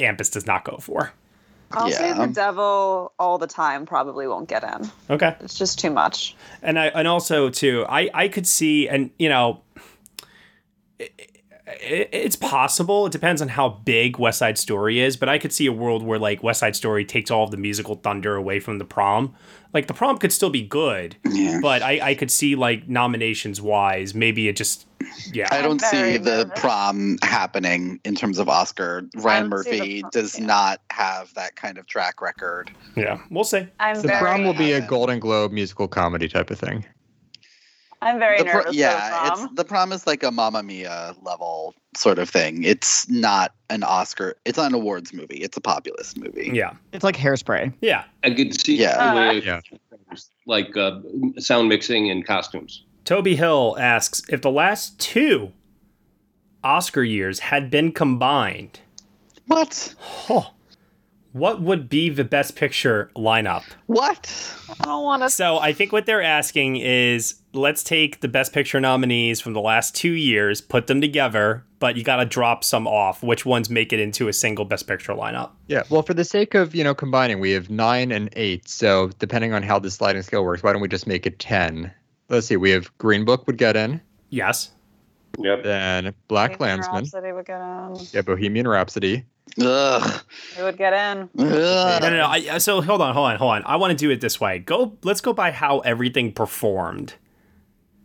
[0.00, 1.12] AMPAS does not go for.
[1.72, 4.90] I'll say the devil all the time probably won't get in.
[5.10, 5.36] Okay.
[5.40, 6.34] It's just too much.
[6.62, 9.60] and I and also too, I I could see and you know,
[10.98, 11.12] it,
[11.66, 13.06] it, it's possible.
[13.06, 16.02] It depends on how big West Side Story is, but I could see a world
[16.02, 19.34] where like West Side Story takes all of the musical thunder away from the prom.
[19.74, 21.58] Like the prom could still be good, yeah.
[21.60, 24.87] but I I could see like nominations wise, maybe it just
[25.32, 25.48] yeah.
[25.50, 29.04] I don't see the prom happening in terms of Oscar.
[29.16, 32.70] Ryan don't see the Murphy does not have that kind of track record.
[32.96, 33.66] Yeah, we'll see.
[33.80, 36.84] I'm the prom will be a Golden Globe musical comedy type of thing.
[38.00, 38.76] I'm very The pro- nervous.
[38.76, 39.44] yeah, the prom.
[39.46, 42.62] it's the prom is like a Mamma Mia level sort of thing.
[42.62, 44.36] It's not an Oscar.
[44.44, 45.38] It's not an awards movie.
[45.38, 46.50] It's a populist movie.
[46.54, 47.72] Yeah, it's like hairspray.
[47.80, 49.10] Yeah, I could see Yeah.
[49.14, 49.60] the way Yeah.
[50.46, 51.00] like uh,
[51.38, 52.84] sound mixing and costumes.
[53.08, 55.54] Toby Hill asks if the last two
[56.62, 58.80] Oscar years had been combined.
[59.46, 59.94] What?
[59.98, 60.50] Huh,
[61.32, 63.64] what would be the best picture lineup?
[63.86, 64.30] What?
[64.78, 65.30] I don't want to.
[65.30, 69.62] So I think what they're asking is let's take the best picture nominees from the
[69.62, 73.22] last two years, put them together, but you got to drop some off.
[73.22, 75.52] Which ones make it into a single best picture lineup?
[75.68, 78.68] Yeah, well, for the sake of you know combining, we have nine and eight.
[78.68, 81.90] So depending on how the sliding scale works, why don't we just make it ten?
[82.28, 82.56] Let's see.
[82.56, 84.00] We have Green Book would get in.
[84.30, 84.70] Yes.
[85.38, 85.62] Yep.
[85.62, 87.02] Then Black Bohemian Klansman.
[87.04, 87.96] Rhapsody would get in.
[88.12, 89.24] Yeah, Bohemian Rhapsody.
[89.60, 90.22] Ugh.
[90.58, 91.22] It would get in.
[91.38, 92.02] Ugh.
[92.02, 92.26] No, no, no.
[92.26, 93.62] I, so hold on, hold on, hold on.
[93.64, 94.58] I want to do it this way.
[94.58, 94.96] Go.
[95.04, 97.14] Let's go by how everything performed.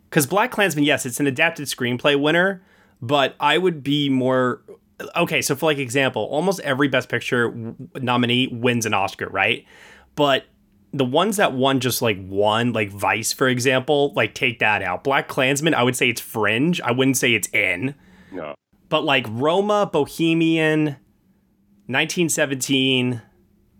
[0.08, 2.62] Because Black Klansman, yes, it's an adapted screenplay winner,
[3.02, 4.62] but I would be more
[5.16, 5.42] okay.
[5.42, 9.66] So for like example, almost every Best Picture w- nominee wins an Oscar, right?
[10.14, 10.44] But
[10.94, 15.04] the ones that won just like one, like Vice, for example, like take that out.
[15.04, 16.80] Black Klansman, I would say it's fringe.
[16.80, 17.94] I wouldn't say it's in.
[18.32, 18.54] No.
[18.88, 20.96] But like Roma, Bohemian,
[21.86, 23.20] 1917,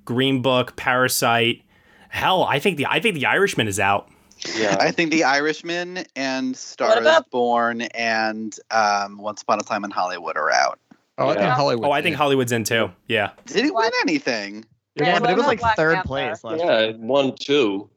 [0.05, 1.63] Green Book, Parasite.
[2.11, 4.09] Hell, I think the I think the Irishman is out.
[4.57, 4.77] Yeah.
[4.79, 9.63] I think The Irishman and Star What is about- Born and um, Once Upon a
[9.63, 10.79] Time in Hollywood are out.
[11.17, 11.87] Oh, I think Hollywood.
[11.89, 12.91] Oh, I think Hollywood's in too.
[13.09, 13.31] Yeah.
[13.47, 14.65] Did it win anything?
[14.97, 16.07] It, Yeah, but it was like Black third Panther?
[16.09, 17.89] place last Yeah, it won two.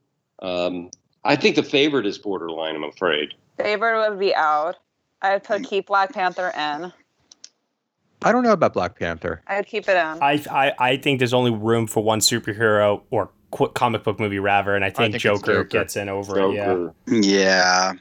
[0.42, 0.90] Um,
[1.24, 2.76] I think the favorite is borderline.
[2.76, 3.34] I'm afraid.
[3.58, 4.78] Favorite would be out.
[5.22, 6.92] I'd put keep Black Panther in.
[8.24, 9.42] I don't know about Black Panther.
[9.48, 9.98] I'd keep it in.
[10.24, 14.40] I I, I think there's only room for one superhero or qu- comic book movie
[14.40, 15.64] rather, and I think, think Joker, Joker.
[15.66, 16.54] gets in over it.
[16.56, 16.88] Yeah.
[17.08, 17.94] Yeah.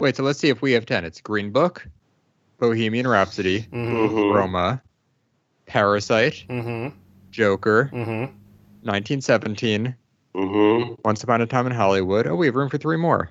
[0.00, 1.04] Wait, so let's see if we have ten.
[1.04, 1.86] It's Green Book,
[2.58, 3.94] Bohemian Rhapsody, Mm-hmm.
[4.16, 4.34] Mhm.
[4.34, 4.82] Roma,
[5.66, 6.96] Parasite, Mm-hmm.
[7.44, 8.32] Joker, Mm-hmm.
[8.86, 9.94] 1917,
[10.36, 10.94] Mm-hmm.
[11.04, 12.26] Once Upon a Time in Hollywood.
[12.26, 13.30] Oh, we have room for three more.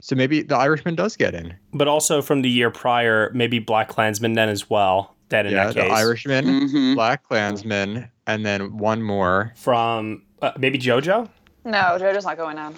[0.00, 1.54] So maybe the Irishman does get in.
[1.72, 5.14] But also from the year prior, maybe Black Klansman then as well.
[5.28, 6.94] Then in yeah, that the case, Irishman, Mhm.
[6.96, 9.52] Black Klansman, and then one more.
[9.56, 11.28] from uh, maybe JoJo.
[11.64, 12.74] No, JoJo's not going on.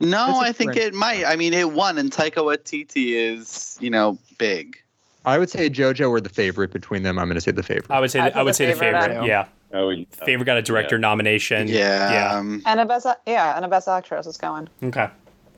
[0.00, 1.24] No, I think it might.
[1.24, 4.76] I mean, it won, and Taika Waititi is, you know, big.
[5.26, 7.18] I would say JoJo were the favorite between them.
[7.18, 7.90] I'm going to say the favorite.
[7.90, 9.18] I would say I I, would the say the favorite favorite.
[9.18, 9.26] on.
[9.26, 10.06] Yeah, I would.
[10.24, 11.68] favorite got a director nomination.
[11.68, 12.12] Yeah.
[12.12, 12.38] Yeah.
[12.38, 14.68] um, And a best, yeah, and a best actress is going.
[14.84, 15.08] Okay.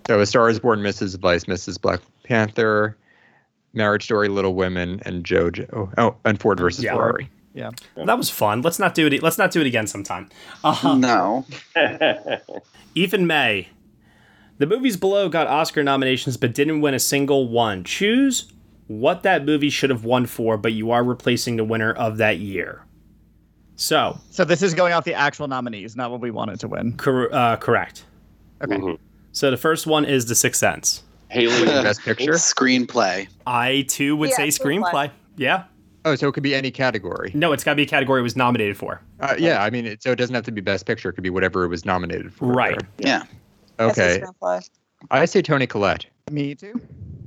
[0.06, 1.18] So A Star is Born, Mrs.
[1.18, 1.78] Vice, Mrs.
[1.80, 2.96] Black Panther,
[3.74, 5.92] Marriage Story, Little Women, and JoJo.
[5.98, 6.94] Oh, and Ford versus Yeah.
[6.94, 7.28] Ferrari.
[7.52, 7.70] Yeah.
[7.96, 8.62] That was fun.
[8.62, 9.22] Let's not do it.
[9.22, 10.30] Let's not do it again sometime.
[10.64, 11.44] Uh, no.
[12.94, 13.68] Ethan May.
[14.58, 17.84] The movies below got Oscar nominations but didn't win a single one.
[17.84, 18.50] Choose
[18.88, 22.38] what that movie should have won for, but you are replacing the winner of that
[22.38, 22.84] year.
[23.76, 26.96] So, So this is going off the actual nominees, not what we wanted to win.
[26.96, 28.04] cor- uh, correct.
[28.62, 28.98] Okay.
[29.32, 31.04] So the first one is The Sixth Sense.
[31.28, 32.32] Haley, Best Picture.
[32.32, 33.28] Screenplay.
[33.46, 34.90] I too would Yeah, say screenplay.
[34.92, 35.10] screenplay.
[35.36, 35.64] Yeah.
[36.04, 37.30] Oh, so it could be any category.
[37.34, 39.00] No, it's got to be a category it was nominated for.
[39.20, 41.10] Uh, yeah, I mean, it, so it doesn't have to be Best Picture.
[41.10, 42.46] It could be whatever it was nominated for.
[42.46, 42.80] Right.
[42.98, 43.24] Yeah.
[43.78, 44.60] I say Okay.
[45.10, 46.06] I say Toni Collette.
[46.32, 46.80] Me too.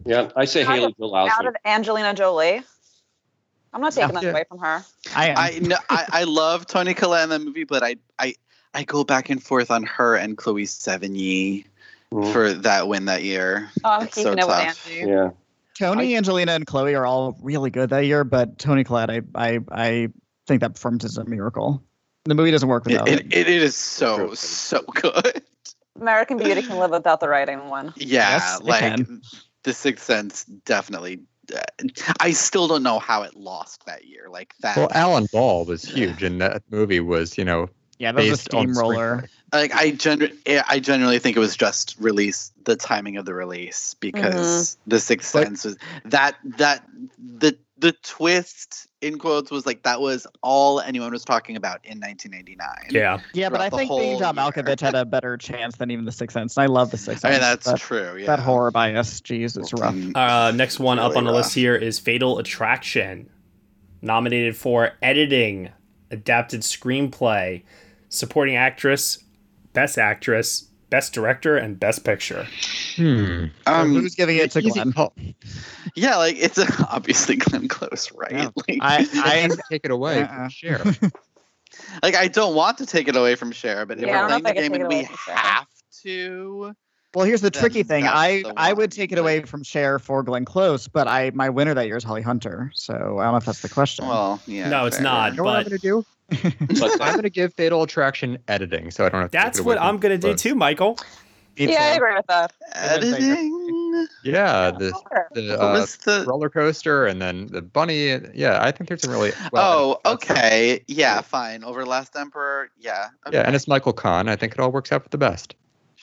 [0.06, 2.61] Yeah, I say Out Haley of- Joel Out of Angelina Jolie.
[3.73, 4.32] I'm not taking that Yeah.
[4.32, 4.84] away from her.
[5.15, 5.38] I am.
[5.38, 8.36] I, no, I I love Toni Collette in that movie, but I I
[8.73, 11.65] I go back and forth on her and Chloe Sevigny
[12.14, 12.34] Mhm.
[12.34, 13.69] for that win that year.
[13.86, 14.90] Oh, I'm It's keeping so it with tough.
[14.91, 15.10] Angie.
[15.10, 15.30] Yeah.
[15.80, 19.60] Tony, Angelina, and Chloe are all really good that year, but Toni Collette, I, I,
[19.72, 20.10] I
[20.45, 21.82] think that performance is a miracle.
[22.26, 23.22] The movie doesn't work without it.
[23.28, 25.41] it, it is so so good.
[25.99, 27.94] American Beauty can live without the writing one.
[27.95, 29.22] Yeah, Yes, like can.
[29.63, 31.21] The Sixth Sense definitely.
[31.53, 31.59] Uh,
[32.19, 34.27] I still don't know how it lost that year.
[34.29, 34.77] Like that.
[34.77, 37.69] Well, Alan Ball was huge, and that movie was, you know,
[37.99, 39.27] Yeah, that was a steamroller.
[39.51, 40.31] like I gen-
[40.67, 45.33] I genuinely think it was just release the timing of the release because the Sixth
[45.33, 46.83] But- Sense was that that
[47.17, 51.99] the the twist in quotes was like that was all anyone was talking about in
[51.99, 52.68] 1989.
[52.91, 53.20] Yeah.
[53.34, 54.36] Yeah, but I think whole being John.
[54.36, 56.56] Malkovich had a better chance than even The Sixth Sense.
[56.58, 57.26] And I love The Sixth Sense.
[57.26, 58.18] I mean that's but true.
[58.18, 58.28] Yeah.
[58.28, 59.95] That horror bias, geez, it's rough.
[59.95, 63.30] Mm, Uh, next one up Really on the list here is Fatal Attraction,
[64.03, 65.70] nominated for editing,
[66.12, 67.64] adapted screenplay,
[68.10, 69.24] supporting actress,
[69.74, 72.45] best actress, best director, and best picture.
[72.95, 73.45] hmm.
[73.65, 74.93] So Um, who's giving it to Glenn?
[74.93, 75.13] call.
[75.95, 76.59] yeah, like it's
[76.91, 78.31] obviously Glenn Close, right?
[78.31, 78.49] Yeah.
[78.55, 80.22] Like, I, I, Take it away.
[80.22, 80.49] Uh-uh.
[80.49, 80.84] Share.
[82.03, 84.27] like I don't want to take it away from Cher, but if Yeah, I we're
[84.39, 85.35] playing the game and we away from Cher.
[85.35, 85.68] have
[86.03, 86.76] to,
[87.13, 88.05] well, here's the Then tricky thing.
[88.07, 91.73] I, I would take it away from Cher for Glenn Close, but I, my winner
[91.73, 92.71] that year is Holly Hunter.
[92.73, 94.07] So I don't know if that's the question.
[94.07, 94.69] well, yeah.
[94.69, 95.03] no, it's fair.
[95.03, 95.31] not.
[95.31, 96.05] You know what I'm going to do?
[96.79, 99.38] But I'm going to give Fatal Attraction editing, so I don't have to.
[99.38, 100.41] that's what I'm gonna do Close.
[100.41, 100.97] too, Michael.
[101.59, 101.95] Me Yeah, I too.
[101.97, 102.53] agree with that.
[102.71, 104.07] Editing.
[104.23, 105.27] Yeah, the Sure.
[105.33, 106.23] the What uh, was the?
[106.25, 108.17] roller coaster and then the bunny.
[108.33, 109.33] Yeah, I think there's some really.
[109.53, 110.81] oh, okay.
[110.88, 111.65] Yeah, fine.
[111.65, 112.69] Over Last Emperor.
[112.79, 113.09] Yeah.
[113.27, 113.35] Okay.
[113.38, 114.29] Yeah, and it's Michael Kahn.
[114.29, 115.55] I think it all works out for the best.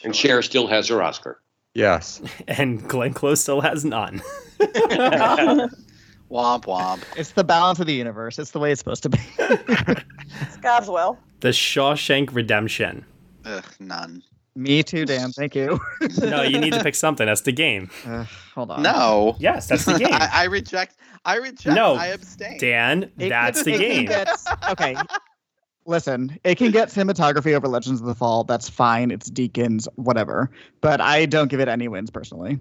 [0.04, 1.40] And Cher still has her Oscar.
[1.74, 2.20] Yes.
[2.48, 4.20] And Glenn Close still has none.
[6.30, 7.02] womp womp.
[7.16, 8.38] It's the balance of the universe.
[8.38, 9.18] It's the way it's supposed to be.
[9.38, 11.18] It's God's will.
[11.40, 13.04] The Shawshank Redemption.
[13.44, 14.22] Ugh, none.
[14.56, 15.30] Me too, Dan.
[15.30, 15.78] Thank you.
[16.20, 17.26] No, you need to pick something.
[17.26, 17.90] That's the game.
[18.04, 18.82] Uh, hold on.
[18.82, 19.36] No.
[19.38, 20.12] Yes, that's the game.
[20.12, 20.96] I, I reject.
[21.24, 21.76] I reject.
[21.76, 22.58] No, I abstain.
[22.58, 24.06] Dan, It- that's the it game.
[24.06, 24.28] get-
[24.70, 24.96] okay.
[25.92, 28.44] Listen, it can get cinematography over Legends of the Fall.
[28.44, 29.10] That's fine.
[29.10, 30.50] It's Deakins, whatever.
[30.82, 32.58] But I don't give it any wins personally.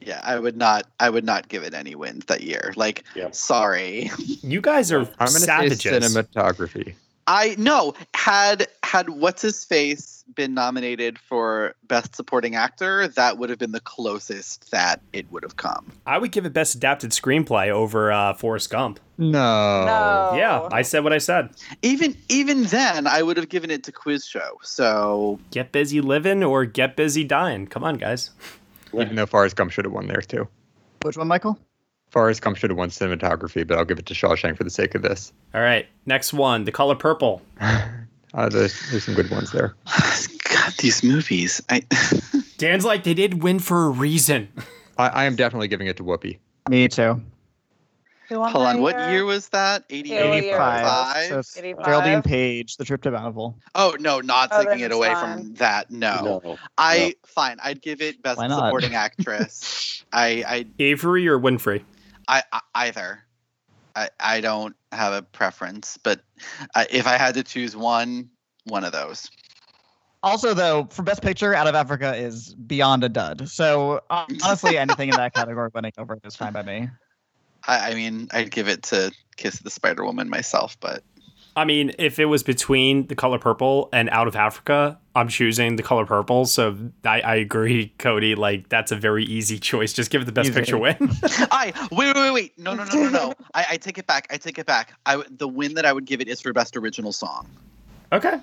[0.00, 0.88] Yeah, I would not.
[0.98, 2.72] I would not give it any wins that year.
[2.76, 3.28] Like, Yeah.
[3.30, 4.10] sorry.
[4.42, 5.84] You guys are I'm going to say savages.
[6.16, 6.94] cinematography.
[7.26, 13.50] I no had had what's his face been nominated for best supporting actor, that would
[13.50, 15.92] have been the closest that it would have come.
[16.06, 19.00] I would give it best adapted screenplay over uh, Forrest Gump.
[19.18, 19.28] No.
[19.84, 20.32] No.
[20.36, 21.50] Yeah, I said what I said.
[21.82, 24.58] Even even then, I would have given it to Quiz Show.
[24.62, 27.66] So Get busy living or get busy dying.
[27.66, 28.30] Come on, guys.
[28.92, 30.48] Even though Forrest Gump should have won there too.
[31.02, 31.58] Which one, Michael?
[32.14, 34.94] Forrest Gump should have won cinematography, but I'll give it to Shawshank for the sake
[34.94, 35.32] of this.
[35.52, 37.42] All right, next one, The Color Purple.
[38.36, 39.76] Uh, there's, there's some good ones there.
[40.50, 41.62] God, these movies.
[41.70, 41.84] I
[42.58, 44.48] Dan's like they did win for a reason.
[44.98, 46.38] I, I am definitely giving it to Whoopi.
[46.68, 47.22] Me too.
[48.28, 48.80] Who hold on.
[48.82, 49.10] What year?
[49.10, 49.84] year was that?
[49.88, 50.54] 80, Yeah, what year?
[50.56, 51.44] 85.
[51.46, 51.84] So 85?
[51.84, 53.56] Geraldine Page, The Trip to Bountiful.
[53.76, 55.38] Oh no, not Oh, taking it away fine.
[55.38, 55.92] from that.
[55.92, 56.58] No, No.
[56.76, 57.58] I fine.
[57.62, 60.02] I'd give it best supporting actress.
[60.12, 61.84] I Avery or Winfrey?
[62.28, 63.24] I, I either.
[63.96, 66.20] I I don't have a preference, but
[66.74, 68.30] I, if I had to choose one,
[68.64, 69.30] one of those.
[70.22, 73.48] Also, though, for Best Picture, Out of Africa is beyond a dud.
[73.48, 76.88] So uh, honestly, anything in that category winning over is fine by me.
[77.68, 81.02] I, I mean, I'd give it to Kiss the Spider Woman myself, but
[81.56, 85.76] I mean, if it was between The Color Purple and Out of Africa, I'm choosing
[85.76, 86.46] The Color Purple.
[86.46, 88.34] So I, I agree, Cody.
[88.34, 89.92] Like that's a very easy choice.
[89.92, 90.58] Just give it the Best Easy.
[90.58, 90.96] Picture win.
[91.22, 92.58] I wait, wait, wait, wait.
[92.58, 93.34] No, no, no, no, no.
[93.54, 94.26] I, I take it back.
[94.30, 94.94] I take it back.
[95.06, 97.46] I w- the win that I would give it is for best original song
[98.14, 98.40] okay.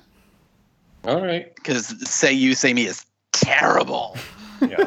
[1.05, 1.53] All right.
[1.55, 4.17] because "Say You Say Me" is terrible.
[4.61, 4.85] Yeah.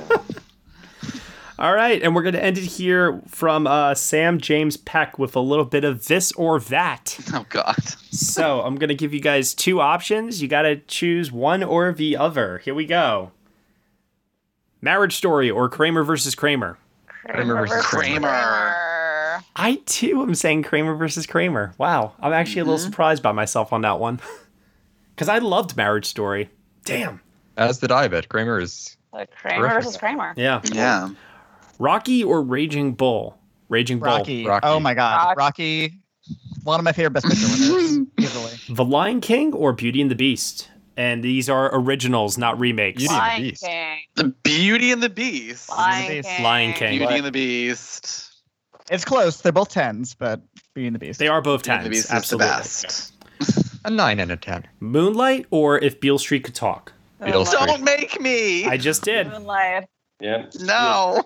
[1.56, 5.36] All right, and we're going to end it here from uh, Sam James Peck with
[5.36, 7.16] a little bit of this or that.
[7.32, 7.76] Oh God!
[8.10, 10.42] so I'm going to give you guys two options.
[10.42, 12.58] You got to choose one or the other.
[12.58, 13.30] Here we go.
[14.80, 16.76] Marriage Story or Kramer versus Kramer.
[17.06, 18.74] Kramer versus Kramer.
[19.56, 21.72] I too am saying Kramer versus Kramer.
[21.78, 24.20] Wow, I'm actually a little surprised by myself on that one
[25.14, 26.50] because I loved Marriage Story.
[26.84, 27.20] Damn.
[27.56, 28.96] As did I, but Kramer is.
[29.12, 30.34] Like Kramer versus Kramer.
[30.36, 30.60] Yeah.
[30.64, 31.10] Yeah.
[31.84, 33.38] Rocky or Raging Bull?
[33.68, 34.08] Raging Bull.
[34.08, 34.46] Rocky.
[34.46, 34.66] Rocky.
[34.66, 35.92] Oh my God, Rocky.
[36.62, 38.74] One of my favorite Best Picture winners, easily.
[38.74, 40.70] The Lion King or Beauty and the Beast?
[40.96, 43.02] And these are originals, not remakes.
[43.02, 43.62] Beauty and the Lion Beast.
[43.64, 43.98] King.
[44.14, 45.68] The Beauty and the Beast.
[45.68, 46.28] Lion Beast.
[46.28, 46.42] King.
[46.42, 46.98] Lion King.
[46.98, 48.32] Beauty and the Beast.
[48.90, 49.42] It's close.
[49.42, 50.40] They're both tens, but
[50.72, 51.18] Beauty and the Beast.
[51.18, 51.84] They are both Beauty and tens.
[51.84, 52.46] the Beast is the Absolutely.
[52.46, 53.12] best.
[53.84, 54.66] A 9 out of 10.
[54.80, 56.94] Moonlight or If Beale Street Could Talk?
[57.22, 57.66] Beale Street.
[57.66, 58.64] Don't make me.
[58.64, 59.26] I just did.
[59.28, 59.84] Moonlight.
[60.20, 60.46] Yeah.
[60.60, 61.22] no.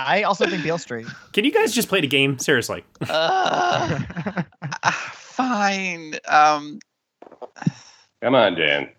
[0.00, 1.06] I also think Beale Street.
[1.32, 2.38] Can you guys just play the game?
[2.38, 2.84] Seriously.
[3.08, 3.98] Uh,
[5.12, 6.14] fine.
[6.28, 6.78] Um.
[8.22, 8.90] Come on, Dan.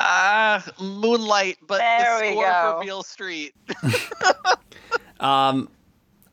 [0.00, 2.76] Ah, Moonlight, but There the score go.
[2.78, 3.54] for Beale Street.
[5.20, 5.70] Um,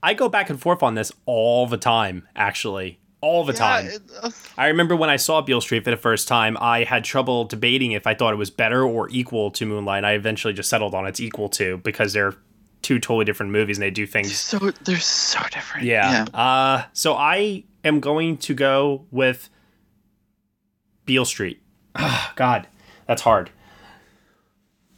[0.03, 2.99] I go back and forth on this all the time, actually.
[3.21, 3.85] All the time.
[3.85, 7.05] it- uh, I remember when I saw Beale Street for the first time, I had
[7.05, 10.03] trouble debating if I thought it was better or equal to Moonlight.
[10.03, 12.33] I eventually just settled on it's equal to because they're
[12.81, 15.85] two totally different movies and they do things so they're so different.
[15.85, 16.25] Yeah.
[16.33, 19.49] Uh, so I am going to go with
[21.05, 21.61] Beale Street.
[21.95, 22.67] Ah, God,
[23.07, 23.49] that's hard.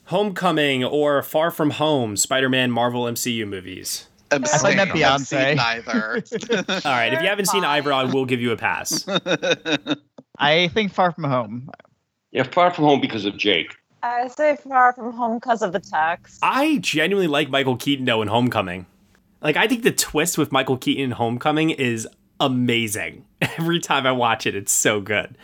[0.05, 4.07] Homecoming or Far From Home, Spider-Man Marvel MCU movies.
[4.31, 5.47] I'm thought you meant I've Beyonce.
[5.47, 6.81] seen Neither.
[6.85, 9.05] All right, if you haven't seen either, I will give you a pass.
[10.39, 11.69] I think Far From Home.
[12.31, 13.75] Yeah, far from home because of Jake.
[14.03, 16.39] I say far from home because of the text.
[16.43, 18.85] I genuinely like Michael Keaton though in Homecoming.
[19.41, 22.07] Like I think the twist with Michael Keaton in Homecoming is
[22.39, 23.25] amazing.
[23.41, 25.37] Every time I watch it, it's so good.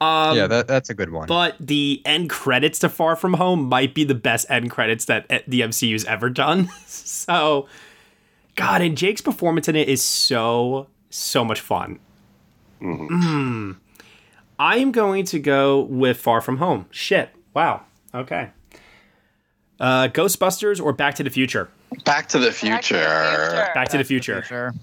[0.00, 1.28] Um, yeah, that, that's a good one.
[1.28, 5.26] But the end credits to Far From Home might be the best end credits that
[5.28, 6.70] eh, the MCU's ever done.
[6.86, 7.68] so,
[8.54, 11.98] God, and Jake's performance in it is so, so much fun.
[12.80, 13.76] Mm.
[14.58, 16.86] I am going to go with Far From Home.
[16.90, 17.30] Shit.
[17.54, 17.82] Wow.
[18.16, 18.48] Okay.
[19.78, 21.68] Uh, Ghostbusters or Back to the Future?
[22.04, 23.70] Back to the Future.
[23.74, 24.42] Back to the Future.
[24.42, 24.74] Sure.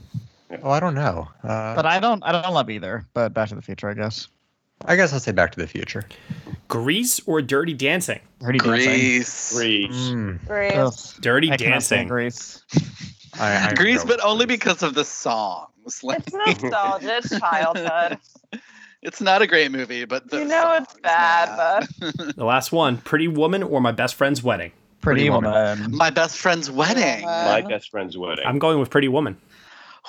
[0.61, 1.27] oh, I don't know.
[1.43, 2.23] Uh, But I don't.
[2.23, 3.05] I don't love either.
[3.13, 4.27] But Back to the Future, I guess.
[4.85, 6.03] I guess I'll say Back to the Future.
[6.67, 8.19] Grease or Dirty Dancing?
[8.39, 8.85] Dirty Dancing.
[8.89, 9.53] Grease.
[9.55, 9.89] Grease.
[10.09, 10.73] Mm, Great.
[10.75, 12.07] Ugh, Dirty I cannot stand Dancing.
[12.09, 12.63] Grease.
[13.39, 14.59] I, I Grease, go but with only Grease.
[14.59, 15.69] because of the songs.
[16.03, 17.17] Like, It's nostalgia.
[17.17, 18.17] It's childhood.
[19.03, 21.55] it's not a great movie, but the you know it's bad,
[22.01, 24.71] but The last one Pretty Woman or My Best Friend's Wedding?
[25.01, 25.51] Pretty, Pretty Woman.
[25.51, 25.95] Woman.
[25.97, 27.25] My best friend's wedding.
[27.25, 28.45] My best friend's wedding.
[28.45, 29.37] I'm going with Pretty Woman.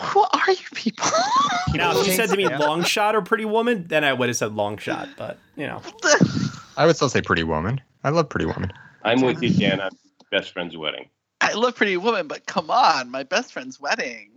[0.01, 1.09] Who are you people?
[1.75, 2.59] Now, if you said to me Yeah.
[2.59, 5.09] long shot or pretty woman, then I would have said long shot.
[5.17, 5.83] But you know,
[6.77, 7.81] I would still say Pretty Woman.
[8.05, 8.73] I love Pretty Woman.
[9.03, 9.81] I'm with you, Dan.
[9.81, 9.91] on
[10.31, 11.09] best friend's wedding.
[11.41, 14.31] I love Pretty Woman, but come on, my best friend's wedding.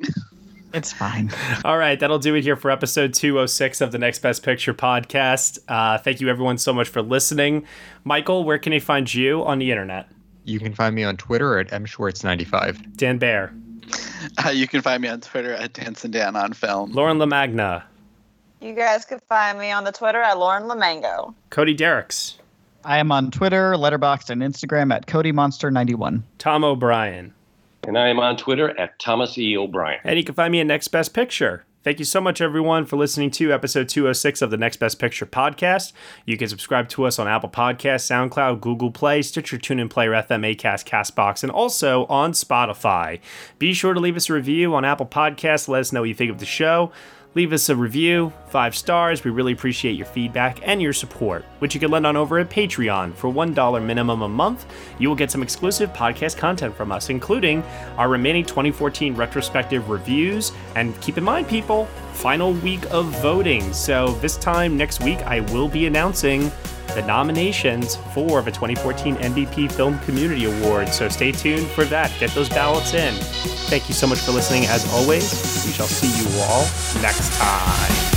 [0.74, 1.32] It's fine.
[1.66, 5.60] all right, that'll do it here for episode 206 of the Next Best Picture podcast.
[5.68, 7.66] Uh, thank you everyone so much for listening.
[8.04, 10.10] Michael, where can they find you on the internet?
[10.44, 12.96] You can find me on Twitter at mschwartz95.
[12.98, 13.54] Dan Bayer,
[14.46, 16.92] Uh, you can find me on Twitter at Dancing Dan on Film.
[16.92, 17.84] Lauren LaMagna,
[18.62, 21.34] you guys can find me on the Twitter at Lauren Lamango.
[21.50, 22.38] Cody Dericks,
[22.84, 26.24] I am on Twitter, Letterboxd, and Instagram at CodyMonster91.
[26.40, 27.34] Tom O'Brien,
[27.86, 29.58] And I am on Twitter at Thomas E.
[29.58, 30.00] O'Brien.
[30.04, 31.64] and you can find me at Next Best Picture.
[31.84, 35.26] Thank you so much, everyone, for listening to episode 206 of the Next Best Picture
[35.26, 35.94] podcast.
[36.26, 40.54] You can subscribe to us on Apple Podcasts, SoundCloud, Google Play, Stitcher, TuneIn, Player FM,
[40.54, 43.22] Acast, Castbox, and also on Spotify.
[43.58, 45.70] Be sure to leave us a review on Apple Podcasts.
[45.70, 46.92] Let us know what you think of the show.
[47.38, 49.24] Leave us a review, five stars.
[49.24, 52.50] We really appreciate your feedback and your support, which you can lend on over at
[52.50, 53.14] Patreon.
[53.14, 54.66] For $1 minimum a month,
[54.98, 57.62] you will get some exclusive podcast content from us, including
[57.96, 60.52] our remaining 2014 retrospective reviews.
[60.76, 61.88] And keep in mind, people,
[62.18, 63.72] final week of voting.
[63.74, 66.52] So this time next week, I will be announcing
[66.96, 70.90] the nominations for the 2014 NBP Film Community Award.
[70.90, 72.12] So stay tuned for that.
[72.20, 73.14] Get those ballots in.
[73.70, 74.66] Thank you so much for listening.
[74.66, 75.32] As always,
[75.66, 76.64] we shall see you all
[77.02, 78.17] next time.